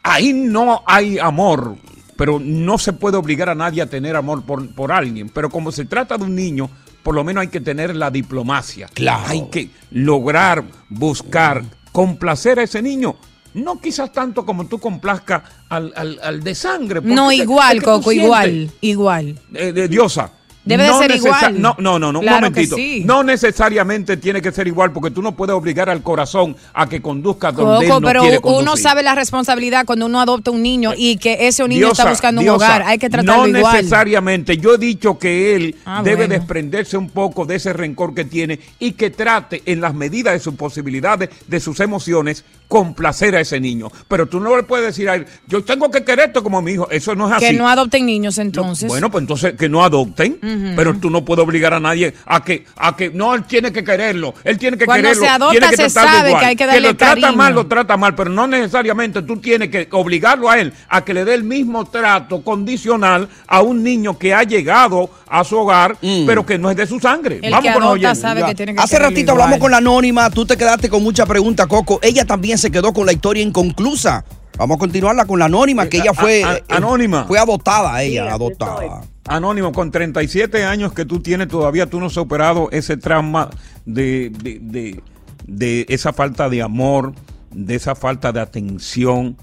Ahí 0.02 0.32
no 0.32 0.82
hay 0.86 1.18
amor, 1.18 1.76
pero 2.22 2.38
no 2.38 2.78
se 2.78 2.92
puede 2.92 3.16
obligar 3.16 3.48
a 3.48 3.54
nadie 3.56 3.82
a 3.82 3.86
tener 3.90 4.14
amor 4.14 4.44
por, 4.44 4.68
por 4.68 4.92
alguien. 4.92 5.28
Pero 5.28 5.50
como 5.50 5.72
se 5.72 5.86
trata 5.86 6.16
de 6.16 6.22
un 6.22 6.36
niño, 6.36 6.70
por 7.02 7.16
lo 7.16 7.24
menos 7.24 7.42
hay 7.42 7.48
que 7.48 7.60
tener 7.60 7.96
la 7.96 8.12
diplomacia. 8.12 8.86
Claro. 8.94 9.24
Hay 9.26 9.48
que 9.50 9.70
lograr, 9.90 10.62
buscar, 10.88 11.64
complacer 11.90 12.60
a 12.60 12.62
ese 12.62 12.80
niño. 12.80 13.16
No 13.54 13.80
quizás 13.80 14.12
tanto 14.12 14.46
como 14.46 14.66
tú 14.66 14.78
complazcas 14.78 15.42
al, 15.68 15.92
al- 15.96 16.20
al 16.22 16.44
de 16.44 16.54
sangre. 16.54 17.00
No, 17.02 17.32
igual, 17.32 17.82
Coco, 17.82 18.12
igual, 18.12 18.70
igual. 18.82 19.40
eh, 19.52 19.72
de 19.72 19.88
diosa. 19.88 20.30
Debe 20.64 20.84
de 20.84 20.92
ser 20.94 21.10
igual. 21.16 21.60
No, 21.60 21.74
no, 21.78 21.98
no, 21.98 22.12
no, 22.12 22.20
un 22.20 22.24
Claro 22.24 22.46
momentito. 22.50 22.76
sí. 22.76 23.02
No 23.04 23.22
necesariamente 23.22 24.16
tiene 24.16 24.40
que 24.40 24.52
ser 24.52 24.66
igual 24.68 24.92
porque 24.92 25.10
tú 25.10 25.20
no 25.22 25.32
puedes 25.34 25.54
obligar 25.54 25.90
al 25.90 26.02
corazón 26.02 26.56
a 26.72 26.88
que 26.88 27.02
conduzca 27.02 27.50
donde 27.52 27.86
Coco, 27.86 27.96
él 27.96 28.02
no 28.02 28.06
pero 28.08 28.20
quiere 28.22 28.38
uno 28.38 28.56
conducir. 28.58 28.82
sabe 28.82 29.02
la 29.02 29.14
responsabilidad 29.14 29.84
cuando 29.84 30.06
uno 30.06 30.20
adopta 30.20 30.50
un 30.50 30.62
niño 30.62 30.92
y 30.96 31.16
que 31.16 31.48
ese 31.48 31.62
niño 31.66 31.86
Diosa, 31.86 32.02
está 32.02 32.10
buscando 32.10 32.40
un 32.42 32.48
hogar. 32.48 32.82
Hay 32.82 32.98
que 32.98 33.10
tratarlo 33.10 33.46
no 33.48 33.58
igual. 33.58 33.74
necesariamente. 33.76 34.56
Yo 34.56 34.74
he 34.74 34.78
dicho 34.78 35.18
que 35.18 35.56
él 35.56 35.76
Ah, 35.84 36.00
debe 36.04 36.26
bueno. 36.26 36.34
desprenderse 36.34 36.96
un 36.96 37.10
poco 37.10 37.44
de 37.44 37.56
ese 37.56 37.72
rencor 37.72 38.14
que 38.14 38.24
tiene 38.24 38.60
y 38.78 38.92
que 38.92 39.10
trate, 39.10 39.62
en 39.66 39.80
las 39.80 39.94
medidas 39.94 40.34
de 40.34 40.40
sus 40.40 40.54
posibilidades, 40.54 41.28
de 41.48 41.60
sus 41.60 41.80
emociones, 41.80 42.44
complacer 42.68 43.36
a 43.36 43.40
ese 43.40 43.60
niño. 43.60 43.90
Pero 44.08 44.26
tú 44.26 44.40
no 44.40 44.56
le 44.56 44.62
puedes 44.62 44.86
decir 44.86 45.08
a 45.08 45.16
él, 45.16 45.26
yo 45.46 45.62
tengo 45.64 45.90
que 45.90 46.04
quererte 46.04 46.40
como 46.42 46.62
mi 46.62 46.72
hijo. 46.72 46.88
Eso 46.90 47.14
no 47.14 47.26
es 47.28 47.34
así. 47.34 47.46
Que 47.46 47.52
no 47.52 47.68
adopten 47.68 48.06
niños 48.06 48.38
entonces. 48.38 48.88
Bueno, 48.88 49.10
pues 49.10 49.22
entonces 49.22 49.54
que 49.58 49.68
no 49.68 49.84
adopten, 49.84 50.38
Pero 50.76 50.94
tú 50.98 51.10
no 51.10 51.24
puedes 51.24 51.44
obligar 51.44 51.74
a 51.74 51.80
nadie 51.80 52.14
a 52.26 52.42
que, 52.44 52.64
a 52.76 52.96
que 52.96 53.10
no, 53.10 53.34
él 53.34 53.44
tiene 53.44 53.72
que 53.72 53.82
quererlo, 53.84 54.34
él 54.44 54.58
tiene 54.58 54.76
que 54.76 54.84
Cuando 54.86 55.02
quererlo, 55.08 55.22
se 55.24 55.28
adopta, 55.28 55.50
tiene 55.52 55.68
que 55.70 55.76
se 55.76 55.90
sabe 55.90 56.28
igual. 56.28 56.40
que 56.42 56.46
hay 56.46 56.56
que 56.56 56.66
darle 56.66 56.80
lo 56.88 56.96
trata 56.96 57.20
cariño. 57.20 57.32
mal, 57.36 57.54
lo 57.54 57.66
trata 57.66 57.96
mal, 57.96 58.14
pero 58.14 58.30
no 58.30 58.46
necesariamente 58.46 59.22
tú 59.22 59.38
tienes 59.38 59.68
que 59.70 59.88
obligarlo 59.92 60.50
a 60.50 60.58
él 60.58 60.72
a 60.88 61.04
que 61.04 61.14
le 61.14 61.24
dé 61.24 61.34
el 61.34 61.44
mismo 61.44 61.84
trato 61.86 62.42
condicional 62.42 63.28
a 63.46 63.62
un 63.62 63.82
niño 63.82 64.18
que 64.18 64.34
ha 64.34 64.42
llegado 64.42 65.10
a 65.28 65.44
su 65.44 65.56
hogar, 65.58 65.96
pero 66.26 66.44
que 66.44 66.58
no 66.58 66.70
es 66.70 66.76
de 66.76 66.86
su 66.86 67.00
sangre. 67.00 67.40
El 67.42 67.50
Vamos 67.52 67.66
que 67.66 67.72
con 67.74 67.82
oyentes. 67.84 68.18
sabe 68.20 68.40
Ya. 68.40 68.46
que 68.46 68.54
tiene 68.54 68.74
que 68.74 68.80
Hace 68.80 68.98
ratito 68.98 69.20
igual. 69.20 69.40
hablamos 69.42 69.58
con 69.58 69.70
la 69.70 69.78
anónima, 69.78 70.28
tú 70.30 70.44
te 70.44 70.56
quedaste 70.56 70.88
con 70.88 71.02
mucha 71.02 71.26
pregunta, 71.26 71.66
Coco. 71.66 71.98
Ella 72.02 72.24
también 72.24 72.58
se 72.58 72.70
quedó 72.70 72.92
con 72.92 73.06
la 73.06 73.12
historia 73.12 73.42
inconclusa. 73.42 74.24
Vamos 74.58 74.76
a 74.76 74.78
continuarla 74.78 75.24
con 75.24 75.38
la 75.38 75.46
anónima, 75.46 75.86
que 75.88 75.96
ella 75.98 76.12
fue. 76.12 76.44
A- 76.44 76.50
a- 76.50 76.56
eh, 76.56 76.64
anónima. 76.68 77.24
Fue 77.24 77.38
adoptada, 77.38 78.02
ella, 78.02 78.32
adoptada. 78.32 79.00
Anónimo, 79.26 79.72
con 79.72 79.90
37 79.90 80.64
años 80.64 80.92
que 80.92 81.04
tú 81.04 81.20
tienes, 81.20 81.48
todavía 81.48 81.86
tú 81.86 82.00
no 82.00 82.06
has 82.06 82.12
superado 82.12 82.68
ese 82.72 82.96
trauma 82.96 83.50
de, 83.86 84.30
de, 84.42 84.58
de- 84.60 85.02
de 85.46 85.86
esa 85.88 86.12
falta 86.12 86.48
de 86.48 86.62
amor, 86.62 87.14
de 87.50 87.74
esa 87.74 87.94
falta 87.96 88.30
de 88.32 88.40
atención, 88.40 89.36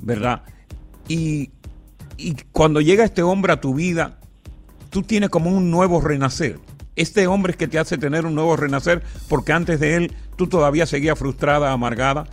¿verdad? 0.00 0.42
Y, 1.08 1.50
y 2.18 2.34
cuando 2.52 2.80
llega 2.82 3.04
este 3.04 3.22
hombre 3.22 3.54
a 3.54 3.60
tu 3.60 3.74
vida, 3.74 4.18
tú 4.90 5.02
tienes 5.02 5.30
como 5.30 5.50
un 5.50 5.70
nuevo 5.70 6.00
renacer. 6.00 6.58
Este 6.94 7.26
hombre 7.26 7.52
es 7.52 7.56
que 7.56 7.68
te 7.68 7.78
hace 7.78 7.96
tener 7.98 8.26
un 8.26 8.34
nuevo 8.34 8.54
renacer 8.56 9.02
porque 9.28 9.52
antes 9.52 9.80
de 9.80 9.96
él 9.96 10.12
tú 10.36 10.46
todavía 10.46 10.84
seguías 10.86 11.18
frustrada, 11.18 11.72
amargada. 11.72 12.26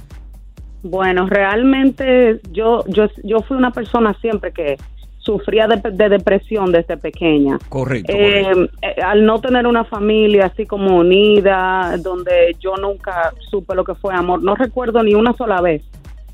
Bueno, 0.84 1.28
realmente 1.28 2.42
yo, 2.52 2.84
yo, 2.88 3.08
yo 3.24 3.39
fui 3.42 3.56
una 3.56 3.72
persona 3.72 4.13
siempre 4.20 4.52
que 4.52 4.78
sufría 5.24 5.68
de, 5.68 5.82
de 5.92 6.10
depresión 6.10 6.72
desde 6.72 6.98
pequeña. 6.98 7.58
Correcto. 7.70 8.12
Eh, 8.14 8.70
eh, 8.82 9.02
al 9.02 9.26
no 9.26 9.40
tener 9.40 9.66
una 9.66 9.86
familia 9.86 10.48
así 10.48 10.66
como 10.66 10.98
unida, 10.98 11.96
donde 12.00 12.56
yo 12.60 12.76
nunca 12.76 13.34
supe 13.50 13.74
lo 13.74 13.84
que 13.84 13.96
fue 13.96 14.14
amor, 14.14 14.44
no 14.44 14.56
recuerdo 14.56 15.02
ni 15.02 15.16
una 15.16 15.34
sola 15.34 15.62
vez 15.62 15.82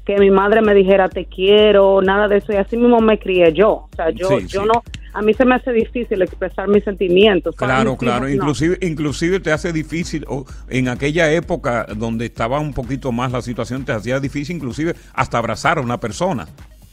que 0.05 0.17
mi 0.17 0.31
madre 0.31 0.61
me 0.63 0.73
dijera 0.73 1.07
te 1.07 1.25
quiero, 1.25 2.01
nada 2.01 2.27
de 2.27 2.37
eso, 2.37 2.51
y 2.51 2.55
así 2.55 2.75
mismo 2.77 2.99
me 2.99 3.19
crié 3.19 3.53
yo. 3.53 3.69
O 3.69 3.89
sea, 3.95 4.09
yo, 4.09 4.27
Sí, 4.39 4.47
yo 4.47 4.61
sí. 4.63 4.67
no, 4.67 4.81
a 5.13 5.21
mí 5.21 5.35
se 5.35 5.45
me 5.45 5.53
hace 5.53 5.71
difícil 5.71 6.19
expresar 6.23 6.67
mis 6.67 6.83
sentimientos. 6.83 7.55
Claro, 7.55 7.91
mis 7.91 7.99
claro. 7.99 8.27
hijos, 8.27 8.37
no. 8.37 8.43
Inclusive, 8.45 8.77
inclusive 8.81 9.39
te 9.39 9.51
hace 9.51 9.71
difícil, 9.71 10.25
o 10.27 10.45
en 10.67 10.87
aquella 10.87 11.31
época 11.31 11.85
donde 11.95 12.25
estaba 12.25 12.59
un 12.59 12.73
poquito 12.73 13.11
más 13.11 13.31
la 13.31 13.43
situación, 13.43 13.85
te 13.85 13.91
hacía 13.91 14.19
difícil 14.19 14.55
inclusive 14.55 14.95
hasta 15.13 15.37
abrazar 15.37 15.77
a 15.77 15.81
una 15.81 15.99
persona. 15.99 16.47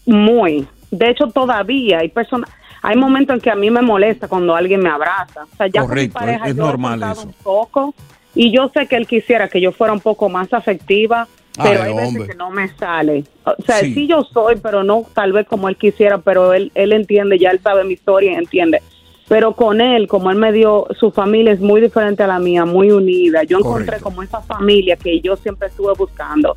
Muy. 0.05 0.67
De 0.91 1.11
hecho, 1.11 1.27
todavía 1.29 1.99
hay 1.99 2.09
personas, 2.09 2.51
hay 2.83 2.97
momentos 2.97 3.35
en 3.35 3.41
que 3.41 3.51
a 3.51 3.55
mí 3.57 3.71
me 3.71 3.83
molesta 3.83 4.29
cuando 4.29 4.55
alguien 4.55 4.81
me 4.81 4.89
abraza. 4.89 5.45
O 5.45 5.57
sea, 5.57 5.67
ya 5.67 5.81
con 5.81 5.91
mi 5.91 6.09
Correcto, 6.09 6.19
pareja 6.19 6.49
es- 6.49 6.57
yo 6.57 6.63
normal 6.67 7.03
eso. 7.03 7.23
un 7.23 7.33
poco 7.43 7.95
y 8.35 8.51
yo 8.53 8.71
sé 8.75 8.87
que 8.87 8.97
él 8.97 9.07
quisiera 9.07 9.49
que 9.49 9.61
yo 9.61 9.73
fuera 9.73 9.93
un 9.93 10.01
poco 10.01 10.29
más 10.29 10.53
afectiva, 10.53 11.27
pero 11.57 11.83
Ay, 11.83 11.89
hay 11.91 11.95
veces 11.97 12.09
hombre. 12.09 12.29
que 12.29 12.35
no 12.35 12.51
me 12.51 12.69
sale. 12.77 13.25
O 13.45 13.55
sea, 13.65 13.77
Sí. 13.79 13.95
sí. 13.95 14.07
yo 14.07 14.23
soy, 14.25 14.57
pero 14.57 14.85
no 14.85 15.05
tal 15.15 15.33
vez 15.33 15.47
como 15.47 15.69
él 15.69 15.77
quisiera, 15.77 16.19
pero 16.19 16.53
él 16.53 16.71
él 16.75 16.93
entiende, 16.93 17.39
ya 17.39 17.51
él 17.51 17.61
sabe 17.63 17.83
mi 17.85 17.95
historia 17.95 18.33
y 18.33 18.35
entiende. 18.35 18.83
Pero 19.29 19.55
con 19.55 19.81
él, 19.81 20.07
como 20.07 20.31
él 20.31 20.37
me 20.37 20.53
dio, 20.53 20.87
su 21.01 21.11
familia 21.11 21.53
es 21.53 21.59
muy 21.61 21.81
diferente 21.81 22.23
a 22.23 22.29
la 22.29 22.39
mía, 22.39 22.65
muy 22.65 22.93
unida. 22.93 23.43
Yo 23.43 23.59
encontré 23.59 23.87
Correcto. 23.87 24.05
como 24.05 24.23
esa 24.23 24.41
familia 24.41 24.97
que 24.97 25.21
yo 25.21 25.35
siempre 25.37 25.67
estuve 25.67 25.95
buscando. 25.99 26.57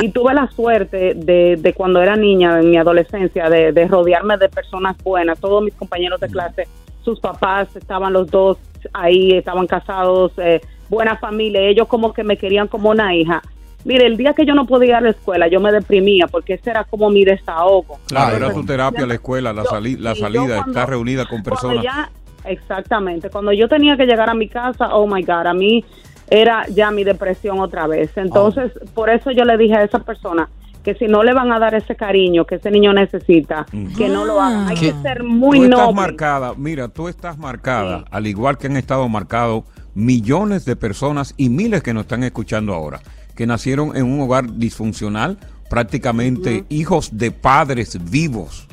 Y 0.00 0.10
tuve 0.10 0.34
la 0.34 0.48
suerte 0.50 1.14
de, 1.14 1.56
de 1.56 1.72
cuando 1.74 2.00
era 2.00 2.16
niña, 2.16 2.60
en 2.60 2.70
mi 2.70 2.76
adolescencia, 2.76 3.48
de, 3.50 3.72
de 3.72 3.86
rodearme 3.88 4.36
de 4.36 4.48
personas 4.48 4.96
buenas. 5.02 5.38
Todos 5.40 5.62
mis 5.62 5.74
compañeros 5.74 6.20
de 6.20 6.28
clase, 6.28 6.68
sus 7.02 7.18
papás 7.20 7.74
estaban 7.76 8.12
los 8.12 8.30
dos 8.30 8.58
ahí, 8.92 9.32
estaban 9.32 9.66
casados, 9.66 10.32
eh, 10.38 10.60
buena 10.88 11.16
familia. 11.16 11.60
Ellos 11.62 11.88
como 11.88 12.12
que 12.12 12.22
me 12.24 12.36
querían 12.36 12.68
como 12.68 12.90
una 12.90 13.14
hija. 13.14 13.42
Mire, 13.84 14.06
el 14.06 14.16
día 14.16 14.34
que 14.34 14.44
yo 14.44 14.54
no 14.54 14.66
podía 14.66 14.88
ir 14.88 14.94
a 14.96 15.00
la 15.00 15.10
escuela, 15.10 15.48
yo 15.48 15.60
me 15.60 15.70
deprimía 15.72 16.26
porque 16.26 16.54
ese 16.54 16.70
era 16.70 16.84
como 16.84 17.10
mi 17.10 17.24
desahogo. 17.24 17.98
Claro, 18.08 18.36
era 18.36 18.52
tu 18.52 18.64
terapia, 18.64 19.06
la 19.06 19.14
escuela, 19.14 19.52
la, 19.52 19.64
sali- 19.64 19.96
la 19.96 20.14
salida, 20.14 20.56
cuando- 20.56 20.70
estar 20.72 20.88
reunida 20.90 21.26
con 21.26 21.42
personas. 21.42 21.84
exactamente. 22.44 23.30
Cuando 23.30 23.52
yo 23.52 23.68
tenía 23.68 23.96
que 23.96 24.06
llegar 24.06 24.28
a 24.30 24.34
mi 24.34 24.48
casa, 24.48 24.94
oh 24.94 25.06
my 25.06 25.22
God, 25.22 25.46
a 25.46 25.54
mí 25.54 25.84
era 26.30 26.66
ya 26.68 26.90
mi 26.90 27.04
depresión 27.04 27.60
otra 27.60 27.86
vez. 27.86 28.10
Entonces, 28.16 28.72
por 28.94 29.10
eso 29.10 29.30
yo 29.30 29.44
le 29.44 29.56
dije 29.56 29.74
a 29.74 29.84
esa 29.84 30.00
persona 30.00 30.48
que 30.82 30.94
si 30.94 31.06
no 31.06 31.22
le 31.22 31.34
van 31.34 31.52
a 31.52 31.58
dar 31.58 31.74
ese 31.74 31.96
cariño 31.96 32.46
que 32.46 32.56
ese 32.56 32.70
niño 32.70 32.92
necesita, 32.92 33.66
que 33.96 34.08
no 34.08 34.24
lo 34.24 34.40
hagan. 34.40 34.68
Hay 34.68 34.76
que 34.76 34.94
ser 35.02 35.22
muy 35.22 35.58
tú 35.58 35.64
estás 35.64 35.80
noble. 35.80 35.94
marcada, 35.94 36.54
mira, 36.56 36.88
tú 36.88 37.08
estás 37.08 37.38
marcada, 37.38 38.04
al 38.10 38.26
igual 38.26 38.56
que 38.58 38.68
han 38.68 38.76
estado 38.76 39.08
marcados 39.08 39.64
millones 39.94 40.64
de 40.64 40.76
personas 40.76 41.34
y 41.36 41.48
miles 41.48 41.82
que 41.82 41.92
nos 41.92 42.02
están 42.02 42.22
escuchando 42.22 42.72
ahora, 42.72 43.00
que 43.34 43.46
nacieron 43.46 43.96
en 43.96 44.04
un 44.04 44.20
hogar 44.20 44.54
disfuncional, 44.56 45.38
prácticamente 45.68 46.64
hijos 46.68 47.18
de 47.18 47.32
padres 47.32 47.98
vivos. 48.10 48.67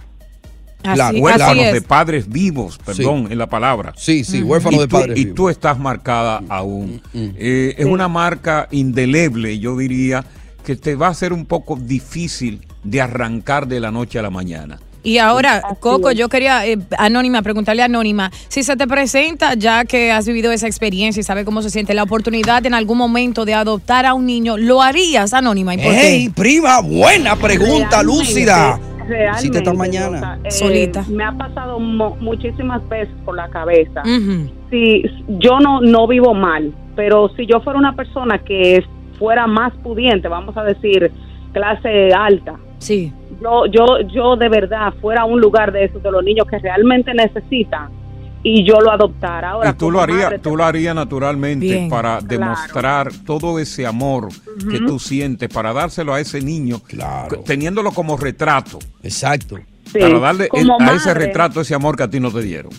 Así- 0.87 1.01
así 1.01 1.19
huérfanos 1.19 1.63
es. 1.65 1.73
de 1.73 1.81
padres 1.81 2.29
vivos, 2.29 2.77
perdón, 2.85 3.27
en 3.31 3.37
la 3.37 3.47
palabra. 3.47 3.93
Sí, 3.97 4.23
sí, 4.23 4.41
huérfanos 4.41 4.81
de 4.81 4.87
padres 4.87 5.17
Y 5.17 5.25
vivos. 5.25 5.35
tú 5.35 5.49
estás 5.49 5.79
marcada 5.79 6.41
aún. 6.49 7.01
Eh, 7.13 7.75
es 7.77 7.85
una 7.85 8.07
marca 8.07 8.67
indeleble, 8.71 9.59
yo 9.59 9.77
diría, 9.77 10.23
que 10.63 10.75
te 10.75 10.95
va 10.95 11.09
a 11.09 11.13
ser 11.13 11.31
un 11.33 11.45
poco 11.45 11.75
difícil 11.75 12.61
de 12.83 13.01
arrancar 13.01 13.67
de 13.67 13.79
la 13.79 13.91
noche 13.91 14.17
a 14.19 14.21
la 14.21 14.29
mañana. 14.29 14.79
Y 15.03 15.19
ahora, 15.19 15.61
Coco, 15.81 16.11
yo 16.11 16.29
quería, 16.29 16.65
eh, 16.65 16.79
Anónima, 16.97 17.43
preguntarle 17.43 17.83
a 17.83 17.85
Anónima, 17.85 18.31
si 18.47 18.63
se 18.63 18.75
te 18.75 18.87
presenta, 18.87 19.53
ya 19.53 19.85
que 19.85 20.11
has 20.11 20.25
vivido 20.25 20.51
esa 20.51 20.65
experiencia 20.65 21.19
y 21.19 21.23
sabes 21.23 21.45
cómo 21.45 21.61
se 21.61 21.69
siente, 21.69 21.93
la 21.93 22.01
oportunidad 22.01 22.65
en 22.65 22.73
algún 22.73 22.97
momento 22.97 23.45
de 23.45 23.53
adoptar 23.53 24.07
a 24.07 24.15
un 24.15 24.25
niño, 24.25 24.57
¿lo 24.57 24.81
harías, 24.81 25.33
Anónima? 25.33 25.75
¿Y 25.75 25.77
por 25.77 25.91
qué? 25.93 26.07
¡Ey, 26.07 26.29
prima! 26.29 26.81
Buena 26.81 27.35
pregunta, 27.35 28.01
lúcida. 28.01 28.79
Realmente, 29.07 29.39
Hiciste 29.39 29.57
esta 29.59 29.71
o 29.71 29.75
mañana. 29.75 30.19
sea, 30.19 30.39
eh, 30.43 30.51
Solita. 30.51 31.03
Me 31.09 31.23
ha 31.23 31.31
pasado 31.31 31.79
mo- 31.79 32.15
muchísimas 32.19 32.87
veces 32.89 33.13
por 33.23 33.35
la 33.35 33.47
cabeza. 33.49 34.03
Si 34.69 35.03
yo 35.27 35.59
no, 35.59 35.81
no 35.81 36.07
vivo 36.07 36.33
mal, 36.33 36.73
pero 36.95 37.29
si 37.35 37.45
yo 37.45 37.59
fuera 37.61 37.77
una 37.79 37.93
persona 37.95 38.39
que 38.39 38.83
fuera 39.19 39.47
más 39.47 39.73
pudiente, 39.83 40.27
vamos 40.27 40.55
a 40.57 40.63
decir, 40.63 41.11
clase 41.53 42.09
alta. 42.13 42.55
Sí. 42.79 43.11
Yo, 43.41 43.65
yo, 43.67 43.99
yo 44.13 44.35
de 44.35 44.49
verdad 44.49 44.93
fuera 45.01 45.21
a 45.21 45.25
un 45.25 45.39
lugar 45.41 45.71
de 45.71 45.85
esos, 45.85 46.01
de 46.03 46.11
los 46.11 46.23
niños 46.23 46.47
que 46.47 46.57
realmente 46.59 47.13
necesitan, 47.13 47.89
y 48.47 48.63
yo 48.63 48.79
lo 48.79 48.91
adoptara. 48.91 49.49
Ahora, 49.51 49.71
Y 49.71 49.73
tú 49.73 49.89
lo 49.89 49.99
harías, 50.01 50.25
madre, 50.25 50.37
tú 50.39 50.55
lo 50.55 50.63
harías 50.63 50.93
naturalmente 50.93 51.65
Bien. 51.65 51.89
para 51.89 52.19
Claro. 52.19 52.27
demostrar 52.27 53.09
todo 53.25 53.57
ese 53.57 53.87
amor 53.87 54.27
que 54.69 54.77
tú 54.81 54.99
sientes, 54.99 55.49
para 55.49 55.73
dárselo 55.73 56.13
a 56.13 56.19
ese 56.21 56.41
niño, 56.41 56.79
teniéndolo 57.43 57.91
como 57.91 58.15
retrato. 58.17 58.77
Exacto. 59.01 59.57
Sí, 59.91 59.99
Para 59.99 60.19
darle 60.19 60.49
el- 60.53 60.69
a 60.79 60.93
ese 60.93 61.13
retrato 61.15 61.61
ese 61.61 61.73
amor 61.73 61.95
que 61.97 62.03
a 62.03 62.09
ti 62.09 62.19
no 62.19 62.31
te 62.31 62.41
dieron. 62.41 62.71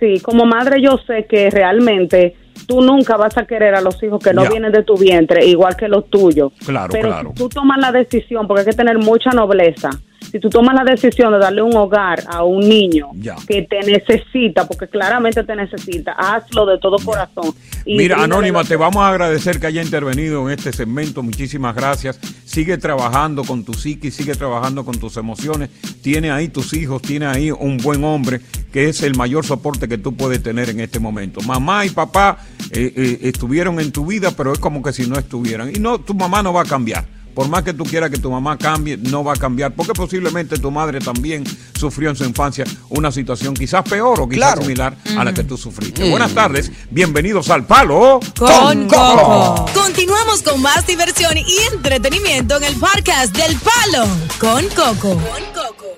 Sí, 0.00 0.18
como 0.20 0.44
madre 0.46 0.82
yo 0.82 0.98
sé 1.06 1.26
que 1.30 1.48
realmente 1.50 2.34
tú 2.66 2.80
nunca 2.80 3.16
vas 3.16 3.36
a 3.38 3.46
querer 3.46 3.74
a 3.76 3.80
los 3.80 4.02
hijos 4.02 4.22
que 4.22 4.32
no 4.32 4.42
Ya. 4.44 4.50
vienen 4.50 4.72
de 4.72 4.82
tu 4.82 4.96
vientre, 4.96 5.46
igual 5.46 5.76
que 5.76 5.86
los 5.86 6.10
tuyos. 6.10 6.52
Claro, 6.66 6.88
Pero 6.92 7.08
claro. 7.08 7.28
si 7.30 7.34
tú 7.42 7.48
tomas 7.48 7.78
la 7.78 7.92
decisión, 7.92 8.46
porque 8.48 8.60
hay 8.62 8.66
que 8.66 8.72
tener 8.76 8.98
mucha 8.98 9.30
nobleza, 9.30 9.90
si 10.34 10.40
tú 10.40 10.50
tomas 10.50 10.74
la 10.74 10.82
decisión 10.82 11.32
de 11.32 11.38
darle 11.38 11.62
un 11.62 11.76
hogar 11.76 12.24
a 12.26 12.42
un 12.42 12.68
niño 12.68 13.10
Ya. 13.14 13.36
que 13.46 13.62
te 13.62 13.78
necesita, 13.82 14.66
porque 14.66 14.88
claramente 14.88 15.44
te 15.44 15.54
necesita, 15.54 16.10
hazlo 16.10 16.66
de 16.66 16.76
todo 16.80 16.96
corazón. 16.98 17.54
Y 17.86 17.96
Mira, 17.96 18.20
Anónima, 18.20 18.64
te 18.64 18.74
vamos 18.74 19.00
a 19.04 19.10
agradecer 19.10 19.60
que 19.60 19.68
haya 19.68 19.80
intervenido 19.80 20.44
en 20.50 20.58
este 20.58 20.72
segmento. 20.72 21.22
Muchísimas 21.22 21.76
gracias. 21.76 22.18
Sigue 22.44 22.78
trabajando 22.78 23.44
con 23.44 23.64
tu 23.64 23.74
psiquis, 23.74 24.12
sigue 24.12 24.34
trabajando 24.34 24.84
con 24.84 24.98
tus 24.98 25.16
emociones. 25.18 25.70
Tiene 26.02 26.32
ahí 26.32 26.48
tus 26.48 26.72
hijos, 26.72 27.00
tiene 27.00 27.26
ahí 27.26 27.52
un 27.52 27.76
buen 27.76 28.02
hombre 28.02 28.40
que 28.72 28.88
es 28.88 29.04
el 29.04 29.14
mayor 29.14 29.44
soporte 29.46 29.86
que 29.86 29.98
tú 29.98 30.16
puedes 30.16 30.42
tener 30.42 30.68
en 30.68 30.80
este 30.80 30.98
momento. 30.98 31.42
Mamá 31.42 31.86
y 31.86 31.90
papá 31.90 32.38
eh, 32.72 32.92
eh, 32.96 33.18
estuvieron 33.22 33.78
en 33.78 33.92
tu 33.92 34.04
vida, 34.04 34.32
pero 34.36 34.52
es 34.52 34.58
como 34.58 34.82
que 34.82 34.92
si 34.92 35.06
no 35.06 35.16
estuvieran. 35.16 35.70
Y 35.72 35.78
no, 35.78 36.00
tu 36.00 36.12
mamá 36.12 36.42
no 36.42 36.52
va 36.52 36.62
a 36.62 36.64
cambiar. 36.64 37.13
Por 37.34 37.48
más 37.48 37.62
que 37.64 37.72
tú 37.74 37.84
quieras 37.84 38.10
que 38.10 38.18
tu 38.18 38.30
mamá 38.30 38.56
cambie, 38.56 38.96
no 38.96 39.24
va 39.24 39.32
a 39.32 39.36
cambiar, 39.36 39.74
porque 39.74 39.92
posiblemente 39.92 40.56
tu 40.58 40.70
madre 40.70 41.00
también 41.00 41.44
sufrió 41.78 42.10
en 42.10 42.16
su 42.16 42.24
infancia 42.24 42.64
una 42.90 43.10
situación 43.10 43.54
quizás 43.54 43.82
peor 43.82 44.20
o 44.20 44.28
quizás 44.28 44.34
Claro. 44.54 44.62
similar 44.62 44.96
a 45.18 45.24
la 45.24 45.34
que 45.34 45.42
tú 45.44 45.56
sufriste. 45.56 46.08
Buenas 46.10 46.32
tardes, 46.32 46.70
bienvenidos 46.90 47.50
al 47.50 47.66
Palo 47.66 48.20
Con 48.38 48.86
Coco. 48.88 49.66
Continuamos 49.74 50.42
con 50.42 50.62
más 50.62 50.86
diversión 50.86 51.36
y 51.36 51.44
entretenimiento 51.72 52.56
en 52.56 52.64
el 52.64 52.74
podcast 52.76 53.36
del 53.36 53.56
Palo 53.58 54.06
con 54.38 54.64
Coco. 54.68 55.20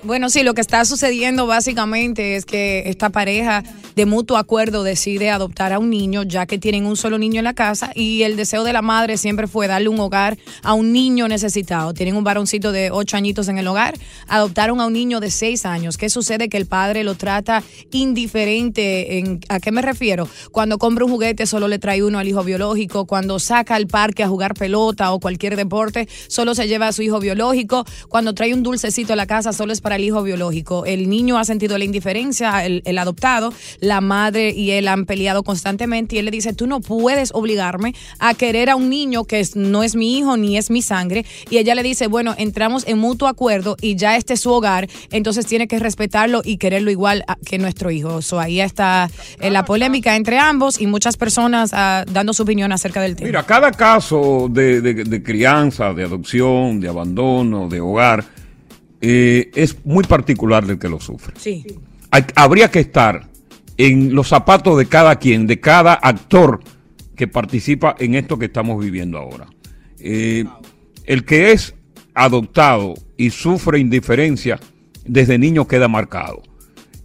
Bueno, 0.03 0.29
sí, 0.29 0.43
lo 0.43 0.53
que 0.53 0.61
está 0.61 0.85
sucediendo 0.85 1.47
básicamente 1.47 2.35
es 2.35 2.45
que 2.45 2.83
esta 2.85 3.09
pareja 3.09 3.63
de 3.95 4.05
mutuo 4.05 4.37
acuerdo 4.37 4.83
decide 4.83 5.31
adoptar 5.31 5.73
a 5.73 5.79
un 5.79 5.89
niño, 5.89 6.23
ya 6.23 6.45
que 6.45 6.59
tienen 6.59 6.85
un 6.85 6.95
solo 6.95 7.17
niño 7.17 7.39
en 7.39 7.43
la 7.45 7.53
casa 7.53 7.91
y 7.95 8.21
el 8.21 8.37
deseo 8.37 8.63
de 8.63 8.71
la 8.73 8.81
madre 8.83 9.17
siempre 9.17 9.47
fue 9.47 9.67
darle 9.67 9.89
un 9.89 9.99
hogar 9.99 10.37
a 10.63 10.73
un 10.73 10.93
niño 10.93 11.26
necesitado. 11.27 11.93
Tienen 11.93 12.15
un 12.15 12.23
varoncito 12.23 12.71
de 12.71 12.91
ocho 12.91 13.17
añitos 13.17 13.47
en 13.47 13.57
el 13.57 13.67
hogar, 13.67 13.97
adoptaron 14.27 14.79
a 14.81 14.87
un 14.87 14.93
niño 14.93 15.19
de 15.19 15.31
seis 15.31 15.65
años. 15.65 15.97
¿Qué 15.97 16.09
sucede? 16.09 16.49
Que 16.49 16.57
el 16.57 16.65
padre 16.65 17.03
lo 17.03 17.15
trata 17.15 17.63
indiferente. 17.91 19.19
En, 19.19 19.39
¿A 19.49 19.59
qué 19.59 19.71
me 19.71 19.81
refiero? 19.81 20.27
Cuando 20.51 20.77
compra 20.77 21.05
un 21.05 21.11
juguete 21.11 21.45
solo 21.45 21.67
le 21.67 21.79
trae 21.79 22.03
uno 22.03 22.19
al 22.19 22.27
hijo 22.27 22.43
biológico, 22.43 23.05
cuando 23.05 23.39
saca 23.39 23.75
al 23.75 23.87
parque 23.87 24.23
a 24.23 24.27
jugar 24.27 24.53
pelota 24.53 25.11
o 25.11 25.19
cualquier 25.19 25.55
deporte, 25.55 26.07
solo 26.27 26.55
se 26.55 26.67
lleva 26.67 26.87
a 26.87 26.93
su 26.93 27.01
hijo 27.01 27.19
biológico, 27.19 27.85
cuando 28.09 28.33
trae 28.33 28.53
un 28.53 28.63
dulcecito 28.63 29.13
a 29.13 29.15
la 29.15 29.25
casa 29.25 29.53
solo 29.53 29.73
es 29.73 29.81
para 29.81 29.95
el 29.95 30.03
hijo 30.03 30.23
biológico. 30.23 30.85
El 30.85 31.09
niño 31.09 31.37
ha 31.37 31.45
sentido 31.45 31.77
la 31.77 31.85
indiferencia, 31.85 32.65
el, 32.65 32.97
adoptado, 32.97 33.53
la 33.79 34.01
madre 34.01 34.51
y 34.51 34.71
él 34.71 34.87
han 34.87 35.05
peleado 35.05 35.43
constantemente 35.43 36.15
y 36.15 36.19
él 36.19 36.25
le 36.25 36.31
dice, 36.31 36.53
tú 36.53 36.67
no 36.67 36.81
puedes 36.81 37.31
obligarme 37.33 37.93
a 38.19 38.33
querer 38.33 38.69
a 38.69 38.75
un 38.75 38.89
niño 38.89 39.25
que 39.25 39.45
no 39.55 39.83
es 39.83 39.95
mi 39.95 40.17
hijo 40.17 40.37
ni 40.37 40.57
es 40.57 40.69
mi 40.69 40.81
sangre. 40.81 41.16
Y 41.49 41.57
ella 41.57 41.75
le 41.75 41.83
dice, 41.83 42.07
bueno, 42.07 42.35
entramos 42.37 42.87
en 42.87 42.97
mutuo 42.97 43.27
acuerdo 43.27 43.77
y 43.81 43.95
ya 43.95 44.17
este 44.17 44.33
es 44.33 44.39
su 44.41 44.51
hogar, 44.51 44.87
entonces 45.11 45.45
tiene 45.45 45.67
que 45.67 45.79
respetarlo 45.79 46.41
y 46.43 46.57
quererlo 46.57 46.91
igual 46.91 47.23
a- 47.27 47.37
que 47.45 47.57
nuestro 47.57 47.91
hijo. 47.91 48.21
So, 48.21 48.39
ahí 48.39 48.59
está 48.61 49.09
eh, 49.39 49.49
la 49.49 49.63
polémica 49.65 50.15
entre 50.15 50.39
ambos 50.39 50.79
y 50.81 50.87
muchas 50.87 51.17
personas 51.17 51.71
ah, 51.73 52.03
dando 52.11 52.33
su 52.33 52.43
opinión 52.43 52.71
acerca 52.71 53.01
del 53.01 53.15
tema. 53.15 53.27
Mira, 53.27 53.43
cada 53.43 53.71
caso 53.71 54.47
de, 54.51 54.81
de- 54.81 55.03
de 55.03 55.23
crianza, 55.23 55.93
de 55.93 56.03
adopción, 56.03 56.79
de 56.79 56.87
abandono, 56.89 57.67
de 57.69 57.79
hogar, 57.81 58.23
eh, 59.01 59.51
es 59.53 59.77
muy 59.85 60.03
particular 60.03 60.65
del 60.65 60.79
que 60.79 60.89
lo 60.89 60.99
sufre. 60.99 61.33
Sí. 61.37 61.63
Hay- 62.11 62.23
habría 62.35 62.69
que 62.71 62.79
estar 62.79 63.27
en 63.77 64.15
los 64.15 64.27
zapatos 64.27 64.77
de 64.77 64.87
cada 64.87 65.17
quien, 65.17 65.45
de 65.45 65.59
cada 65.59 65.93
actor 65.93 66.59
que 67.15 67.27
participa 67.27 67.95
en 67.99 68.15
esto 68.15 68.39
que 68.39 68.45
estamos 68.45 68.83
viviendo 68.83 69.17
ahora. 69.17 69.47
Eh, 69.99 70.45
el 71.07 71.25
que 71.25 71.51
es 71.51 71.73
adoptado 72.13 72.93
y 73.17 73.31
sufre 73.31 73.79
indiferencia 73.79 74.59
desde 75.05 75.39
niño 75.39 75.67
queda 75.67 75.87
marcado. 75.87 76.43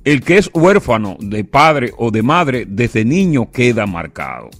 El 0.05 0.23
que 0.23 0.37
es 0.37 0.51
huérfano 0.53 1.17
de 1.21 1.45
padre 1.45 1.93
o 1.97 2.11
de 2.11 2.23
madre 2.23 2.67
desde 2.69 3.05
niño 3.05 3.51
queda 3.51 3.87
marcado. 3.87 4.51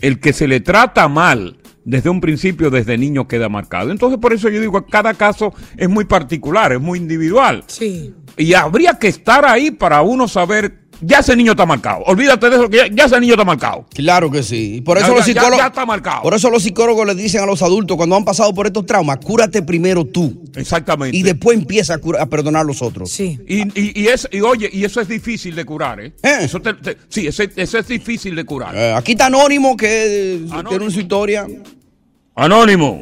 El 0.00 0.18
que 0.18 0.32
se 0.32 0.48
le 0.48 0.60
trata 0.60 1.08
mal 1.08 1.58
desde 1.84 2.10
un 2.10 2.20
principio, 2.20 2.70
desde 2.70 2.98
niño 2.98 3.28
queda 3.28 3.48
marcado. 3.48 3.90
Entonces, 3.90 4.18
por 4.18 4.32
eso 4.32 4.48
yo 4.48 4.60
digo, 4.60 4.84
cada 4.86 5.14
caso 5.14 5.54
es 5.76 5.88
muy 5.88 6.04
particular, 6.04 6.72
es 6.72 6.80
muy 6.80 6.98
individual. 6.98 7.64
Sí. 7.68 8.14
Y 8.36 8.54
habría 8.54 8.94
que 8.94 9.08
estar 9.08 9.44
ahí 9.44 9.70
para 9.70 10.02
uno 10.02 10.26
saber, 10.26 10.81
ya 11.02 11.18
ese 11.18 11.36
niño 11.36 11.52
está 11.52 11.66
marcado. 11.66 12.02
Olvídate 12.06 12.48
de 12.48 12.56
eso, 12.56 12.70
que 12.70 12.76
ya, 12.78 12.86
ya 12.90 13.04
ese 13.04 13.20
niño 13.20 13.34
está 13.34 13.44
marcado. 13.44 13.84
Claro 13.94 14.30
que 14.30 14.42
sí. 14.42 14.76
Y 14.76 14.80
Por 14.80 14.96
eso 14.98 15.08
Ya- 15.08 15.14
los 15.16 15.24
psicólogos. 15.24 15.58
ya 15.58 15.66
está 15.66 15.84
marcado. 15.84 16.22
Por 16.22 16.34
eso 16.34 16.48
los 16.50 16.62
psicólogos 16.62 17.06
le 17.06 17.14
dicen 17.14 17.42
a 17.42 17.46
los 17.46 17.62
adultos 17.62 17.96
cuando 17.96 18.16
han 18.16 18.24
pasado 18.24 18.54
por 18.54 18.66
estos 18.66 18.86
traumas, 18.86 19.18
cúrate 19.18 19.62
primero 19.62 20.04
tú. 20.04 20.42
Exactamente. 20.56 21.16
Y 21.16 21.22
después 21.22 21.58
empieza 21.58 21.94
a, 21.94 21.98
cura- 21.98 22.22
a 22.22 22.26
perdonar 22.26 22.62
a 22.62 22.64
los 22.64 22.80
otros. 22.82 23.10
Sí. 23.10 23.38
Y, 23.46 23.62
y, 23.80 24.00
y 24.02 24.06
es, 24.08 24.28
y 24.30 24.40
oye, 24.40 24.70
y 24.72 24.84
eso 24.84 25.00
es 25.00 25.08
difícil 25.08 25.54
de 25.54 25.64
curar, 25.64 26.00
¿eh? 26.00 26.12
Eso 26.22 26.60
te- 26.60 26.74
te- 26.74 26.96
sí, 27.08 27.26
ese- 27.26 27.50
eso 27.56 27.78
es 27.78 27.86
difícil 27.88 28.34
de 28.34 28.44
curar. 28.44 28.74
Eh, 28.76 28.92
aquí 28.94 29.12
está 29.12 29.26
Anónimo 29.26 29.76
que 29.76 30.34
eh, 30.36 30.46
tiene 30.68 30.90
su 30.90 31.00
historia. 31.00 31.46
Anónimo. 32.34 33.00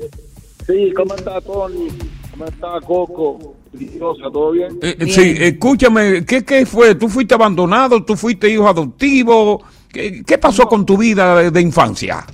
Sí, 0.67 0.93
¿cómo 0.97 1.15
está 1.15 1.41
Tony? 1.41 1.89
¿Cómo 2.31 2.45
está 2.47 2.69
Coco? 2.87 3.57
Diosa, 3.73 4.25
¿todo 4.33 4.53
bien? 4.53 4.79
Eh, 4.83 4.97
eh, 4.99 5.07
sí, 5.07 5.35
escúchame, 5.39 6.25
¿qué, 6.25 6.45
¿qué 6.45 6.67
fue? 6.67 6.95
¿Tú 6.97 7.09
fuiste 7.09 7.35
abandonado? 7.35 8.05
¿Tú 8.05 8.17
fuiste 8.17 8.51
hijo 8.51 8.69
adoptivo? 8.69 9.63
¿Qué, 9.93 10.23
qué 10.27 10.39
pasó 10.39 10.67
con 10.67 10.85
tu 10.85 10.97
vida 10.99 11.37
de, 11.37 11.51
de 11.51 11.61
infancia? 11.61 12.25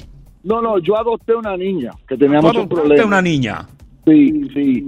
No, 0.44 0.62
no, 0.62 0.78
yo 0.78 0.96
adopté 0.96 1.34
una 1.34 1.56
niña 1.56 1.90
que 2.08 2.16
tenía 2.16 2.40
¿Tú 2.40 2.46
muchos 2.46 2.66
problemas. 2.66 3.04
una 3.06 3.20
niña? 3.20 3.66
Sí, 4.06 4.48
sí. 4.54 4.86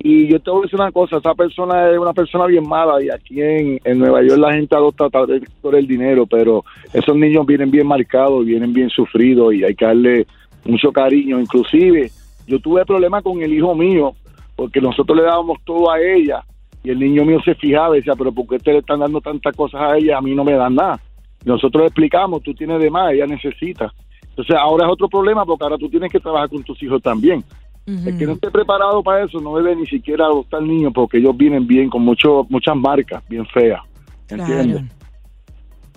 Y 0.00 0.28
yo 0.28 0.38
te 0.40 0.50
voy 0.50 0.60
a 0.60 0.62
decir 0.62 0.78
una 0.78 0.92
cosa, 0.92 1.16
esa 1.16 1.34
persona 1.34 1.90
es 1.90 1.98
una 1.98 2.12
persona 2.12 2.46
bien 2.46 2.68
mala 2.68 3.02
y 3.02 3.10
aquí 3.10 3.42
en, 3.42 3.80
en 3.82 3.98
Nueva 3.98 4.22
York 4.22 4.38
la 4.38 4.52
gente 4.52 4.76
adopta 4.76 5.10
tal 5.10 5.26
vez 5.26 5.42
por 5.60 5.74
el 5.74 5.88
dinero, 5.88 6.24
pero 6.26 6.64
esos 6.92 7.16
niños 7.16 7.44
vienen 7.44 7.70
bien 7.72 7.86
marcados, 7.88 8.44
vienen 8.46 8.72
bien 8.72 8.88
sufridos 8.90 9.54
y 9.54 9.64
hay 9.64 9.74
que 9.74 9.84
darle 9.84 10.26
mucho 10.64 10.92
cariño. 10.92 11.40
Inclusive 11.40 12.12
Yo 12.46 12.60
tuve 12.60 12.84
problemas 12.86 13.24
con 13.24 13.42
el 13.42 13.52
hijo 13.52 13.74
mío, 13.74 14.14
porque 14.58 14.80
nosotros 14.80 15.16
le 15.16 15.22
dábamos 15.22 15.58
todo 15.64 15.88
a 15.88 16.00
ella, 16.00 16.44
y 16.82 16.90
el 16.90 16.98
niño 16.98 17.24
mío 17.24 17.38
se 17.44 17.54
fijaba 17.54 17.94
y 17.94 18.00
decía, 18.00 18.16
pero 18.18 18.32
¿por 18.32 18.48
qué 18.48 18.56
ustedes 18.56 18.74
le 18.74 18.80
están 18.80 18.98
dando 18.98 19.20
tantas 19.20 19.54
cosas 19.54 19.80
a 19.80 19.96
ella? 19.96 20.18
A 20.18 20.20
mí 20.20 20.34
no 20.34 20.42
me 20.42 20.54
dan 20.54 20.74
nada. 20.74 21.00
Nosotros 21.44 21.82
le 21.82 21.86
explicamos, 21.86 22.42
tú 22.42 22.52
tienes 22.54 22.80
de 22.80 22.90
más, 22.90 23.12
ella 23.12 23.26
necesita. 23.26 23.94
Entonces 24.30 24.56
ahora 24.56 24.86
es 24.86 24.92
otro 24.92 25.08
problema 25.08 25.46
porque 25.46 25.62
ahora 25.62 25.78
tú 25.78 25.88
tienes 25.88 26.10
que 26.10 26.18
trabajar 26.18 26.48
con 26.48 26.64
tus 26.64 26.82
hijos 26.82 27.00
también. 27.00 27.44
El 27.86 28.18
que 28.18 28.26
no 28.26 28.32
esté 28.32 28.50
preparado 28.50 29.00
para 29.00 29.24
eso 29.24 29.40
no 29.40 29.56
debe 29.56 29.76
ni 29.76 29.86
siquiera 29.86 30.24
adoptar 30.24 30.60
niños 30.60 30.92
porque 30.92 31.18
ellos 31.18 31.36
vienen 31.36 31.64
bien 31.64 31.88
con 31.88 32.02
mucho, 32.02 32.44
muchas 32.50 32.74
marcas 32.74 33.22
bien 33.28 33.46
feas. 33.46 33.80
¿Entiendes? 34.28 34.82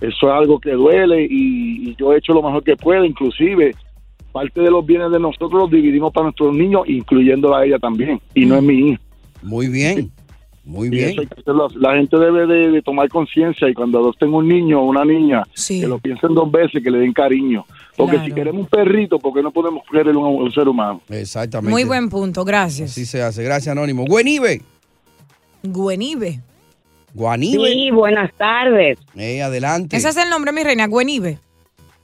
Eso 0.01 0.27
es 0.27 0.33
algo 0.33 0.59
que 0.59 0.73
duele 0.73 1.23
y, 1.23 1.89
y 1.89 1.95
yo 1.95 2.13
he 2.13 2.19
hecho 2.19 2.33
lo 2.33 2.43
mejor 2.43 2.63
que 2.63 2.75
puedo. 2.75 3.03
Inclusive 3.03 3.73
parte 4.31 4.61
de 4.61 4.71
los 4.71 4.85
bienes 4.85 5.11
de 5.11 5.19
nosotros 5.19 5.53
los 5.53 5.71
dividimos 5.71 6.11
para 6.13 6.25
nuestros 6.25 6.55
niños, 6.55 6.83
incluyéndola 6.87 7.59
a 7.59 7.65
ella 7.65 7.79
también. 7.79 8.19
Y 8.33 8.45
no 8.45 8.55
es 8.55 8.63
mi 8.63 8.89
hija. 8.89 9.01
Muy 9.41 9.67
bien. 9.67 10.11
Muy 10.63 10.87
Y 10.87 10.91
bien. 10.91 11.15
La 11.75 11.95
gente 11.95 12.17
debe 12.17 12.45
de, 12.45 12.69
de 12.71 12.81
tomar 12.83 13.09
conciencia 13.09 13.67
y 13.67 13.73
cuando 13.73 13.97
adopten 13.99 14.33
un 14.33 14.47
niño 14.47 14.79
o 14.81 14.85
una 14.85 15.03
niña, 15.03 15.43
que 15.67 15.87
lo 15.87 15.97
piensen 15.97 16.35
dos 16.35 16.51
veces, 16.51 16.83
que 16.83 16.91
le 16.91 16.99
den 16.99 17.13
cariño. 17.13 17.65
Porque 17.97 18.19
si 18.19 18.31
queremos 18.31 18.61
un 18.61 18.67
perrito, 18.67 19.19
¿por 19.19 19.33
qué 19.33 19.41
no 19.41 19.51
podemos 19.51 19.83
querer 19.91 20.15
un, 20.15 20.41
un 20.41 20.51
ser 20.51 20.67
humano? 20.67 21.01
Exactamente. 21.09 21.71
Muy 21.71 21.83
buen 21.83 22.09
punto, 22.09 22.45
gracias. 22.45 22.91
Así 22.91 23.05
se 23.05 23.21
hace. 23.21 23.43
Gracias, 23.43 23.71
Anónimo. 23.71 24.05
Guenive. 24.05 24.61
Guenive. 25.63 26.41
Guanive. 27.13 27.67
Sí, 27.67 27.91
buenas 27.91 28.31
tardes. 28.37 28.97
Eh, 29.15 29.41
adelante. 29.41 29.97
Ese 29.97 30.09
es 30.09 30.17
el 30.17 30.29
nombre, 30.29 30.51
mi 30.53 30.63
reina, 30.63 30.87
Guenive. 30.87 31.39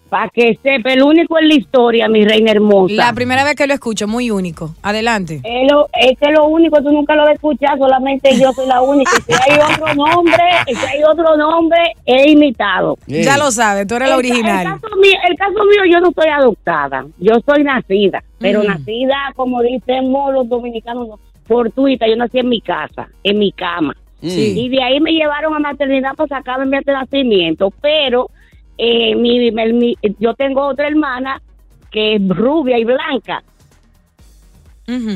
Para 0.09 0.29
que 0.29 0.57
sepa, 0.63 0.93
el 0.93 1.03
único 1.03 1.37
en 1.37 1.49
la 1.49 1.55
historia, 1.55 2.07
mi 2.07 2.23
reina 2.23 2.51
hermosa. 2.51 2.93
La 2.93 3.13
primera 3.13 3.43
vez 3.43 3.55
que 3.55 3.67
lo 3.67 3.73
escucho, 3.73 4.07
muy 4.07 4.31
único. 4.31 4.73
Adelante. 4.81 5.41
Es, 5.43 5.71
lo, 5.71 5.87
es 5.99 6.17
que 6.17 6.31
lo 6.31 6.45
único, 6.47 6.81
tú 6.81 6.91
nunca 6.91 7.13
lo 7.15 7.21
vas 7.23 7.31
a 7.31 7.33
escuchar, 7.33 7.77
solamente 7.77 8.29
yo 8.39 8.51
soy 8.53 8.67
la 8.67 8.81
única. 8.81 9.11
Si 9.25 9.33
hay 9.33 9.59
otro 9.59 9.93
nombre, 9.95 10.43
si 10.67 10.75
hay 10.85 11.03
otro 11.03 11.35
nombre, 11.35 11.77
he 12.05 12.31
imitado. 12.31 12.97
Ya 13.07 13.37
lo 13.37 13.51
sabes, 13.51 13.85
tú 13.87 13.95
eres 13.95 14.07
la 14.09 14.15
El- 14.15 14.19
original. 14.19 14.65
El 14.67 14.73
caso, 14.81 14.95
mío, 14.95 15.17
el 15.29 15.35
caso 15.37 15.53
mío, 15.65 15.91
yo 15.91 15.99
no 15.99 16.11
soy 16.11 16.29
adoptada, 16.29 17.05
yo 17.19 17.33
soy 17.45 17.63
nacida, 17.63 18.23
pero 18.39 18.59
Ujú. 18.59 18.69
nacida, 18.69 19.15
como 19.35 19.61
decimos 19.61 20.33
los 20.33 20.47
dominicanos, 20.47 21.07
no, 21.07 21.19
fortuita, 21.47 22.07
yo 22.07 22.15
nací 22.15 22.39
en 22.39 22.49
mi 22.49 22.61
casa, 22.61 23.07
en 23.23 23.39
mi 23.39 23.51
cama. 23.51 23.95
Sí. 24.21 24.53
Y 24.59 24.69
de 24.69 24.81
ahí 24.81 24.99
me 24.99 25.11
llevaron 25.11 25.53
a 25.53 25.59
maternidad 25.59 26.15
para 26.15 26.27
sacarme 26.37 26.65
mi 26.65 26.77
nacimiento, 26.85 27.71
pero 27.81 28.29
eh, 28.77 29.15
mi, 29.15 29.51
mi- 29.51 29.73
mi- 29.73 29.97
yo 30.19 30.33
tengo 30.35 30.65
otra 30.67 30.87
hermana 30.87 31.41
que 31.91 32.15
es 32.15 32.27
rubia 32.29 32.77
y 32.77 32.83
blanca. 32.85 33.43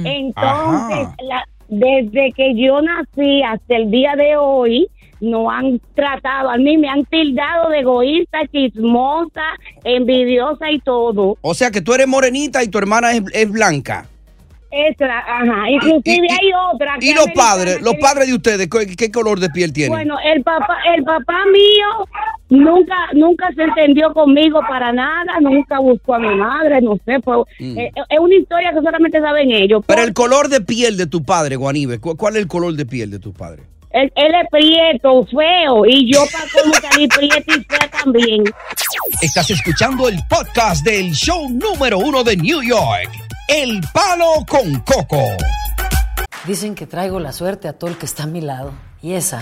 Entonces, 0.05 1.07
la- 1.27 1.47
desde 1.69 2.31
que 2.35 2.53
yo 2.55 2.81
nací 2.81 3.41
hasta 3.43 3.75
el 3.77 3.89
día 3.91 4.15
de 4.15 4.35
hoy, 4.35 4.87
no 5.21 5.49
han 5.51 5.79
tratado, 5.93 6.49
a 6.49 6.57
mí 6.57 6.77
me 6.77 6.89
han 6.89 7.05
tildado 7.05 7.69
de 7.69 7.79
egoísta, 7.79 8.39
chismosa, 8.51 9.43
envidiosa 9.83 10.71
y 10.71 10.79
todo. 10.79 11.37
O 11.41 11.53
sea 11.53 11.69
que 11.71 11.79
tú 11.81 11.93
eres 11.93 12.07
morenita 12.07 12.63
y 12.63 12.67
tu 12.69 12.79
hermana 12.79 13.13
es, 13.13 13.21
es 13.33 13.51
blanca. 13.51 14.07
Esa, 14.71 15.05
ajá, 15.19 15.69
inclusive 15.69 16.27
hay 16.31 16.49
otra. 16.73 16.95
que 16.99 17.07
¿Y 17.07 17.13
los 17.13 17.27
padres? 17.35 17.81
¿Los 17.81 17.95
padres 17.95 18.27
de 18.27 18.35
ustedes? 18.35 18.69
¿Qué, 18.69 18.95
qué 18.95 19.11
color 19.11 19.39
de 19.39 19.49
piel 19.49 19.73
tienen? 19.73 19.91
Bueno, 19.91 20.15
el 20.23 20.41
papá, 20.43 20.77
el 20.95 21.03
papá 21.03 21.33
mío 21.51 22.07
nunca, 22.49 22.95
nunca 23.13 23.49
se 23.55 23.63
entendió 23.63 24.13
conmigo 24.13 24.59
para 24.69 24.91
nada, 24.93 25.39
nunca 25.41 25.79
buscó 25.79 26.15
a 26.15 26.19
mi 26.19 26.33
madre, 26.35 26.81
no 26.81 26.97
sé, 27.05 27.19
fue, 27.21 27.37
Mm. 27.59 27.77
eh, 27.79 27.91
es 28.09 28.19
una 28.19 28.35
historia 28.35 28.71
que 28.71 28.81
solamente 28.81 29.19
saben 29.19 29.51
ellos. 29.51 29.83
Pero 29.85 30.03
el 30.03 30.13
color 30.13 30.47
de 30.49 30.61
piel 30.61 30.95
de 30.97 31.07
tu 31.07 31.23
padre, 31.23 31.55
Guanive, 31.55 31.99
¿cu- 31.99 32.15
¿cuál 32.15 32.35
es 32.35 32.41
el 32.43 32.47
color 32.47 32.73
de 32.73 32.85
piel 32.85 33.11
de 33.11 33.19
tu 33.19 33.33
padre? 33.33 33.63
Él, 33.91 34.09
él 34.15 34.31
es 34.41 34.47
prieto, 34.49 35.25
feo, 35.25 35.85
y 35.85 36.13
yo 36.13 36.23
para 36.31 36.45
como 36.63 36.73
salir 36.75 37.09
prieta 37.09 37.39
y 37.57 37.63
fea 37.65 37.89
también. 38.03 38.43
Estás 39.21 39.49
escuchando 39.51 40.07
el 40.07 40.15
podcast 40.29 40.85
del 40.85 41.11
show 41.11 41.49
número 41.49 41.99
uno 41.99 42.23
de 42.23 42.37
New 42.37 42.61
York, 42.63 43.09
El 43.53 43.81
Palo 43.93 44.45
con 44.47 44.79
Coco. 44.79 45.21
Dicen 46.47 46.73
que 46.73 46.87
traigo 46.87 47.19
la 47.19 47.33
suerte 47.33 47.67
a 47.67 47.73
todo 47.73 47.89
el 47.89 47.97
que 47.97 48.05
está 48.05 48.23
a 48.23 48.27
mi 48.27 48.39
lado. 48.39 48.71
Y 49.01 49.11
esa 49.11 49.41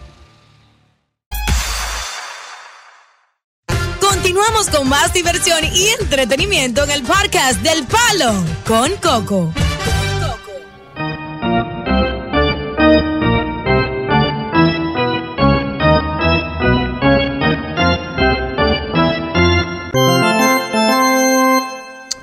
Continuamos 4.23 4.69
con 4.69 4.87
más 4.87 5.11
diversión 5.15 5.63
y 5.73 5.87
entretenimiento 5.99 6.83
en 6.83 6.91
el 6.91 7.01
podcast 7.01 7.59
del 7.63 7.83
Palo 7.87 8.31
con 8.67 8.91
Coco. 8.97 9.51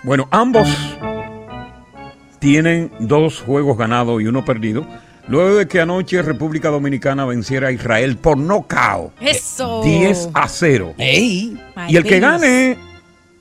Bueno, 0.04 0.28
ambos 0.30 0.68
tienen 2.38 2.92
dos 3.00 3.40
juegos 3.40 3.76
ganados 3.76 4.22
y 4.22 4.26
uno 4.26 4.44
perdido. 4.44 4.86
Luego 5.28 5.56
de 5.56 5.68
que 5.68 5.80
anoche 5.80 6.22
República 6.22 6.70
Dominicana 6.70 7.26
venciera 7.26 7.68
a 7.68 7.72
Israel 7.72 8.16
por 8.16 8.38
nocaut. 8.38 9.12
Eso. 9.20 9.82
10 9.84 10.30
a 10.32 10.48
0. 10.48 10.94
My 10.96 11.58
y 11.88 11.96
el 11.96 12.04
que 12.04 12.18
gane 12.18 12.78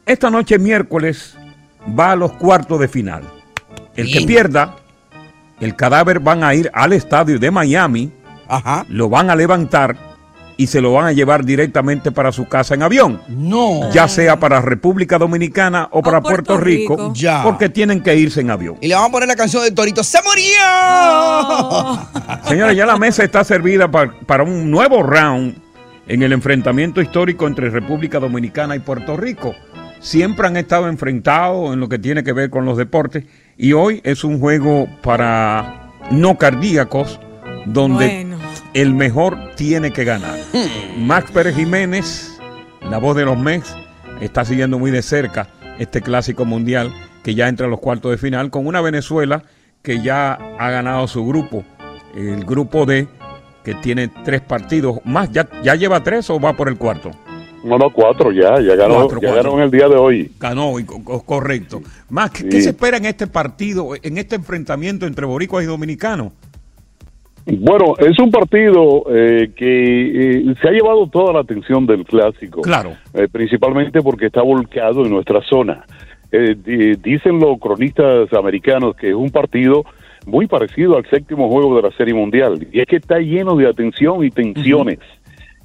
esta 0.06 0.30
noche 0.30 0.60
miércoles 0.60 1.36
va 1.98 2.12
a 2.12 2.16
los 2.16 2.34
cuartos 2.34 2.80
de 2.80 2.88
final. 2.88 3.24
El 3.96 4.12
que 4.12 4.22
pierda, 4.22 4.76
el 5.60 5.76
cadáver 5.76 6.20
van 6.20 6.44
a 6.44 6.54
ir 6.54 6.70
al 6.74 6.94
estadio 6.94 7.40
de 7.40 7.52
Miami, 7.52 8.12
lo 8.90 9.10
van 9.10 9.30
a 9.30 9.36
levantar 9.36 10.07
y 10.58 10.68
se 10.68 10.82
lo 10.82 10.92
van 10.94 11.06
a 11.06 11.12
llevar 11.12 11.46
directamente 11.46 12.12
para 12.12 12.32
su 12.32 12.48
casa 12.48 12.74
en 12.74 12.82
avión. 12.82 13.22
No. 13.28 13.92
Ya 13.92 14.08
sea 14.08 14.40
para 14.40 14.60
República 14.60 15.18
Dominicana 15.20 15.88
o 15.92 16.02
para 16.02 16.20
Puerto 16.22 16.54
Puerto, 16.56 16.58
Rico, 16.66 16.96
Rico. 16.96 17.14
Ya. 17.14 17.44
porque 17.44 17.70
tienen 17.70 18.02
que 18.02 18.16
irse 18.16 18.42
en 18.42 18.50
avión. 18.50 18.76
Y 18.82 18.88
le 18.88 18.96
vamos 18.96 19.10
a 19.10 19.12
poner 19.12 19.28
la 19.28 19.36
canción 19.36 19.64
de 19.64 19.72
Torito. 19.72 20.04
¡Se 20.04 20.18
murió! 20.24 22.00
Señores, 22.48 22.76
ya 22.76 22.86
la 22.86 22.98
mesa 22.98 23.24
está 23.24 23.44
servida 23.44 23.90
pa- 23.90 24.12
para 24.26 24.44
un 24.44 24.70
nuevo 24.72 25.04
round 25.04 25.56
en 26.08 26.22
el 26.24 26.34
enfrentamiento 26.34 27.02
histórico 27.02 27.48
entre 27.48 27.70
República 27.70 28.20
Dominicana 28.20 28.76
y 28.76 28.80
Puerto 28.80 29.18
Rico. 29.18 29.54
Siempre 30.00 30.48
han 30.48 30.58
estado 30.58 30.88
enfrentados 30.88 31.74
en 31.74 31.80
lo 31.80 31.90
que 31.90 32.00
tiene 32.00 32.24
que 32.24 32.32
ver 32.34 32.50
con 32.50 32.66
los 32.66 32.78
deportes 32.78 33.26
y 33.58 33.74
hoy 33.74 34.00
es 34.04 34.24
un 34.24 34.40
juego 34.40 34.88
para 35.02 35.92
no 36.12 36.38
cardíacos 36.38 37.20
donde 37.66 38.06
Bueno. 38.08 38.27
El 38.82 38.94
mejor 38.94 39.38
tiene 39.56 39.92
que 39.92 40.04
ganar. 40.04 40.38
Max 40.98 41.32
Pérez 41.32 41.56
Jiménez, 41.56 42.40
la 42.90 42.98
voz 42.98 43.16
de 43.16 43.26
los 43.26 43.38
Mex, 43.38 43.76
está 44.22 44.46
siguiendo 44.46 44.78
muy 44.80 44.92
de 44.92 45.02
cerca 45.02 45.48
este 45.80 46.02
clásico 46.02 46.46
mundial 46.46 46.92
que 47.24 47.36
ya 47.36 47.48
entra 47.48 47.68
a 47.68 47.70
los 47.70 47.80
cuartos 47.80 48.12
de 48.12 48.18
final 48.18 48.50
con 48.50 48.66
una 48.68 48.82
Venezuela 48.82 49.44
que 49.82 50.02
ya 50.02 50.34
ha 50.34 50.70
ganado 50.70 51.08
su 51.08 51.26
grupo, 51.26 51.64
el 52.16 52.44
grupo 52.46 52.86
D, 52.86 53.08
que 53.64 53.74
tiene 53.76 54.10
tres 54.24 54.42
partidos 54.42 55.00
más. 55.06 55.32
¿Ya, 55.32 55.48
ya 55.64 55.76
lleva 55.76 56.04
tres 56.04 56.30
o 56.30 56.40
va 56.40 56.54
por 56.56 56.68
el 56.70 56.78
cuarto? 56.78 57.12
No, 57.64 57.78
no, 57.78 57.92
cuatro 57.92 58.32
ya, 58.32 58.60
ya 58.62 58.76
ganó, 58.76 58.96
Cuatro, 58.96 59.20
ya 59.22 59.30
cuatro. 59.30 59.52
ganó 59.52 59.58
en 59.58 59.64
el 59.66 59.72
día 59.72 59.88
de 59.90 59.96
hoy. 59.96 60.32
Ganó, 60.40 60.74
correcto. 61.26 61.82
Más, 62.10 62.32
¿qué, 62.32 62.44
Sí. 62.44 62.50
qué 62.50 62.62
se 62.62 62.70
espera 62.70 62.98
en 62.98 63.06
este 63.06 63.28
partido, 63.28 63.90
en 64.02 64.18
este 64.18 64.36
enfrentamiento 64.36 65.06
entre 65.06 65.26
boricuas 65.26 65.64
y 65.64 65.68
dominicanos? 65.68 66.32
Bueno, 67.50 67.94
es 68.00 68.20
un 68.20 68.30
partido 68.30 69.04
eh, 69.10 69.52
que 69.56 70.40
eh, 70.50 70.54
se 70.62 70.68
ha 70.68 70.72
llevado 70.72 71.08
toda 71.08 71.32
la 71.34 71.40
atención 71.40 71.86
del 71.86 72.04
clásico. 72.04 72.62
Claro. 72.62 72.92
Eh, 73.14 73.28
principalmente 73.32 74.02
porque 74.02 74.26
está 74.26 74.42
volcado 74.42 75.06
en 75.06 75.12
nuestra 75.12 75.42
zona. 75.44 75.86
Eh, 76.32 76.56
di- 76.62 76.96
dicen 76.96 77.40
los 77.40 77.58
cronistas 77.58 78.32
americanos 78.34 78.96
que 78.98 79.10
es 79.10 79.16
un 79.16 79.30
partido 79.30 79.86
muy 80.26 80.46
parecido 80.48 80.98
al 80.98 81.06
séptimo 81.10 81.48
juego 81.50 81.78
de 81.78 81.84
la 81.84 81.92
Serie 81.96 82.14
Mundial. 82.14 82.68
Y 82.74 82.82
es 82.82 82.86
que 82.86 82.98
está 82.98 83.20
lleno 83.20 83.56
de 83.56 83.68
atención 83.70 84.26
y 84.26 84.30
tensiones. 84.30 85.00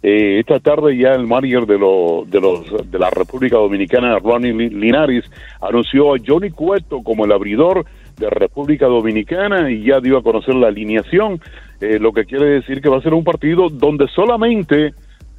Eh, 0.04 0.38
esta 0.38 0.60
tarde 0.60 0.96
ya 0.96 1.12
el 1.12 1.26
manager 1.26 1.66
de, 1.66 1.78
los 1.78 2.30
de, 2.30 2.40
los, 2.40 2.90
de 2.90 2.98
la 2.98 3.10
República 3.10 3.56
Dominicana, 3.56 4.18
Ronnie 4.20 4.52
Li- 4.52 4.70
Linares, 4.70 5.24
anunció 5.60 6.14
a 6.14 6.18
Johnny 6.24 6.50
Cueto 6.50 7.02
como 7.02 7.24
el 7.24 7.32
abridor 7.32 7.84
de 8.18 8.28
República 8.30 8.86
Dominicana 8.86 9.70
y 9.70 9.84
ya 9.84 9.98
dio 10.00 10.16
a 10.18 10.22
conocer 10.22 10.54
la 10.54 10.68
alineación. 10.68 11.40
Eh, 11.82 11.98
lo 11.98 12.12
que 12.12 12.24
quiere 12.24 12.46
decir 12.46 12.80
que 12.80 12.88
va 12.88 12.98
a 12.98 13.02
ser 13.02 13.12
un 13.12 13.24
partido 13.24 13.68
donde 13.68 14.06
solamente 14.14 14.94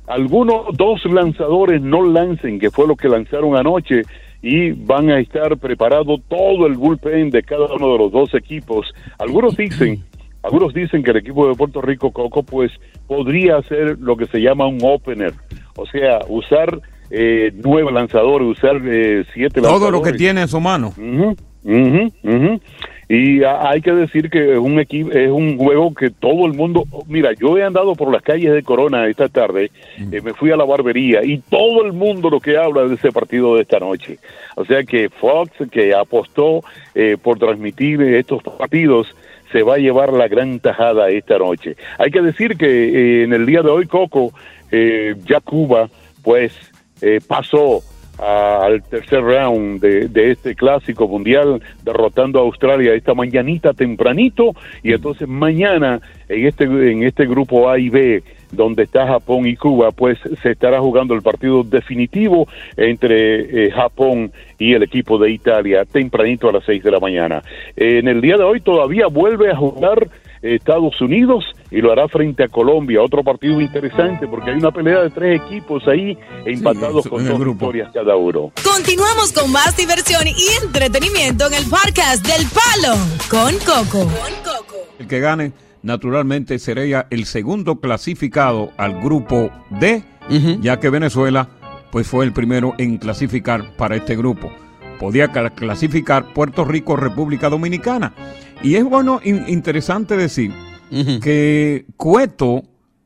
algunos 0.07 0.75
dos 0.77 1.03
lanzadores 1.05 1.81
no 1.81 2.03
lancen, 2.05 2.59
que 2.59 2.69
fue 2.69 2.85
lo 2.87 2.95
que 2.97 3.07
lanzaron 3.07 3.55
anoche, 3.55 4.01
y 4.41 4.71
van 4.71 5.09
a 5.09 5.19
estar 5.19 5.57
preparado 5.57 6.17
todo 6.27 6.67
el 6.67 6.73
bullpen 6.73 7.29
de 7.29 7.43
cada 7.43 7.73
uno 7.73 7.93
de 7.93 7.97
los 7.97 8.11
dos 8.11 8.33
equipos. 8.33 8.93
Algunos 9.17 9.55
dicen, 9.55 10.03
algunos 10.43 10.73
dicen 10.73 11.01
que 11.01 11.11
el 11.11 11.17
equipo 11.17 11.47
de 11.47 11.55
Puerto 11.55 11.81
Rico 11.81 12.11
Coco 12.11 12.43
pues 12.43 12.71
podría 13.07 13.55
hacer 13.57 13.97
lo 13.99 14.17
que 14.17 14.25
se 14.25 14.39
llama 14.39 14.67
un 14.67 14.79
opener, 14.83 15.31
o 15.77 15.85
sea, 15.85 16.19
usar 16.27 16.81
eh, 17.09 17.53
nueve 17.63 17.89
lanzadores, 17.93 18.45
usar 18.49 18.81
eh, 18.83 19.23
siete 19.33 19.61
Todo 19.61 19.71
lanzadores. 19.71 19.99
lo 19.99 20.03
que 20.03 20.17
tiene 20.17 20.41
en 20.41 20.47
su 20.49 20.59
mano. 20.59 20.89
Ujú, 20.97 21.35
ujú, 21.63 22.11
ujú. 22.23 22.59
Y 23.13 23.43
hay 23.43 23.79
que 23.81 23.91
decir 23.91 24.31
que 24.31 24.53
es 24.53 24.57
un 24.57 24.79
equipo, 24.79 25.11
es 25.11 25.29
un 25.29 25.55
juego 25.57 25.93
que 25.93 26.09
todo 26.09 26.47
el 26.47 26.53
mundo, 26.53 26.83
mira, 27.07 27.31
yo 27.33 27.55
he 27.57 27.63
andado 27.63 27.93
por 27.93 28.11
las 28.11 28.23
calles 28.23 28.51
de 28.51 28.63
Corona 28.63 29.07
esta 29.07 29.29
tarde, 29.29 29.69
eh, 29.99 30.21
me 30.21 30.33
fui 30.33 30.49
a 30.49 30.55
la 30.55 30.65
barbería 30.65 31.23
y 31.23 31.37
todo 31.37 31.85
el 31.85 31.93
mundo 31.93 32.31
lo 32.31 32.39
que 32.39 32.57
habla 32.57 32.87
de 32.87 32.95
ese 32.95 33.11
partido 33.11 33.55
de 33.55 33.61
esta 33.61 33.77
noche. 33.77 34.17
O 34.55 34.65
sea 34.65 34.83
que 34.83 35.09
Fox, 35.09 35.51
que 35.71 35.93
apostó 35.93 36.63
eh, 36.95 37.17
por 37.21 37.37
transmitir 37.37 38.01
estos 38.01 38.41
partidos, 38.41 39.15
se 39.51 39.61
va 39.61 39.75
a 39.75 39.77
llevar 39.77 40.11
la 40.11 40.27
gran 40.27 40.59
tajada 40.59 41.09
esta 41.09 41.37
noche. 41.37 41.77
Hay 41.99 42.09
que 42.09 42.21
decir 42.21 42.57
que 42.57 42.65
eh, 42.65 43.23
en 43.25 43.33
el 43.33 43.45
día 43.45 43.61
de 43.61 43.69
hoy, 43.69 43.85
Coco, 43.85 44.33
eh, 44.71 45.13
ya 45.29 45.39
Cuba, 45.39 45.87
pues 46.23 46.51
eh, 47.01 47.19
pasó 47.25 47.83
a- 48.19 48.59
al 48.65 48.83
tercer 48.83 49.21
round 49.21 49.81
de, 49.81 50.07
de 50.07 50.31
este 50.31 50.55
clásico 50.55 51.07
mundial, 51.07 51.61
derrotando 51.83 52.39
a 52.39 52.43
Australia 52.43 52.93
esta 52.93 53.13
mañanita 53.13 53.73
tempranito, 53.73 54.53
y 54.83 54.93
entonces 54.93 55.27
mañana 55.27 55.99
en 56.29 56.47
este, 56.47 56.63
en 56.65 57.03
este 57.03 57.25
grupo 57.25 57.69
A 57.69 57.77
y 57.79 57.89
B, 57.89 58.23
donde 58.51 58.83
está 58.83 59.07
Japón 59.07 59.47
y 59.47 59.55
Cuba, 59.55 59.89
pues 59.91 60.19
se 60.43 60.51
estará 60.51 60.79
jugando 60.79 61.15
el 61.15 61.23
partido 61.23 61.63
definitivo 61.63 62.47
entre 62.77 63.65
eh, 63.67 63.71
Japón 63.71 64.31
y 64.59 64.73
el 64.73 64.83
equipo 64.83 65.17
de 65.17 65.31
Italia, 65.31 65.85
tempranito 65.85 66.49
a 66.49 66.53
las 66.53 66.63
6 66.65 66.83
de 66.83 66.91
la 66.91 66.99
mañana. 66.99 67.41
en 67.75 68.07
el 68.07 68.21
día 68.21 68.37
de 68.37 68.43
hoy 68.43 68.61
todavía 68.61 69.07
vuelve 69.07 69.49
a 69.51 69.55
jugar 69.55 70.07
Estados 70.43 70.99
Unidos 71.01 71.45
y 71.71 71.81
lo 71.81 71.91
hará 71.91 72.07
frente 72.07 72.43
a 72.43 72.47
Colombia. 72.49 73.01
Otro 73.01 73.23
partido 73.23 73.59
interesante 73.61 74.27
porque 74.27 74.51
hay 74.51 74.57
una 74.57 74.71
pelea 74.71 75.01
de 75.01 75.09
tres 75.09 75.41
equipos 75.41 75.87
ahí 75.87 76.17
empatados 76.45 77.07
con 77.07 77.25
dos 77.25 77.39
victorias 77.43 77.89
cada 77.93 78.15
uno. 78.15 78.51
Continuamos 78.63 79.31
con 79.31 79.51
más 79.51 79.75
diversión 79.77 80.27
y 80.27 80.63
entretenimiento 80.65 81.47
en 81.47 81.53
el 81.53 81.63
podcast 81.63 82.25
del 82.27 82.45
Palo 82.49 82.95
con 83.29 83.53
Coco. 83.65 84.11
El 84.99 85.07
que 85.07 85.19
gane, 85.19 85.53
naturalmente, 85.81 86.59
sería 86.59 87.07
el 87.09 87.25
segundo 87.25 87.77
clasificado 87.79 88.71
al 88.77 89.01
grupo 89.01 89.49
D, 89.69 90.03
ya 90.61 90.79
que 90.79 90.89
Venezuela 90.89 91.47
pues 91.91 92.07
fue 92.07 92.25
el 92.25 92.33
primero 92.33 92.73
en 92.77 92.97
clasificar 92.97 93.75
para 93.77 93.95
este 93.95 94.15
grupo. 94.15 94.51
Podía 94.99 95.31
cla- 95.31 95.53
clasificar 95.53 96.33
Puerto 96.33 96.65
Rico, 96.65 96.95
República 96.95 97.49
Dominicana. 97.49 98.13
Y 98.63 98.75
es 98.75 98.83
bueno, 98.83 99.19
in- 99.23 99.43
interesante 99.47 100.17
decir 100.17 100.51
que 101.21 101.85
Cueto 101.97 102.63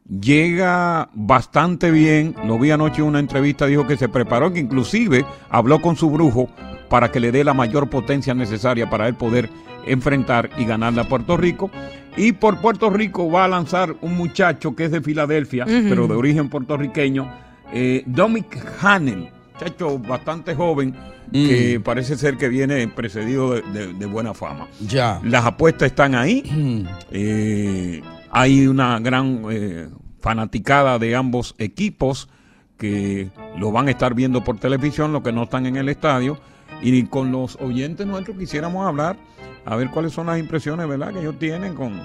llega 0.10 1.10
bastante 1.14 1.92
bien. 1.92 2.36
Lo 2.46 2.60
vi 2.60 2.72
anoche 2.72 3.02
en 3.02 3.08
una 3.08 3.20
entrevista, 3.20 3.66
dijo 3.66 3.88
que 3.88 3.98
se 3.98 4.10
preparó, 4.10 4.52
que 4.54 4.60
inclusive 4.60 5.26
habló 5.50 5.82
con 5.82 5.96
su 5.96 6.10
brujo 6.10 6.50
para 6.90 7.12
que 7.12 7.20
le 7.20 7.32
dé 7.32 7.44
la 7.44 7.54
mayor 7.54 7.90
potencia 7.90 8.34
necesaria 8.34 8.90
para 8.90 9.08
él 9.08 9.16
poder 9.16 9.50
enfrentar 9.86 10.50
y 10.58 10.66
ganarle 10.66 11.02
a 11.02 11.08
Puerto 11.08 11.38
Rico. 11.38 11.70
Y 12.16 12.32
por 12.34 12.60
Puerto 12.60 12.90
Rico 12.90 13.30
va 13.30 13.46
a 13.46 13.48
lanzar 13.48 13.96
un 14.02 14.16
muchacho 14.18 14.76
que 14.76 14.86
es 14.86 14.92
de 14.92 15.02
Filadelfia, 15.02 15.66
pero 15.66 16.08
de 16.08 16.16
origen 16.16 16.50
puertorriqueño, 16.50 17.32
eh, 17.74 18.04
Dominic 18.06 18.58
Hanel, 18.82 19.30
muchacho 19.62 20.00
bastante 20.00 20.56
joven, 20.56 20.96
que 21.32 21.80
parece 21.84 22.16
ser 22.18 22.38
que 22.38 22.48
viene 22.50 22.88
precedido 22.88 23.52
de, 23.56 23.62
de- 23.74 23.94
de 23.94 24.06
buena 24.06 24.34
fama. 24.34 24.68
Ya. 24.88 25.20
Las 25.24 25.46
apuestas 25.46 25.88
están 25.88 26.16
ahí. 26.16 26.88
Eh, 27.12 28.02
hay 28.32 28.68
una 28.68 29.00
gran 29.00 29.44
eh, 29.50 29.88
fanaticada 30.20 31.00
de 31.00 31.16
ambos 31.16 31.56
equipos 31.58 32.30
que 32.78 33.30
lo 33.58 33.72
van 33.72 33.88
a 33.88 33.92
estar 33.92 34.14
viendo 34.14 34.44
por 34.44 34.60
televisión, 34.60 35.12
los 35.12 35.24
que 35.24 35.32
no 35.32 35.44
están 35.44 35.66
en 35.66 35.78
el 35.78 35.90
estadio. 35.90 36.38
Y 36.82 37.04
con 37.04 37.32
los 37.32 37.56
oyentes 37.60 38.06
nuestros 38.06 38.38
quisiéramos 38.38 38.86
hablar, 38.86 39.18
a 39.66 39.76
ver 39.76 39.90
cuáles 39.90 40.14
son 40.14 40.28
las 40.28 40.38
impresiones, 40.38 40.88
¿verdad?, 40.88 41.12
que 41.14 41.20
ellos 41.22 41.40
tienen 41.40 41.74
con, 41.74 42.00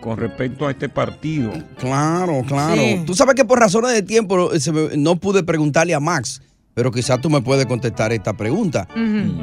con 0.00 0.16
respecto 0.16 0.66
a 0.66 0.70
este 0.70 0.88
partido. 0.88 1.52
Claro, 1.78 2.42
claro. 2.46 2.74
Sí. 2.74 3.02
Tú 3.06 3.14
sabes 3.14 3.34
que 3.34 3.44
por 3.44 3.58
razones 3.58 3.92
de 3.92 4.02
tiempo 4.02 4.52
eh, 4.52 4.60
se 4.60 4.72
me- 4.72 4.96
no 4.96 5.16
pude 5.16 5.42
preguntarle 5.42 5.94
a 5.94 6.00
Max, 6.00 6.40
pero 6.74 6.90
quizás 6.92 7.20
tú 7.20 7.30
me 7.30 7.40
puedes 7.40 7.66
contestar 7.66 8.12
esta 8.12 8.32
pregunta. 8.32 8.86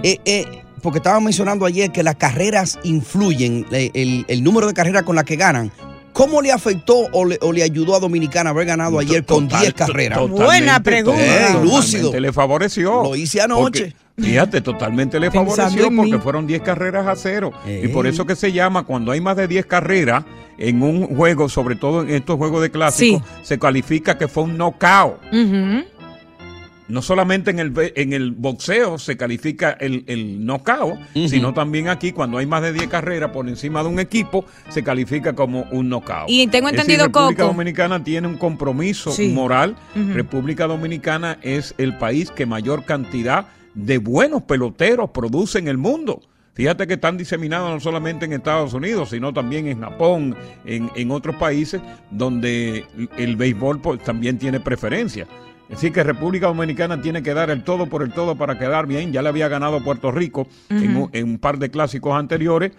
Eh, 0.04 0.20
eh, 0.26 0.46
porque 0.82 0.98
estaba 0.98 1.20
mencionando 1.20 1.66
ayer 1.66 1.92
que 1.92 2.04
las 2.04 2.16
carreras 2.16 2.80
influyen, 2.84 3.66
eh, 3.72 3.92
el, 3.94 4.26
el 4.28 4.44
número 4.44 4.68
de 4.68 4.74
carreras 4.74 5.04
con 5.04 5.16
las 5.16 5.26
que 5.26 5.36
ganan. 5.36 5.72
¿Cómo 6.14 6.42
le 6.42 6.52
afectó 6.52 7.08
o 7.14 7.24
le, 7.24 7.38
o 7.42 7.54
le 7.54 7.64
ayudó 7.64 7.96
a 7.96 8.00
Dominicana 8.00 8.50
haber 8.50 8.66
ganado 8.66 9.00
ayer 9.00 9.24
con 9.24 9.48
Total- 9.48 9.62
10 9.62 9.74
carreras? 9.76 10.20
totalmente, 10.20 11.00
Eh, 11.00 11.04
totalmente 11.04 11.64
lúcido. 11.64 12.20
Le 12.20 12.34
favoreció. 12.34 13.04
Lo 13.04 13.16
hice 13.16 13.42
anoche. 13.42 13.94
Porque, 14.18 14.28
fíjate, 14.30 14.60
totalmente 14.60 15.20
le 15.22 15.32
Pensando 15.32 15.52
favoreció 15.56 15.96
porque 15.96 16.20
fueron 16.20 16.46
10 16.48 16.62
carreras 16.64 17.08
a 17.08 17.16
cero. 17.16 17.52
Y 17.66 17.88
por 17.88 18.06
Ey. 18.08 18.12
eso 18.14 18.26
que 18.26 18.36
se 18.36 18.52
llama, 18.52 18.84
cuando 18.84 19.14
hay 19.14 19.22
más 19.22 19.38
de 19.38 19.48
10 19.48 19.66
carreras 19.68 20.26
en 20.58 20.84
un 20.84 21.16
juego, 21.16 21.48
sobre 21.48 21.78
todo 21.78 22.02
en 22.02 22.10
estos 22.10 22.36
juegos 22.36 22.62
de 22.62 22.72
clásicos, 22.72 23.24
se 23.42 23.58
califica 23.58 24.18
que 24.18 24.28
fue 24.28 24.44
un 24.44 24.58
knockout. 24.58 25.16
No 26.92 27.02
solamente 27.02 27.52
en 27.52 27.60
el, 27.60 27.74
en 27.96 28.14
el 28.14 28.32
boxeo 28.32 29.00
se 29.00 29.16
califica 29.18 29.72
el, 29.72 30.04
el 30.08 30.46
knockout, 30.46 31.00
sino 31.28 31.54
también 31.54 31.88
aquí, 31.88 32.12
cuando 32.12 32.38
hay 32.38 32.46
más 32.46 32.62
de 32.62 32.74
10 32.74 32.88
carreras 32.88 33.32
por 33.32 33.48
encima 33.48 33.82
de 33.82 33.90
un 33.90 34.00
equipo, 34.00 34.46
se 34.70 34.84
califica 34.84 35.34
como 35.34 35.64
un 35.72 35.90
knockout. 35.90 36.26
Y 36.30 36.48
tengo 36.48 36.70
entendido, 36.70 37.06
República 37.06 37.44
Coco. 37.44 37.54
Dominicana 37.54 38.04
tiene 38.04 38.28
un 38.28 38.38
compromiso 38.38 39.12
Sí. 39.12 39.30
moral. 39.30 39.76
República 39.96 40.68
Dominicana 40.68 41.38
es 41.42 41.74
el 41.78 41.98
país 41.98 42.30
que 42.30 42.46
mayor 42.46 42.84
cantidad 42.86 43.48
de 43.74 43.98
buenos 43.98 44.44
peloteros 44.44 45.12
produce 45.12 45.60
en 45.60 45.68
el 45.70 45.78
mundo. 45.78 46.22
Fíjate 46.54 46.86
que 46.86 46.96
están 46.96 47.16
diseminados 47.18 47.72
no 47.72 47.80
solamente 47.80 48.26
en 48.26 48.34
Estados 48.34 48.74
Unidos, 48.74 49.12
sino 49.12 49.32
también 49.34 49.68
en 49.68 49.80
Japón, 49.80 50.36
en, 50.66 50.92
en 50.96 51.12
otros 51.12 51.38
países 51.38 51.80
donde 52.12 52.86
el 53.18 53.38
béisbol 53.38 53.80
pues, 53.80 54.04
también 54.04 54.38
tiene 54.38 54.60
preferencia. 54.60 55.26
Así 55.74 55.92
que 55.92 56.04
República 56.04 56.48
Dominicana 56.48 57.02
tiene 57.02 57.24
que 57.24 57.34
dar 57.34 57.50
el 57.50 57.64
todo 57.64 57.88
por 57.88 58.04
el 58.04 58.12
todo 58.12 58.36
para 58.36 58.60
quedar 58.60 58.88
bien. 58.88 59.14
Ya 59.14 59.22
le 59.22 59.30
había 59.30 59.48
ganado 59.48 59.84
Puerto 59.84 60.12
Rico 60.12 60.48
en, 60.70 60.96
un, 60.96 61.10
en 61.14 61.30
un 61.30 61.40
par 61.40 61.58
de 61.58 61.72
clásicos 61.72 62.14
anteriores, 62.14 62.74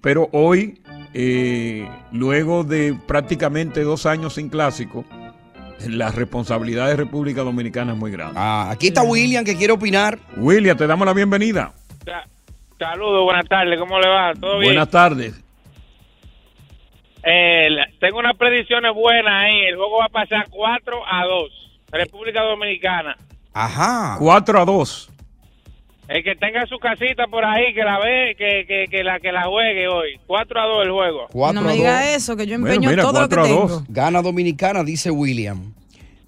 pero 0.00 0.28
hoy, 0.32 0.80
eh, 1.14 1.88
luego 2.10 2.64
de 2.64 2.96
prácticamente 3.06 3.84
dos 3.84 4.06
años 4.06 4.34
sin 4.34 4.48
clásico, 4.48 5.04
la 5.88 6.10
responsabilidad 6.10 6.88
de 6.88 6.96
República 6.96 7.42
Dominicana 7.42 7.92
es 7.92 7.98
muy 7.98 8.10
grande. 8.10 8.34
Ah, 8.36 8.68
aquí 8.70 8.88
está 8.88 9.02
William 9.02 9.44
que 9.44 9.56
quiere 9.56 9.72
opinar. 9.72 10.18
William, 10.36 10.76
te 10.76 10.86
damos 10.86 11.06
la 11.06 11.12
bienvenida. 11.14 11.72
Saludos, 12.78 13.24
buenas 13.24 13.48
tardes, 13.48 13.78
¿cómo 13.78 14.00
le 14.00 14.08
va? 14.08 14.32
¿Todo 14.34 14.58
bien? 14.58 14.70
Buenas 14.72 14.90
tardes. 14.90 15.40
Eh, 17.24 17.68
tengo 18.00 18.18
unas 18.18 18.36
predicciones 18.36 18.92
buenas 18.92 19.32
ahí. 19.32 19.60
El 19.66 19.76
juego 19.76 19.98
va 19.98 20.06
a 20.06 20.08
pasar 20.08 20.46
4 20.50 21.02
a 21.08 21.24
2. 21.24 21.71
República 21.92 22.42
Dominicana. 22.42 23.16
Ajá. 23.52 24.16
4 24.18 24.60
a 24.60 24.64
2. 24.64 25.08
El 26.08 26.24
que 26.24 26.34
tenga 26.34 26.66
su 26.66 26.78
casita 26.78 27.26
por 27.28 27.44
ahí, 27.44 27.72
que 27.74 27.84
la 27.84 27.98
ve, 28.00 28.34
que, 28.36 28.64
que, 28.66 28.86
que 28.90 29.04
la 29.04 29.20
que 29.20 29.30
la 29.32 29.44
juegue 29.44 29.88
hoy. 29.88 30.18
4 30.26 30.60
a 30.60 30.64
2 30.66 30.84
el 30.86 30.90
juego. 30.92 31.26
Cuatro 31.30 31.60
No 31.60 31.66
me 31.66 31.74
diga 31.74 32.00
dos. 32.00 32.08
eso, 32.16 32.36
que 32.36 32.46
yo 32.46 32.58
Bueno, 32.58 32.74
empeño 32.74 32.90
mira, 32.90 33.02
todo 33.02 33.20
lo 33.22 33.28
que 33.28 33.36
4 33.36 33.42
a 33.42 33.44
tengo. 33.46 33.68
2. 33.68 33.84
Gana 33.88 34.20
Dominicana, 34.22 34.82
dice 34.84 35.10
William. 35.10 35.72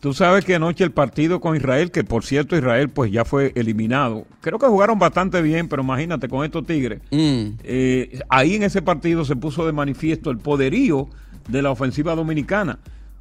Tú 0.00 0.12
sabes 0.12 0.44
que 0.44 0.54
anoche 0.54 0.84
el 0.84 0.92
partido 0.92 1.40
con 1.40 1.56
Israel, 1.56 1.90
que 1.90 2.04
por 2.04 2.24
cierto 2.26 2.56
Israel 2.56 2.90
pues 2.90 3.10
ya 3.10 3.24
fue 3.24 3.52
eliminado. 3.56 4.26
Creo 4.42 4.58
que 4.58 4.66
jugaron 4.66 4.98
bastante 4.98 5.40
bien, 5.40 5.66
pero 5.66 5.82
imagínate 5.82 6.28
con 6.28 6.44
estos 6.44 6.66
tigres. 6.66 7.00
Eh, 7.10 8.20
ahí 8.28 8.54
en 8.54 8.64
ese 8.64 8.82
partido 8.82 9.24
se 9.24 9.34
puso 9.34 9.64
de 9.64 9.72
manifiesto 9.72 10.30
el 10.30 10.36
poderío 10.36 11.08
de 11.48 11.62
la 11.62 11.70
ofensiva 11.70 12.14
dominicana. 12.14 12.78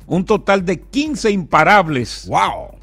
Un 0.08 0.26
total 0.26 0.66
de 0.66 0.82
15 0.82 1.32
imparables. 1.32 2.28
¡Wow! 2.28 2.76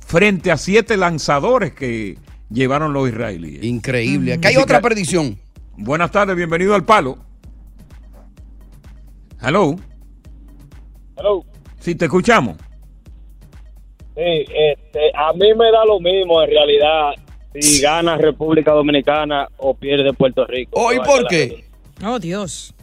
Frente 0.00 0.50
a 0.50 0.56
7 0.56 0.96
lanzadores 0.96 1.72
que 1.74 2.18
llevaron 2.50 2.92
los 2.92 3.08
israelíes. 3.08 3.62
Increíble. 3.64 4.34
Aquí 4.34 4.46
hay 4.48 4.54
Así 4.54 4.62
otra 4.62 4.78
que- 4.78 4.82
predicción. 4.84 5.38
Buenas 5.76 6.10
tardes, 6.10 6.34
bienvenido 6.36 6.74
al 6.74 6.84
Palo. 6.84 7.18
Hello. 9.42 9.76
Hello. 11.16 11.44
Sí, 11.80 11.94
te 11.94 12.06
escuchamos. 12.06 12.56
Sí, 14.14 14.22
este, 14.48 15.10
a 15.14 15.32
mí 15.34 15.52
me 15.54 15.70
da 15.70 15.84
lo 15.84 16.00
mismo 16.00 16.42
en 16.42 16.50
realidad 16.50 17.10
si 17.60 17.82
gana 17.82 18.16
República 18.16 18.72
Dominicana 18.72 19.48
o 19.58 19.74
pierde 19.74 20.12
Puerto 20.14 20.46
Rico. 20.46 20.72
Oh, 20.74 20.92
¿y 20.92 20.96
No, 20.96 21.02
por 21.02 21.22
la- 21.24 21.28
qué? 21.28 21.64
Oh, 22.04 22.18
Dios. 22.18 22.74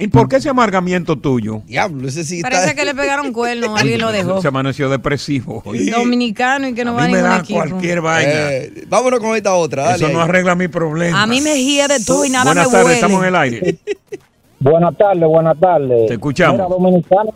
¿Y 0.00 0.08
por 0.08 0.28
qué 0.28 0.36
ese 0.36 0.48
amargamiento 0.48 1.16
tuyo? 1.16 1.62
Diablo, 1.66 2.08
ese 2.08 2.24
sí 2.24 2.40
Parece 2.42 2.74
que 2.74 2.84
le 2.84 2.94
pegaron 2.94 3.32
cuerno, 3.34 3.76
alguien 3.76 4.00
lo 4.00 4.10
dejó. 4.10 4.40
Se 4.40 4.48
amaneció 4.48 4.88
depresivo. 4.88 5.62
hoy. 5.66 5.90
Dominicano 5.90 6.68
y 6.68 6.74
que 6.74 6.84
no 6.84 6.92
A 6.92 6.94
va 6.94 7.04
a 7.04 7.06
mí 7.06 7.12
me 7.12 7.18
ningún 7.18 7.30
da 7.30 7.38
equipo. 7.40 7.58
cualquier 7.60 8.00
vaina. 8.00 8.32
Eh, 8.52 8.84
vámonos 8.88 9.20
con 9.20 9.36
esta 9.36 9.54
otra. 9.54 9.84
dale 9.84 9.96
Eso 10.04 10.08
no 10.08 10.20
arregla 10.22 10.54
mi 10.54 10.68
problema. 10.68 11.22
A 11.22 11.26
mí 11.26 11.40
me 11.40 11.62
hiere 11.62 12.00
todo 12.04 12.24
y 12.24 12.30
nada 12.30 12.44
Buenas 12.46 12.66
me 12.66 12.72
tardes, 12.72 12.84
huele. 12.86 12.94
estamos 12.96 13.22
en 13.22 13.28
el 13.28 13.36
aire. 13.36 13.78
Buenas 14.58 14.96
tardes, 14.98 15.26
buenas 15.28 15.58
tardes. 15.58 16.06
Te 16.08 16.14
escuchamos. 16.14 16.56
Mira, 16.56 16.68
dominicano, 16.68 17.34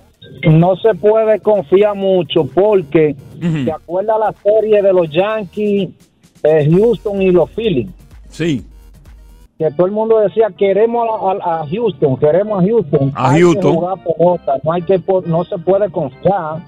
no 0.50 0.76
se 0.76 0.94
puede 0.94 1.40
confiar 1.40 1.94
mucho 1.94 2.44
porque 2.46 3.16
se 3.40 3.72
acuerda 3.72 4.18
la 4.18 4.34
serie 4.42 4.82
de 4.82 4.92
los 4.92 5.08
Yankees, 5.10 5.88
eh, 6.42 6.68
Houston 6.70 7.22
y 7.22 7.30
los 7.30 7.50
Phillies. 7.50 7.88
Sí. 8.28 8.64
Que 9.58 9.70
todo 9.70 9.86
el 9.86 9.92
mundo 9.92 10.18
decía 10.18 10.48
queremos 10.56 11.06
a, 11.08 11.30
a- 11.48 11.60
a 11.62 11.66
Houston, 11.68 12.16
queremos 12.16 12.62
a 12.62 12.66
Houston. 12.66 13.12
A 13.14 13.30
Hay 13.30 13.42
Houston. 13.42 13.70
Que 13.72 13.76
jugar 13.78 13.98
pelota, 14.02 14.52
no 14.64 14.72
hay 14.72 14.82
que 14.82 15.00
no 15.26 15.44
se 15.44 15.58
puede 15.58 15.90
confiar. 15.90 16.62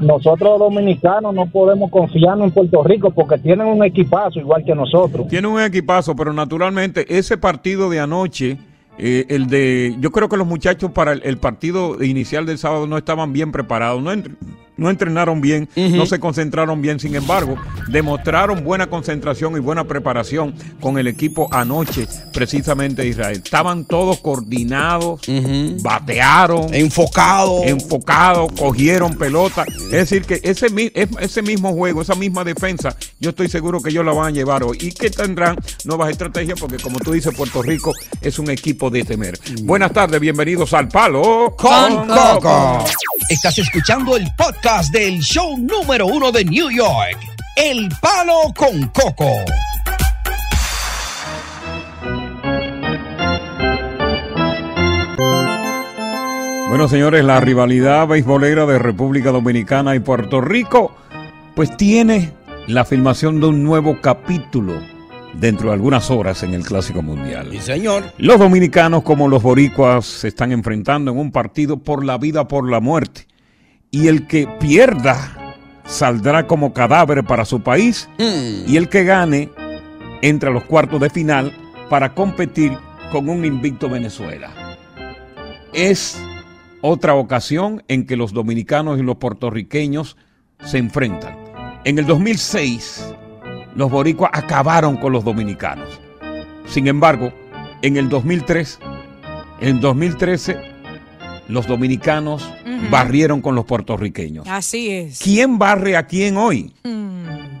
Nosotros 0.00 0.50
los 0.50 0.58
dominicanos 0.58 1.34
no 1.34 1.46
podemos 1.46 1.90
confiarnos 1.90 2.48
en 2.48 2.52
Puerto 2.52 2.82
Rico 2.84 3.10
porque 3.10 3.38
tienen 3.38 3.66
un 3.66 3.82
equipazo 3.84 4.38
igual 4.38 4.64
que 4.64 4.74
nosotros. 4.74 5.26
Tiene 5.28 5.48
un 5.48 5.60
equipazo, 5.60 6.14
pero 6.14 6.32
naturalmente 6.32 7.06
ese 7.18 7.38
partido 7.38 7.88
de 7.88 7.98
anoche, 8.00 8.58
eh, 8.98 9.24
el 9.30 9.46
de, 9.46 9.96
yo 9.98 10.10
creo 10.10 10.28
que 10.28 10.36
los 10.36 10.46
muchachos 10.46 10.90
para 10.92 11.12
el, 11.12 11.22
el 11.24 11.38
partido 11.38 12.02
inicial 12.04 12.44
del 12.46 12.58
sábado 12.58 12.86
no 12.86 12.98
estaban 12.98 13.32
bien 13.32 13.52
preparados, 13.52 14.02
no, 14.02 14.10
no 14.80 14.88
entrenaron 14.88 15.42
bien, 15.42 15.68
no 15.76 16.06
se 16.06 16.18
concentraron 16.18 16.80
bien, 16.80 16.98
sin 16.98 17.14
embargo, 17.14 17.56
demostraron 17.88 18.64
buena 18.64 18.86
concentración 18.86 19.54
y 19.56 19.60
buena 19.60 19.84
preparación 19.84 20.54
con 20.80 20.98
el 20.98 21.06
equipo 21.06 21.48
anoche, 21.52 22.08
precisamente 22.32 23.02
de 23.02 23.08
Israel. 23.08 23.42
Estaban 23.44 23.84
todos 23.84 24.20
coordinados, 24.20 25.20
batearon, 25.82 26.72
enfocados, 26.72 27.62
enfocados, 27.66 28.50
cogieron 28.52 29.14
pelota. 29.18 29.66
Es 29.68 29.90
decir, 29.90 30.24
que 30.24 30.40
ese, 30.42 30.68
ese 30.94 31.42
mismo 31.42 31.74
juego, 31.74 32.00
esa 32.00 32.14
misma 32.14 32.42
defensa, 32.42 32.96
yo 33.20 33.30
estoy 33.30 33.48
seguro 33.50 33.82
que 33.82 33.90
ellos 33.90 34.04
la 34.04 34.14
van 34.14 34.28
a 34.28 34.30
llevar 34.30 34.62
hoy 34.62 34.78
y 34.80 34.92
que 34.92 35.10
tendrán 35.10 35.56
nuevas 35.84 36.10
estrategias 36.10 36.58
porque 36.58 36.78
como 36.78 36.98
tú 37.00 37.12
dices, 37.12 37.34
Puerto 37.34 37.60
Rico 37.60 37.92
es 38.22 38.38
un 38.38 38.48
equipo 38.48 38.88
de 38.88 39.04
temer. 39.04 39.38
Buenas 39.62 39.92
tardes, 39.92 40.18
bienvenidos 40.18 40.72
al 40.72 40.88
Palo 40.88 41.54
Con 41.58 42.06
Coco. 42.08 42.84
Estás 43.28 43.58
escuchando 43.58 44.16
el 44.16 44.28
podcast 44.36 44.92
del 44.92 45.20
show 45.20 45.56
número 45.58 46.06
uno 46.06 46.32
de 46.32 46.44
New 46.44 46.70
York, 46.70 47.18
El 47.56 47.88
Palo 48.00 48.52
con 48.56 48.88
Coco. 48.88 49.30
Bueno, 56.68 56.88
señores, 56.88 57.24
la 57.24 57.40
rivalidad 57.40 58.06
beisbolera 58.06 58.66
de 58.66 58.78
República 58.78 59.30
Dominicana 59.30 59.94
y 59.94 60.00
Puerto 60.00 60.40
Rico, 60.40 60.96
pues 61.54 61.76
tiene 61.76 62.32
la 62.66 62.84
filmación 62.84 63.40
de 63.40 63.46
un 63.46 63.62
nuevo 63.62 64.00
capítulo 64.00 64.80
dentro 65.34 65.68
de 65.68 65.74
algunas 65.74 66.10
horas 66.10 66.42
en 66.42 66.54
el 66.54 66.64
Clásico 66.64 67.02
Mundial. 67.02 67.48
Sí, 67.50 67.58
señor. 67.60 68.04
Los 68.18 68.38
dominicanos 68.38 69.02
como 69.02 69.28
los 69.28 69.42
boricuas 69.42 70.06
se 70.06 70.28
están 70.28 70.52
enfrentando 70.52 71.12
en 71.12 71.18
un 71.18 71.30
partido 71.30 71.78
por 71.78 72.04
la 72.04 72.18
vida, 72.18 72.48
por 72.48 72.70
la 72.70 72.80
muerte. 72.80 73.26
Y 73.90 74.08
el 74.08 74.26
que 74.26 74.46
pierda 74.60 75.54
saldrá 75.84 76.46
como 76.46 76.72
cadáver 76.72 77.24
para 77.24 77.44
su 77.44 77.62
país 77.62 78.08
y 78.18 78.76
el 78.76 78.88
que 78.88 79.04
gane 79.04 79.50
entra 80.22 80.50
a 80.50 80.52
los 80.52 80.64
cuartos 80.64 81.00
de 81.00 81.10
final 81.10 81.52
para 81.88 82.14
competir 82.14 82.76
con 83.10 83.28
un 83.28 83.44
invicto 83.44 83.88
Venezuela. 83.88 84.76
Es 85.72 86.20
otra 86.80 87.14
ocasión 87.14 87.82
en 87.88 88.06
que 88.06 88.16
los 88.16 88.32
dominicanos 88.32 88.98
y 88.98 89.02
los 89.02 89.16
puertorriqueños 89.16 90.16
se 90.64 90.78
enfrentan. 90.78 91.36
En 91.84 91.98
el 91.98 92.06
2006, 92.06 93.14
los 93.80 93.90
boricuas 93.90 94.30
acabaron 94.34 94.98
con 94.98 95.10
los 95.10 95.24
dominicanos. 95.24 95.88
Sin 96.66 96.86
embargo, 96.86 97.32
en 97.80 97.96
el 97.96 98.10
2003, 98.10 98.78
en 99.62 99.80
2013, 99.80 100.58
los 101.48 101.66
dominicanos 101.66 102.46
barrieron 102.90 103.40
con 103.40 103.54
los 103.54 103.64
puertorriqueños. 103.64 104.46
Así 104.50 104.90
es. 104.90 105.18
¿Quién 105.18 105.58
barre 105.58 105.96
a 105.96 106.06
quién 106.06 106.36
hoy? 106.36 106.74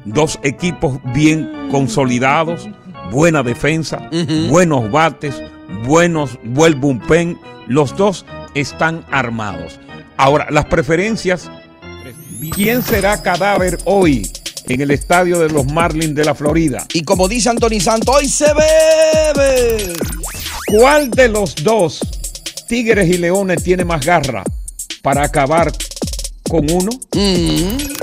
Dos 0.04 0.38
equipos 0.42 0.98
bien 1.14 1.68
consolidados, 1.70 2.68
buena 3.10 3.42
defensa, 3.42 4.10
buenos 4.50 4.90
bates, 4.90 5.42
buenos, 5.86 6.38
buen 6.44 6.78
bullpen. 6.82 7.38
Los 7.66 7.96
dos 7.96 8.26
están 8.52 9.06
armados. 9.10 9.80
Ahora, 10.18 10.48
las 10.50 10.66
preferencias. 10.66 11.50
¿Quién 12.52 12.82
será 12.82 13.22
cadáver 13.22 13.78
hoy 13.86 14.30
en 14.70 14.80
el 14.80 14.90
estadio 14.92 15.38
de 15.40 15.48
los 15.48 15.66
Marlins 15.66 16.14
de 16.14 16.24
la 16.24 16.34
Florida? 16.34 16.86
Y 16.94 17.02
como 17.02 17.28
dice 17.28 17.50
Anthony 17.50 17.80
Santos, 17.80 18.14
hoy 18.16 18.28
se 18.28 18.46
bebe. 18.54 19.92
¿Cuál 20.66 21.10
de 21.10 21.28
los 21.28 21.56
dos, 21.56 22.00
Tigres 22.68 23.08
y 23.08 23.18
Leones, 23.18 23.62
tiene 23.62 23.84
más 23.84 24.04
garra 24.04 24.44
para 25.02 25.24
acabar 25.24 25.72
con 26.48 26.70
uno? 26.70 26.90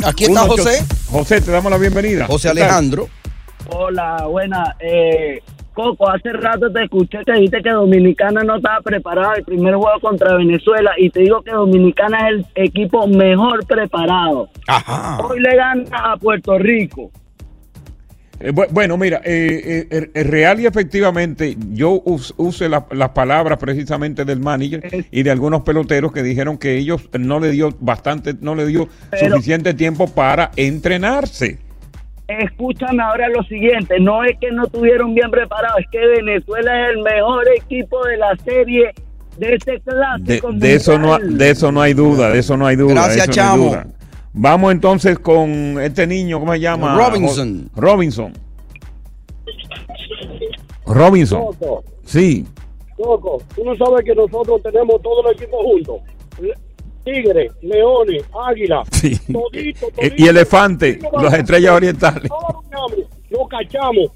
aquí 0.06 0.26
está 0.26 0.44
Uno, 0.44 0.48
José. 0.48 0.86
José, 1.10 1.42
te 1.42 1.52
damos 1.52 1.72
la 1.72 1.78
bienvenida. 1.78 2.26
José. 2.28 2.50
Alejandro. 2.50 3.10
Hola, 3.70 4.26
buena. 4.28 4.76
Eh, 4.80 5.42
Coco, 5.78 6.10
hace 6.10 6.34
rato 6.34 6.72
te 6.74 6.86
escuché 6.86 7.20
que 7.24 7.34
dijiste 7.34 7.62
que 7.62 7.70
Dominicana 7.70 8.42
no 8.42 8.56
estaba 8.56 8.82
preparada 8.82 9.36
el 9.36 9.44
primer 9.44 9.76
juego 9.76 10.00
contra 10.02 10.36
Venezuela 10.36 10.90
y 10.98 11.12
te 11.12 11.20
digo 11.20 11.44
que 11.44 11.52
Dominicana 11.52 12.18
es 12.32 12.46
el 12.56 12.66
equipo 12.66 13.08
mejor 13.08 13.64
preparado. 13.68 14.50
Hoy 15.24 15.40
le 15.40 15.56
gana 15.56 15.84
a 15.92 16.18
Puerto 16.18 16.58
Rico. 16.58 17.12
Eh, 18.40 18.52
bu- 18.52 18.66
bueno, 18.72 18.98
mira, 18.98 19.22
eh, 19.24 19.86
eh, 19.92 20.10
eh, 20.16 20.24
real 20.24 20.60
y 20.60 20.66
efectivamente, 20.66 21.56
yo 21.74 22.02
us- 22.06 22.34
use 22.38 22.68
la- 22.68 22.88
las 22.92 23.10
palabras 23.10 23.60
precisamente 23.60 24.26
del 24.26 24.40
manager 24.40 24.82
y 25.12 25.22
de 25.22 25.30
algunos 25.30 25.62
peloteros 25.62 26.12
que 26.12 26.24
dijeron 26.24 26.58
que 26.58 26.76
ellos 26.76 27.08
no 27.20 27.40
le 27.40 27.52
dio 27.52 27.70
bastante, 27.80 28.34
no 28.42 28.56
le 28.56 28.66
dio 28.66 28.88
Pero- 29.12 29.36
suficiente 29.36 29.76
tiempo 29.76 30.08
para 30.08 30.50
entrenarse. 30.56 31.60
Escúchame 32.28 33.02
ahora 33.02 33.30
lo 33.30 33.42
siguiente, 33.44 34.00
no 34.02 34.24
es 34.24 34.38
que 34.40 34.52
no 34.52 34.66
estuvieron 34.66 35.14
bien 35.14 35.32
preparados, 35.32 35.80
es 35.80 35.86
que 35.90 36.00
Venezuela 36.06 36.84
es 36.90 36.96
el 36.96 37.02
mejor 37.04 37.46
equipo 37.56 38.04
de 38.06 38.18
la 38.18 38.36
serie 38.44 38.94
de 39.38 39.54
este 39.56 39.80
clásico. 39.80 40.52
de 40.52 40.74
eso 40.74 41.00
no, 41.00 41.18
de 41.20 41.50
eso 41.50 41.72
no 41.72 41.82
hay 41.82 41.94
duda, 41.94 42.30
de 42.32 42.40
eso 42.40 42.58
no 42.58 42.68
hay 42.68 42.76
duda. 42.76 42.94
Gracias, 42.96 43.30
eso 43.30 43.42
no 43.42 43.48
hay 43.48 43.50
chamo. 43.58 43.70
duda. 43.70 43.88
Vamos 44.34 44.72
entonces 44.74 45.18
con 45.20 45.80
este 45.82 46.06
niño, 46.06 46.40
¿cómo 46.40 46.52
se 46.54 46.60
llama? 46.60 46.96
Robinson. 46.98 47.70
Robinson. 47.76 48.34
Robinson. 50.86 51.40
Coco, 51.46 51.84
Sí. 52.04 52.46
Coco, 52.96 53.42
tú 53.56 53.64
no 53.64 53.76
sabes 53.76 54.04
que 54.06 54.16
nosotros 54.16 54.62
tenemos 54.64 55.02
todo 55.02 55.28
el 55.30 55.36
equipo 55.36 55.58
juntos. 55.64 56.02
Tigres, 57.08 57.52
leones, 57.62 58.24
águilas, 58.50 58.86
Sí. 58.92 59.18
todito, 59.32 59.88
Y 60.18 60.28
elefante, 60.28 61.00
las 61.22 61.36
estrellas 61.36 61.72
orientales. 61.72 62.30
Lo 63.30 63.48
cachamos. 63.48 64.12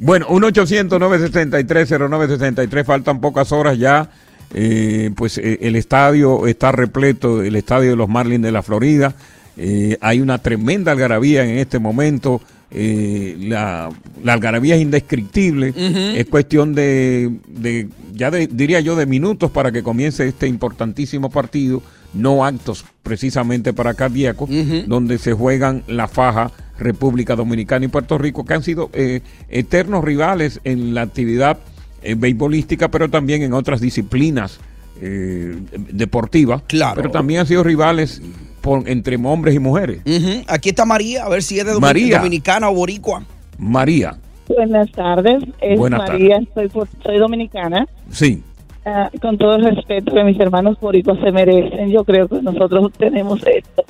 Bueno, 0.00 0.26
1-800-963-0963, 0.28 2.84
faltan 2.84 3.20
pocas 3.20 3.52
horas 3.52 3.78
ya. 3.78 4.10
eh, 4.54 5.10
pues 5.16 5.38
eh, 5.38 5.58
el 5.62 5.76
estadio 5.76 6.46
está 6.46 6.70
repleto, 6.72 7.42
el 7.42 7.56
estadio 7.56 7.90
de 7.90 7.96
los 7.96 8.08
Marlins 8.08 8.42
de 8.42 8.52
la 8.52 8.62
Florida. 8.62 9.14
Eh, 9.56 9.96
hay 10.00 10.20
una 10.20 10.38
tremenda 10.38 10.92
algarabía 10.92 11.44
en 11.44 11.58
este 11.58 11.78
momento. 11.78 12.40
Eh, 12.70 13.36
la, 13.40 13.90
la 14.24 14.32
algarabía 14.32 14.74
es 14.76 14.82
indescriptible. 14.82 15.72
Es 16.16 16.26
cuestión 16.26 16.74
de, 16.74 17.30
de, 17.48 17.88
ya 18.12 18.30
de- 18.30 18.46
diría 18.46 18.80
yo, 18.80 18.96
de 18.96 19.06
minutos 19.06 19.50
para 19.50 19.70
que 19.72 19.82
comience 19.82 20.26
este 20.26 20.46
importantísimo 20.46 21.30
partido. 21.30 21.82
No 22.14 22.44
actos 22.46 22.84
precisamente 23.02 23.72
para 23.74 23.92
cardíacos, 23.94 24.48
donde 24.86 25.18
se 25.18 25.32
juegan 25.34 25.82
la 25.86 26.08
faja 26.08 26.50
República 26.78 27.36
Dominicana 27.36 27.84
y 27.84 27.88
Puerto 27.88 28.16
Rico, 28.16 28.44
que 28.44 28.54
han 28.54 28.62
sido 28.62 28.90
eh, 28.94 29.20
eternos 29.50 30.02
rivales 30.02 30.60
en 30.64 30.94
la 30.94 31.02
actividad 31.02 31.58
eh, 32.02 32.14
beisbolística, 32.14 32.90
pero 32.90 33.10
también 33.10 33.42
en 33.42 33.52
otras 33.52 33.80
disciplinas 33.80 34.60
eh, 35.02 35.56
deportivas. 35.92 36.62
Claro. 36.68 36.96
Pero 36.96 37.10
también 37.10 37.40
han 37.40 37.46
sido 37.46 37.62
rivales 37.62 38.22
por, 38.66 38.88
entre 38.88 39.16
hombres 39.16 39.54
y 39.54 39.60
mujeres. 39.60 40.00
Aquí 40.48 40.70
está 40.70 40.84
María, 40.84 41.24
a 41.24 41.28
ver 41.28 41.42
si 41.42 41.58
es 41.58 41.64
de 41.64 41.78
María. 41.78 42.18
dominicana 42.18 42.68
o 42.68 42.74
boricua. 42.74 43.22
María, 43.58 44.18
Buenas 44.48 44.90
tardes, 44.92 45.42
es 45.60 45.78
Buenas 45.78 46.00
María, 46.08 46.40
soy, 46.54 46.66
pu- 46.68 46.86
soy 47.02 47.18
dominicana. 47.18 47.86
sí. 48.10 48.42
Ah, 48.88 49.10
con 49.20 49.36
todo 49.36 49.56
el 49.56 49.64
respeto 49.74 50.14
que 50.14 50.22
mis 50.22 50.38
hermanos 50.38 50.78
boricuas 50.80 51.18
se 51.20 51.32
merecen, 51.32 51.90
yo 51.90 52.04
creo 52.04 52.28
que 52.28 52.40
nosotros 52.40 52.92
tenemos 52.96 53.40
esto. 53.44 53.84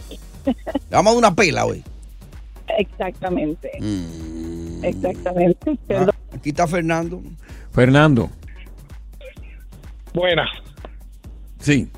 Vamos 0.91 1.15
a 1.15 1.19
una 1.19 1.35
pela 1.35 1.67
hoy. 1.67 1.83
Exactamente. 2.79 3.71
Mm. 3.79 4.83
Exactamente. 4.85 5.79
Ah, 5.91 6.07
aquí 6.35 6.49
está 6.49 6.67
Fernando. 6.67 7.21
Fernando. 7.73 8.31
Buenas, 10.15 10.49
Sí. 11.61 11.89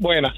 buenas. 0.00 0.34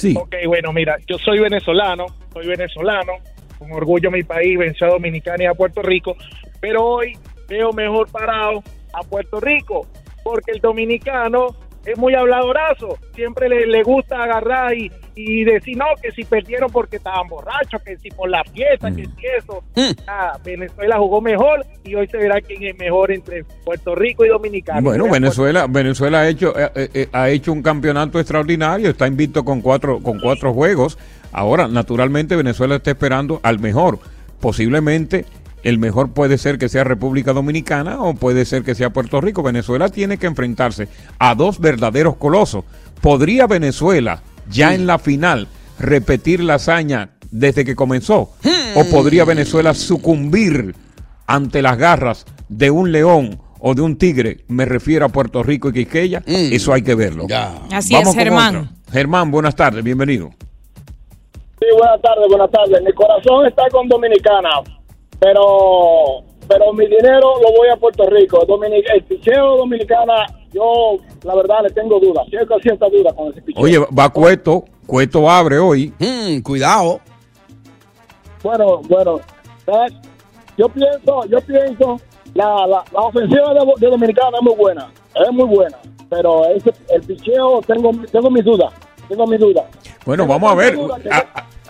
Sí. 0.00 0.14
Ok, 0.16 0.34
bueno, 0.46 0.72
mira, 0.72 0.96
yo 1.06 1.18
soy 1.18 1.40
venezolano, 1.40 2.06
soy 2.32 2.46
venezolano, 2.46 3.12
con 3.58 3.70
orgullo 3.70 4.10
mi 4.10 4.22
país, 4.22 4.56
venció 4.56 4.86
a 4.86 4.90
Dominicana 4.92 5.44
y 5.44 5.46
a 5.46 5.52
Puerto 5.52 5.82
Rico, 5.82 6.16
pero 6.58 6.86
hoy 6.86 7.18
veo 7.48 7.70
mejor 7.74 8.10
parado 8.10 8.62
a 8.94 9.02
Puerto 9.02 9.40
Rico, 9.40 9.86
porque 10.24 10.52
el 10.52 10.60
dominicano 10.60 11.54
es 11.84 11.98
muy 11.98 12.14
habladorazo, 12.14 12.98
siempre 13.14 13.48
le, 13.48 13.66
le 13.66 13.82
gusta 13.82 14.22
agarrar 14.22 14.76
y, 14.76 14.90
y 15.14 15.44
decir, 15.44 15.76
no, 15.76 15.86
que 16.00 16.10
si 16.12 16.24
perdieron 16.24 16.70
porque 16.70 16.96
estaban 16.96 17.28
borrachos, 17.28 17.82
que 17.82 17.96
si 17.98 18.10
por 18.10 18.28
la 18.28 18.42
fiesta, 18.44 18.90
que 18.90 19.04
si 19.04 19.26
eso. 19.38 19.62
Ah, 20.06 20.38
Venezuela 20.44 20.98
jugó 20.98 21.20
mejor 21.20 21.64
y 21.84 21.94
hoy 21.94 22.06
se 22.08 22.18
verá 22.18 22.40
quién 22.40 22.62
es 22.62 22.76
mejor 22.78 23.12
entre 23.12 23.44
Puerto 23.64 23.94
Rico 23.94 24.24
y 24.24 24.28
Dominicana. 24.28 24.80
Bueno, 24.80 25.08
Venezuela, 25.10 25.66
Venezuela 25.68 26.20
ha 26.20 26.28
hecho, 26.28 26.58
eh, 26.58 26.70
eh, 26.74 26.90
eh, 26.94 27.08
ha 27.12 27.30
hecho 27.30 27.52
un 27.52 27.62
campeonato 27.62 28.18
extraordinario, 28.18 28.90
está 28.90 29.06
invicto 29.06 29.44
con 29.44 29.60
cuatro, 29.60 30.00
con 30.00 30.20
cuatro 30.20 30.52
juegos. 30.52 30.98
Ahora, 31.32 31.68
naturalmente, 31.68 32.36
Venezuela 32.36 32.76
está 32.76 32.90
esperando 32.90 33.40
al 33.42 33.58
mejor. 33.58 33.98
Posiblemente 34.40 35.26
el 35.62 35.78
mejor 35.78 36.12
puede 36.12 36.38
ser 36.38 36.58
que 36.58 36.68
sea 36.68 36.84
República 36.84 37.32
Dominicana 37.32 38.00
o 38.02 38.14
puede 38.14 38.44
ser 38.44 38.62
que 38.62 38.74
sea 38.74 38.90
Puerto 38.90 39.20
Rico. 39.20 39.42
Venezuela 39.42 39.88
tiene 39.88 40.18
que 40.18 40.26
enfrentarse 40.26 40.88
a 41.18 41.34
dos 41.34 41.60
verdaderos 41.60 42.16
colosos. 42.16 42.64
¿Podría 43.00 43.46
Venezuela 43.46 44.22
ya 44.50 44.74
en 44.74 44.86
la 44.86 44.98
final 44.98 45.48
repetir 45.78 46.40
la 46.42 46.54
hazaña 46.54 47.10
desde 47.30 47.64
que 47.64 47.76
comenzó? 47.76 48.32
¿O 48.74 48.84
podría 48.90 49.24
Venezuela 49.24 49.74
sucumbir 49.74 50.74
ante 51.26 51.62
las 51.62 51.76
garras 51.78 52.26
de 52.48 52.70
un 52.70 52.92
león 52.92 53.40
o 53.58 53.74
de 53.74 53.82
un 53.82 53.96
tigre? 53.96 54.44
Me 54.48 54.64
refiero 54.64 55.06
a 55.06 55.08
Puerto 55.08 55.42
Rico 55.42 55.68
y 55.68 55.72
Quisqueya. 55.72 56.22
Eso 56.26 56.72
hay 56.72 56.82
que 56.82 56.94
verlo. 56.94 57.26
Así 57.72 57.92
Vamos 57.94 58.08
es, 58.10 58.14
con 58.14 58.24
Germán. 58.24 58.56
otra. 58.56 58.70
Germán, 58.92 59.30
buenas 59.30 59.54
tardes, 59.54 59.84
bienvenido. 59.84 60.30
Sí, 61.60 61.66
buenas 61.76 62.00
tardes, 62.00 62.26
buenas 62.28 62.50
tardes. 62.50 62.82
Mi 62.82 62.92
corazón 62.92 63.46
está 63.46 63.62
con 63.70 63.86
Dominicana, 63.86 64.48
pero 65.20 66.24
pero 66.48 66.72
mi 66.72 66.86
dinero 66.86 67.34
lo 67.40 67.56
voy 67.56 67.68
a 67.72 67.76
Puerto 67.76 68.04
Rico. 68.06 68.44
Dominic 68.44 68.84
el 68.92 69.04
picheo 69.04 69.58
dominicana, 69.58 70.26
yo 70.52 70.96
la 71.22 71.36
verdad 71.36 71.62
le 71.62 71.70
tengo 71.70 72.00
dudas, 72.00 72.26
cierta, 72.28 72.56
cierta 72.60 72.88
duda 72.88 73.12
con 73.12 73.30
ese 73.30 73.42
picheo. 73.42 73.62
Oye, 73.62 73.78
va 73.78 74.08
Cueto. 74.08 74.64
Cueto 74.86 75.30
abre 75.30 75.58
hoy. 75.58 75.94
cuidado. 76.42 77.00
Bueno, 78.42 78.80
bueno, 78.88 79.20
¿sabes? 79.64 79.92
yo 80.60 80.68
pienso, 80.68 81.24
yo 81.26 81.40
pienso, 81.40 82.00
la, 82.34 82.66
la, 82.66 82.84
la 82.92 83.00
ofensiva 83.00 83.54
de, 83.54 83.60
de 83.78 83.86
Dominicana 83.86 84.38
es 84.38 84.42
muy 84.42 84.54
buena, 84.56 84.92
es 85.14 85.32
muy 85.32 85.46
buena, 85.46 85.78
pero 86.08 86.44
ese, 86.46 86.70
el 86.88 87.02
picheo 87.02 87.60
tengo, 87.66 87.90
tengo 88.12 88.30
mis 88.30 88.44
dudas, 88.44 88.72
tengo 89.08 89.26
mis 89.26 89.40
dudas. 89.40 89.64
Bueno, 90.04 90.26
vamos 90.26 90.52
a 90.52 90.54
ver. 90.54 90.76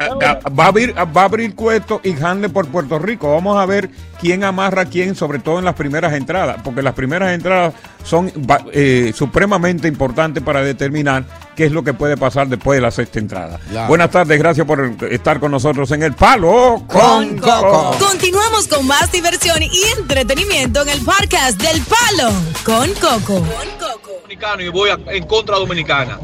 Va, 0.01 0.65
a 0.65 0.67
abrir, 0.67 0.95
va 0.95 1.23
a 1.23 1.25
abrir 1.25 1.55
Cueto 1.55 2.01
y 2.03 2.13
Handle 2.23 2.49
por 2.49 2.67
Puerto 2.69 2.99
Rico. 2.99 3.31
Vamos 3.33 3.59
a 3.59 3.67
ver 3.67 3.91
quién 4.21 4.45
amarra 4.45 4.83
a 4.83 4.85
quién, 4.87 5.15
sobre 5.15 5.39
todo 5.39 5.59
en 5.59 5.65
las 5.65 5.75
primeras 5.75 6.13
entradas, 6.13 6.59
porque 6.63 6.83
las 6.83 6.95
primeras 6.95 7.33
entradas 7.33 7.75
son 8.05 8.33
eh, 8.73 9.13
supremamente 9.15 9.89
importantes 9.89 10.43
para 10.43 10.63
determinar 10.63 11.25
qué 11.57 11.67
es 11.67 11.73
lo 11.73 11.83
que 11.83 11.93
puede 11.95 12.17
pasar 12.17 12.49
después 12.49 12.77
de 12.77 12.81
la 12.83 12.91
sexta 12.91 13.19
entrada. 13.19 13.59
Claro. 13.71 13.89
Buenas 13.89 14.11
tardes, 14.11 14.39
gracias 14.39 14.67
por 14.67 14.81
estar 15.11 15.41
con 15.41 15.51
nosotros 15.51 15.91
en 15.93 16.03
el 16.03 16.15
Palo 16.15 16.83
con 16.87 17.39
Coco. 17.39 17.97
Continuamos 17.99 18.67
con 18.69 18.87
más 18.87 19.11
diversión 19.13 19.63
y 19.63 19.83
entretenimiento 19.99 20.83
en 20.83 20.89
el 20.91 21.01
podcast 21.05 21.61
del 21.61 21.83
Palo 21.83 22.31
con 22.65 22.89
Coco. 22.95 23.45
dominicano 24.23 24.63
y 24.63 24.69
voy 24.69 24.91
a- 24.91 24.99
en 25.13 25.27
contra 25.27 25.57
dominicana. 25.57 26.19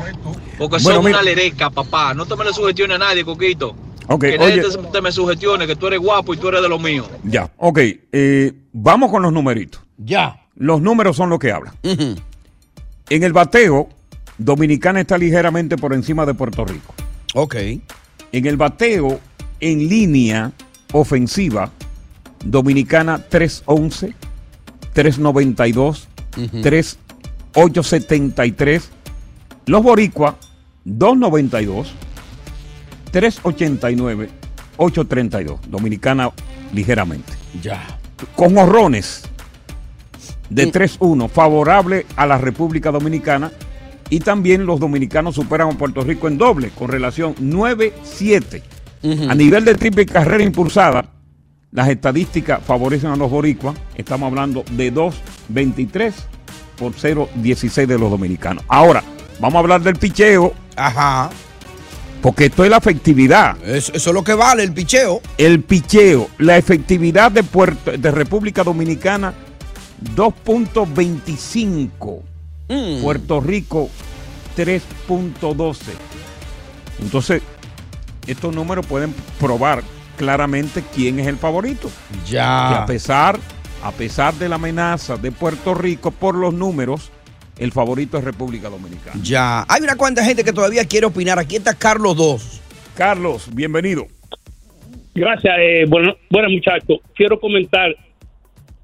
Porque 0.58 0.78
Bueno, 0.82 0.96
son 0.98 1.04
mira. 1.04 1.18
una 1.18 1.22
lereca, 1.22 1.68
papá. 1.70 2.14
No 2.14 2.24
te 2.24 2.34
me 2.36 2.44
le 2.44 2.52
sugestiones 2.52 2.94
a 2.94 2.98
nadie, 2.98 3.24
Coquito. 3.24 3.74
Ok, 4.08 4.20
que 4.22 4.38
oye. 4.38 4.40
nadie 4.56 4.62
te, 4.62 4.78
te 4.92 5.00
me 5.02 5.10
sugestione, 5.12 5.66
que 5.66 5.76
tú 5.76 5.86
eres 5.88 5.98
guapo 6.00 6.34
y 6.34 6.36
tú 6.36 6.48
eres 6.48 6.62
de 6.62 6.68
lo 6.68 6.78
mío. 6.78 7.04
Ya, 7.24 7.50
ok. 7.56 7.78
eh, 8.12 8.52
vamos 8.72 9.10
con 9.10 9.22
los 9.22 9.32
numeritos. 9.32 9.80
Ya. 9.98 10.40
Los 10.54 10.80
números 10.80 11.16
son 11.16 11.28
lo 11.30 11.38
que 11.38 11.50
hablan. 11.52 11.74
En 11.82 12.16
el 13.22 13.32
bateo, 13.32 13.88
Dominicana 14.38 15.00
está 15.00 15.16
ligeramente 15.18 15.76
por 15.76 15.92
encima 15.94 16.24
de 16.26 16.34
Puerto 16.34 16.64
Rico. 16.64 16.94
Ok. 17.34 17.56
En 18.32 18.46
el 18.46 18.56
bateo, 18.56 19.20
en 19.60 19.88
línea 19.88 20.52
ofensiva, 20.92 21.70
Dominicana 22.44 23.18
311, 23.28 24.14
392, 24.92 26.08
3873. 26.62 28.90
Los 29.66 29.82
Boricua 29.82 30.36
292, 30.84 31.92
389, 33.10 34.28
832. 34.76 35.60
Dominicana 35.68 36.30
ligeramente. 36.72 37.32
Ya. 37.62 37.98
Con 38.34 38.56
horrones 38.58 39.22
de 40.50 40.72
3-1, 40.72 41.28
favorable 41.28 42.06
a 42.16 42.26
la 42.26 42.38
República 42.38 42.90
Dominicana. 42.90 43.52
Y 44.08 44.20
también 44.20 44.66
los 44.66 44.78
dominicanos 44.78 45.34
superan 45.34 45.70
a 45.70 45.78
Puerto 45.78 46.02
Rico 46.02 46.28
en 46.28 46.38
doble, 46.38 46.70
con 46.70 46.88
relación 46.88 47.34
9-7. 47.36 48.62
A 49.28 49.34
nivel 49.34 49.64
de 49.64 49.74
triple 49.74 50.06
carrera 50.06 50.42
impulsada, 50.42 51.04
las 51.72 51.88
estadísticas 51.88 52.62
favorecen 52.62 53.10
a 53.10 53.16
los 53.16 53.30
boricuas. 53.30 53.76
Estamos 53.96 54.28
hablando 54.28 54.64
de 54.72 54.92
2-23 54.92 56.12
por 56.76 56.92
0-16 56.92 57.86
de 57.86 57.98
los 57.98 58.10
dominicanos. 58.10 58.64
Ahora, 58.68 59.02
vamos 59.40 59.56
a 59.56 59.58
hablar 59.60 59.82
del 59.82 59.96
picheo. 59.96 60.54
Ajá. 60.76 61.30
Porque 62.26 62.46
esto 62.46 62.64
es 62.64 62.70
la 62.70 62.78
efectividad. 62.78 63.56
Eso, 63.64 63.92
eso 63.94 64.10
es 64.10 64.14
lo 64.14 64.24
que 64.24 64.34
vale 64.34 64.64
el 64.64 64.72
picheo. 64.72 65.22
El 65.38 65.62
picheo, 65.62 66.28
la 66.38 66.56
efectividad 66.56 67.30
de, 67.30 67.44
Puerto, 67.44 67.92
de 67.92 68.10
República 68.10 68.64
Dominicana, 68.64 69.32
2.25. 70.16 72.22
Mm. 72.66 73.00
Puerto 73.00 73.40
Rico, 73.40 73.88
3.12. 74.56 75.76
Entonces, 77.00 77.42
estos 78.26 78.52
números 78.52 78.84
pueden 78.86 79.14
probar 79.38 79.84
claramente 80.16 80.82
quién 80.92 81.20
es 81.20 81.28
el 81.28 81.36
favorito. 81.36 81.92
Ya. 82.28 82.70
Que 82.70 82.74
a 82.74 82.86
pesar, 82.86 83.38
a 83.84 83.92
pesar 83.92 84.34
de 84.34 84.48
la 84.48 84.56
amenaza 84.56 85.16
de 85.16 85.30
Puerto 85.30 85.74
Rico 85.74 86.10
por 86.10 86.34
los 86.34 86.52
números, 86.52 87.12
el 87.58 87.72
favorito 87.72 88.18
es 88.18 88.24
República 88.24 88.68
Dominicana. 88.68 89.20
Ya. 89.22 89.64
Hay 89.68 89.82
una 89.82 89.96
cuanta 89.96 90.24
gente 90.24 90.44
que 90.44 90.52
todavía 90.52 90.84
quiere 90.84 91.06
opinar. 91.06 91.38
Aquí 91.38 91.56
está 91.56 91.74
Carlos 91.74 92.16
2. 92.16 92.62
Carlos, 92.96 93.48
bienvenido. 93.54 94.06
Gracias. 95.14 95.54
Eh, 95.58 95.84
bueno, 95.88 96.14
bueno, 96.30 96.50
muchachos, 96.50 96.98
quiero 97.14 97.40
comentar 97.40 97.94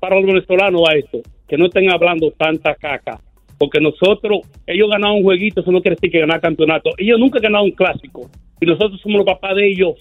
para 0.01 0.17
los 0.17 0.27
venezolanos 0.27 0.83
a 0.89 0.95
esto, 0.95 1.21
que 1.47 1.57
no 1.57 1.67
estén 1.67 1.91
hablando 1.91 2.31
tanta 2.33 2.75
caca, 2.75 3.21
porque 3.59 3.81
nosotros, 3.81 4.41
ellos 4.67 4.89
ganaron 4.91 5.19
un 5.19 5.23
jueguito, 5.23 5.61
eso 5.61 5.71
no 5.71 5.81
quiere 5.81 5.95
decir 5.95 6.11
que 6.11 6.21
ganar 6.21 6.41
campeonato. 6.41 6.91
Ellos 6.97 7.21
nunca 7.21 7.39
han 7.39 7.45
ganado 7.45 7.65
un 7.65 7.71
clásico, 7.71 8.31
y 8.61 8.67
nosotros 8.67 9.01
somos 9.01 9.19
los 9.19 9.27
papás 9.27 9.55
de 9.57 9.71
ellos 9.71 9.95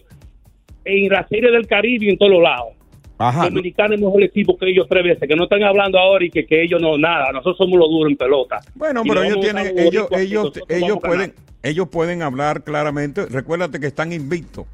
en 0.86 1.09
la 1.09 1.28
serie 1.28 1.51
del 1.51 1.67
Caribe 1.67 2.05
y 2.05 2.09
en 2.09 2.17
todos 2.17 2.32
los 2.32 2.41
lados. 2.41 2.74
Ajá. 3.22 3.43
Dominicano 3.49 3.93
es 3.95 4.01
mejor 4.01 4.24
equipo 4.24 4.57
que 4.57 4.69
ellos 4.69 4.88
tres 4.89 5.03
veces, 5.03 5.28
que 5.28 5.36
no 5.36 5.43
están 5.43 5.63
hablando 5.63 5.99
ahora 5.99 6.26
y 6.26 6.30
que, 6.30 6.45
que 6.45 6.63
ellos 6.63 6.82
no, 6.82 6.97
nada, 6.97 7.32
nosotros 7.32 7.57
somos 7.57 7.78
los 7.80 7.89
duros 7.89 8.09
en 8.11 8.17
pelota. 8.17 8.59
Bueno, 8.76 9.03
pero 9.07 9.24
ellos 9.24 9.39
tienen, 9.39 9.78
ellos, 9.78 10.07
ellos, 10.11 10.51
ellos 10.69 10.97
pueden, 11.01 11.34
ellos 11.63 11.88
pueden 11.89 12.22
hablar 12.22 12.63
claramente. 12.63 13.26
Recuérdate 13.28 13.80
que 13.80 13.88
están 13.88 14.11
invictos. 14.11 14.65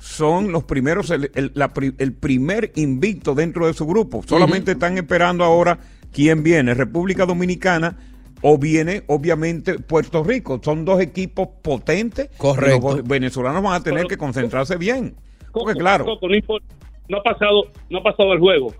Son 0.00 0.50
los 0.50 0.64
primeros, 0.64 1.10
el, 1.10 1.30
el- 1.34 1.50
la 1.54 1.68
pri- 1.74 1.94
el 1.98 2.12
primer 2.14 2.72
invicto 2.76 3.34
dentro 3.34 3.66
de 3.66 3.74
su 3.74 3.86
grupo. 3.86 4.22
Solamente 4.26 4.72
están 4.72 4.96
esperando 4.96 5.44
ahora 5.44 5.78
quién 6.12 6.42
viene, 6.42 6.72
República 6.74 7.26
Dominicana 7.26 7.98
o 8.42 8.56
viene, 8.56 9.02
obviamente, 9.08 9.78
Puerto 9.78 10.24
Rico. 10.24 10.58
Son 10.64 10.86
dos 10.86 11.00
equipos 11.00 11.48
potentes. 11.62 12.30
Correcto. 12.38 12.96
Los 12.96 13.04
venezolanos 13.06 13.62
van 13.62 13.74
a 13.74 13.82
tener 13.82 14.06
que 14.06 14.16
concentrarse 14.16 14.76
bien. 14.78 15.14
Porque 15.52 15.74
claro, 15.78 16.04
Coco, 16.06 16.28
no, 16.28 16.34
impor- 16.34 16.62
no 17.10 17.18
ha 17.18 17.22
pasado, 17.22 17.64
no 17.90 17.98
ha 17.98 18.02
pasado 18.02 18.32
el 18.32 18.38
juego. 18.38 18.74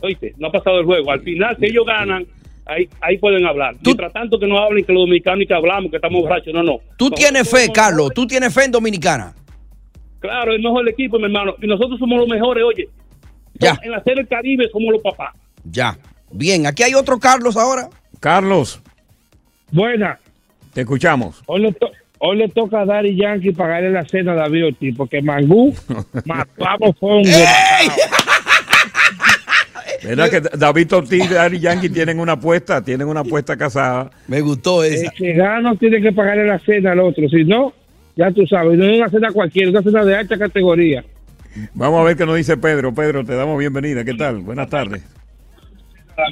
Oíste, 0.00 0.34
no 0.38 0.48
ha 0.48 0.52
pasado 0.52 0.78
el 0.80 0.86
juego. 0.86 1.10
Al 1.10 1.20
final, 1.20 1.56
si 1.58 1.66
ellos 1.66 1.84
ganan, 1.84 2.24
ahí, 2.64 2.88
ahí 3.00 3.18
pueden 3.18 3.44
hablar. 3.44 3.74
Mientras 3.84 4.12
tanto 4.12 4.38
que 4.38 4.46
no 4.46 4.58
hablen 4.58 4.84
que 4.84 4.92
los 4.92 5.02
dominicanos 5.02 5.40
ni 5.40 5.46
que 5.46 5.54
hablamos, 5.54 5.90
que 5.90 5.96
estamos 5.96 6.22
borrachos, 6.22 6.54
no, 6.54 6.62
no. 6.62 6.78
Tú 6.96 7.06
Nosotros 7.06 7.18
tienes 7.20 7.50
fe, 7.50 7.60
somos- 7.66 7.74
Carlos. 7.76 8.10
Tú 8.14 8.26
tienes 8.26 8.54
fe 8.54 8.64
en 8.64 8.70
Dominicana. 8.72 9.34
Claro, 10.20 10.52
el 10.52 10.62
mejor 10.62 10.88
equipo, 10.88 11.18
mi 11.18 11.24
hermano. 11.24 11.54
Y 11.60 11.66
nosotros 11.66 11.98
somos 11.98 12.18
los 12.18 12.28
mejores, 12.28 12.64
oye. 12.64 12.88
Ya. 13.54 13.78
En 13.82 13.90
la 13.90 14.02
serie 14.02 14.16
del 14.22 14.28
Caribe 14.28 14.68
somos 14.70 14.92
los 14.92 15.02
papás. 15.02 15.34
Ya. 15.64 15.98
Bien, 16.30 16.66
aquí 16.66 16.82
hay 16.84 16.94
otro 16.94 17.18
Carlos 17.18 17.56
ahora. 17.56 17.88
Carlos. 18.20 18.80
Buena. 19.70 20.18
Te 20.72 20.82
escuchamos. 20.82 21.42
Hoy 21.46 21.60
le, 21.62 21.72
to- 21.72 21.90
hoy 22.18 22.36
le 22.36 22.48
toca 22.48 22.80
a 22.80 22.84
Daddy 22.84 23.16
Yankee 23.16 23.52
pagarle 23.52 23.90
la 23.90 24.04
cena 24.04 24.32
a 24.32 24.36
David 24.36 24.66
Ortiz, 24.66 24.94
porque 24.96 25.22
Mangú, 25.22 25.74
más 26.24 26.46
pavo 26.56 26.92
fue 26.98 27.18
un 27.18 27.24
¿Verdad 30.04 30.30
que 30.30 30.40
David 30.56 30.92
Ortiz 30.94 31.30
y 31.30 31.34
Ari 31.34 31.58
Yankee 31.58 31.88
tienen 31.88 32.20
una 32.20 32.32
apuesta? 32.32 32.82
Tienen 32.82 33.08
una 33.08 33.20
apuesta 33.20 33.56
casada. 33.56 34.10
Me 34.28 34.40
gustó 34.40 34.84
El 34.84 35.10
que 35.10 35.32
gana 35.32 35.74
tiene 35.74 36.00
que 36.00 36.12
pagarle 36.12 36.46
la 36.46 36.58
cena 36.60 36.92
al 36.92 37.00
otro. 37.00 37.28
Si 37.28 37.44
no, 37.44 37.72
ya 38.16 38.30
tú 38.30 38.46
sabes, 38.46 38.78
no 38.78 38.84
es 38.84 38.98
una 38.98 39.10
cena 39.10 39.32
cualquiera, 39.32 39.68
es 39.68 39.74
una 39.74 39.82
cena 39.82 40.04
de 40.04 40.16
alta 40.16 40.38
categoría. 40.38 41.04
Vamos 41.74 42.00
a 42.00 42.04
ver 42.04 42.16
qué 42.16 42.24
nos 42.24 42.36
dice 42.36 42.56
Pedro. 42.56 42.94
Pedro, 42.94 43.24
te 43.24 43.34
damos 43.34 43.58
bienvenida. 43.58 44.04
¿Qué 44.04 44.14
tal? 44.14 44.38
Buenas 44.38 44.68
tardes. 44.68 45.02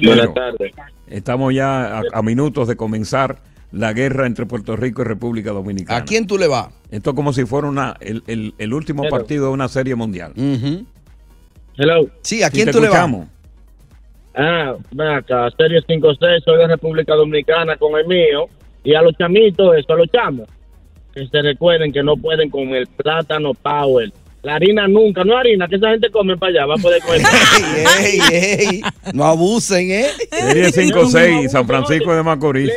Buenas 0.01 0.33
tardes. 0.33 0.71
Estamos 1.07 1.53
ya 1.53 1.99
a, 1.99 2.03
a 2.13 2.21
minutos 2.21 2.67
de 2.67 2.75
comenzar 2.77 3.37
la 3.77 3.93
guerra 3.93 4.25
entre 4.27 4.45
Puerto 4.45 4.75
Rico 4.75 5.01
y 5.01 5.05
República 5.05 5.51
Dominicana. 5.51 5.99
¿A 5.99 6.05
quién 6.05 6.27
tú 6.27 6.37
le 6.37 6.47
vas? 6.47 6.69
Esto 6.91 7.13
como 7.15 7.33
si 7.33 7.45
fuera 7.45 7.67
una, 7.67 7.95
el, 7.99 8.23
el- 8.27 8.53
el 8.57 8.73
último 8.73 9.03
Hello. 9.03 9.11
partido 9.11 9.45
de 9.47 9.51
una 9.51 9.67
serie 9.67 9.95
mundial. 9.95 10.33
Hello. 11.77 12.07
Sí, 12.21 12.43
¿a 12.43 12.49
quién 12.49 12.71
tú 12.71 12.79
le 12.81 12.89
vas? 12.89 13.09
Ah, 14.35 14.75
ven 14.91 15.07
acá, 15.07 15.49
Serie 15.57 15.79
5-6, 15.81 16.43
soy 16.45 16.57
de 16.59 16.67
República 16.67 17.15
Dominicana 17.15 17.75
con 17.77 17.97
el 17.99 18.05
mío. 18.05 18.47
Y 18.83 18.93
a 18.93 19.01
los 19.01 19.13
chamitos, 19.17 19.75
eso, 19.75 19.93
a 19.93 19.97
los 19.97 20.07
chamos, 20.11 20.47
que 21.13 21.27
se 21.27 21.41
recuerden 21.41 21.91
que 21.91 22.03
no 22.03 22.15
pueden 22.15 22.49
con 22.49 22.69
el 22.69 22.85
plátano 22.87 23.53
power. 23.55 24.11
La 24.43 24.55
harina 24.55 24.87
nunca, 24.87 25.23
no 25.23 25.35
harina, 25.35 25.67
que 25.67 25.75
esa 25.75 25.89
gente 25.89 26.09
come 26.11 26.37
para 26.37 26.51
allá, 26.51 26.65
va 26.67 26.75
a 26.75 26.77
poder 26.77 27.01
comer. 27.01 27.21
ey, 27.99 28.19
ey, 28.31 28.81
no 29.13 29.25
abusen, 29.25 29.89
¿eh? 29.91 30.07
Serie 30.31 30.67
5-6, 30.69 31.49
San 31.49 31.65
Francisco 31.67 32.15
de 32.15 32.23
Macorís. 32.23 32.71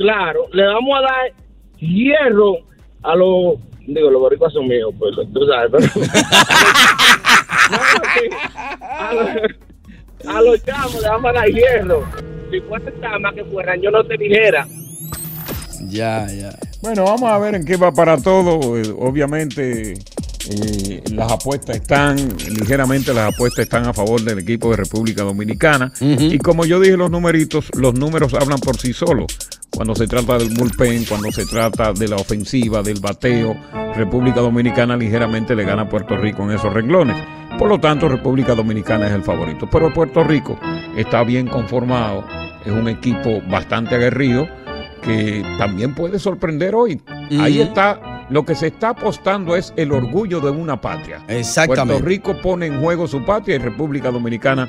Claro, 0.00 0.46
le 0.54 0.64
vamos 0.64 0.98
a 0.98 1.02
dar 1.02 1.32
hierro 1.78 2.56
a 3.02 3.14
los, 3.14 3.56
digo, 3.86 4.10
los 4.10 4.22
boricuas 4.22 4.50
son 4.50 4.66
míos, 4.66 4.94
pues, 4.98 5.14
tú 5.30 5.46
sabes, 5.46 5.70
pero... 5.70 6.08
A, 8.98 9.12
los, 9.12 9.28
a 10.26 10.40
los 10.40 10.64
chamos 10.64 11.02
le 11.02 11.06
vamos 11.06 11.30
a 11.30 11.32
dar 11.34 11.48
hierro. 11.48 12.06
Si 12.50 12.60
fuera 12.62 12.90
chama 12.98 13.30
que 13.34 13.44
fueran, 13.44 13.82
yo 13.82 13.90
no 13.90 14.02
te 14.02 14.16
dijera. 14.16 14.66
Ya, 15.82 16.26
ya. 16.32 16.58
Bueno, 16.80 17.04
vamos 17.04 17.30
a 17.30 17.38
ver 17.38 17.56
en 17.56 17.66
qué 17.66 17.76
va 17.76 17.92
para 17.92 18.16
todo. 18.16 18.78
Eh, 18.78 18.94
obviamente, 18.98 19.92
eh, 19.92 21.02
las 21.12 21.30
apuestas 21.30 21.76
están, 21.76 22.16
ligeramente 22.48 23.12
las 23.12 23.34
apuestas 23.34 23.64
están 23.64 23.86
a 23.86 23.92
favor 23.92 24.22
del 24.22 24.38
equipo 24.38 24.70
de 24.70 24.78
República 24.78 25.24
Dominicana. 25.24 25.92
Y 26.00 26.38
como 26.38 26.64
yo 26.64 26.80
dije, 26.80 26.96
los 26.96 27.10
numeritos, 27.10 27.70
los 27.74 27.92
números 27.92 28.32
hablan 28.32 28.60
por 28.60 28.78
sí 28.78 28.94
solos. 28.94 29.26
Cuando 29.70 29.94
se 29.94 30.06
trata 30.06 30.36
del 30.36 30.50
bullpen, 30.50 31.04
cuando 31.04 31.30
se 31.30 31.46
trata 31.46 31.92
de 31.92 32.08
la 32.08 32.16
ofensiva, 32.16 32.82
del 32.82 33.00
bateo, 33.00 33.56
República 33.94 34.40
Dominicana 34.40 34.96
ligeramente 34.96 35.54
le 35.54 35.64
gana 35.64 35.82
a 35.82 35.88
Puerto 35.88 36.16
Rico 36.16 36.42
en 36.42 36.50
esos 36.50 36.72
renglones. 36.72 37.16
Por 37.58 37.68
lo 37.68 37.78
tanto, 37.78 38.08
República 38.08 38.54
Dominicana 38.54 39.06
es 39.06 39.12
el 39.12 39.22
favorito. 39.22 39.68
Pero 39.70 39.92
Puerto 39.92 40.24
Rico 40.24 40.58
está 40.96 41.22
bien 41.24 41.46
conformado, 41.46 42.24
es 42.64 42.72
un 42.72 42.88
equipo 42.88 43.40
bastante 43.48 43.94
aguerrido 43.94 44.48
que 45.02 45.44
también 45.58 45.94
puede 45.94 46.18
sorprender 46.18 46.74
hoy. 46.74 47.00
Ahí 47.38 47.60
está, 47.60 48.26
lo 48.28 48.44
que 48.44 48.54
se 48.54 48.68
está 48.68 48.90
apostando 48.90 49.56
es 49.56 49.72
el 49.76 49.92
orgullo 49.92 50.40
de 50.40 50.50
una 50.50 50.80
patria. 50.80 51.24
Exactamente. 51.28 51.94
Puerto 51.94 52.06
Rico 52.06 52.42
pone 52.42 52.66
en 52.66 52.80
juego 52.80 53.06
su 53.06 53.24
patria 53.24 53.56
y 53.56 53.58
República 53.58 54.10
Dominicana 54.10 54.68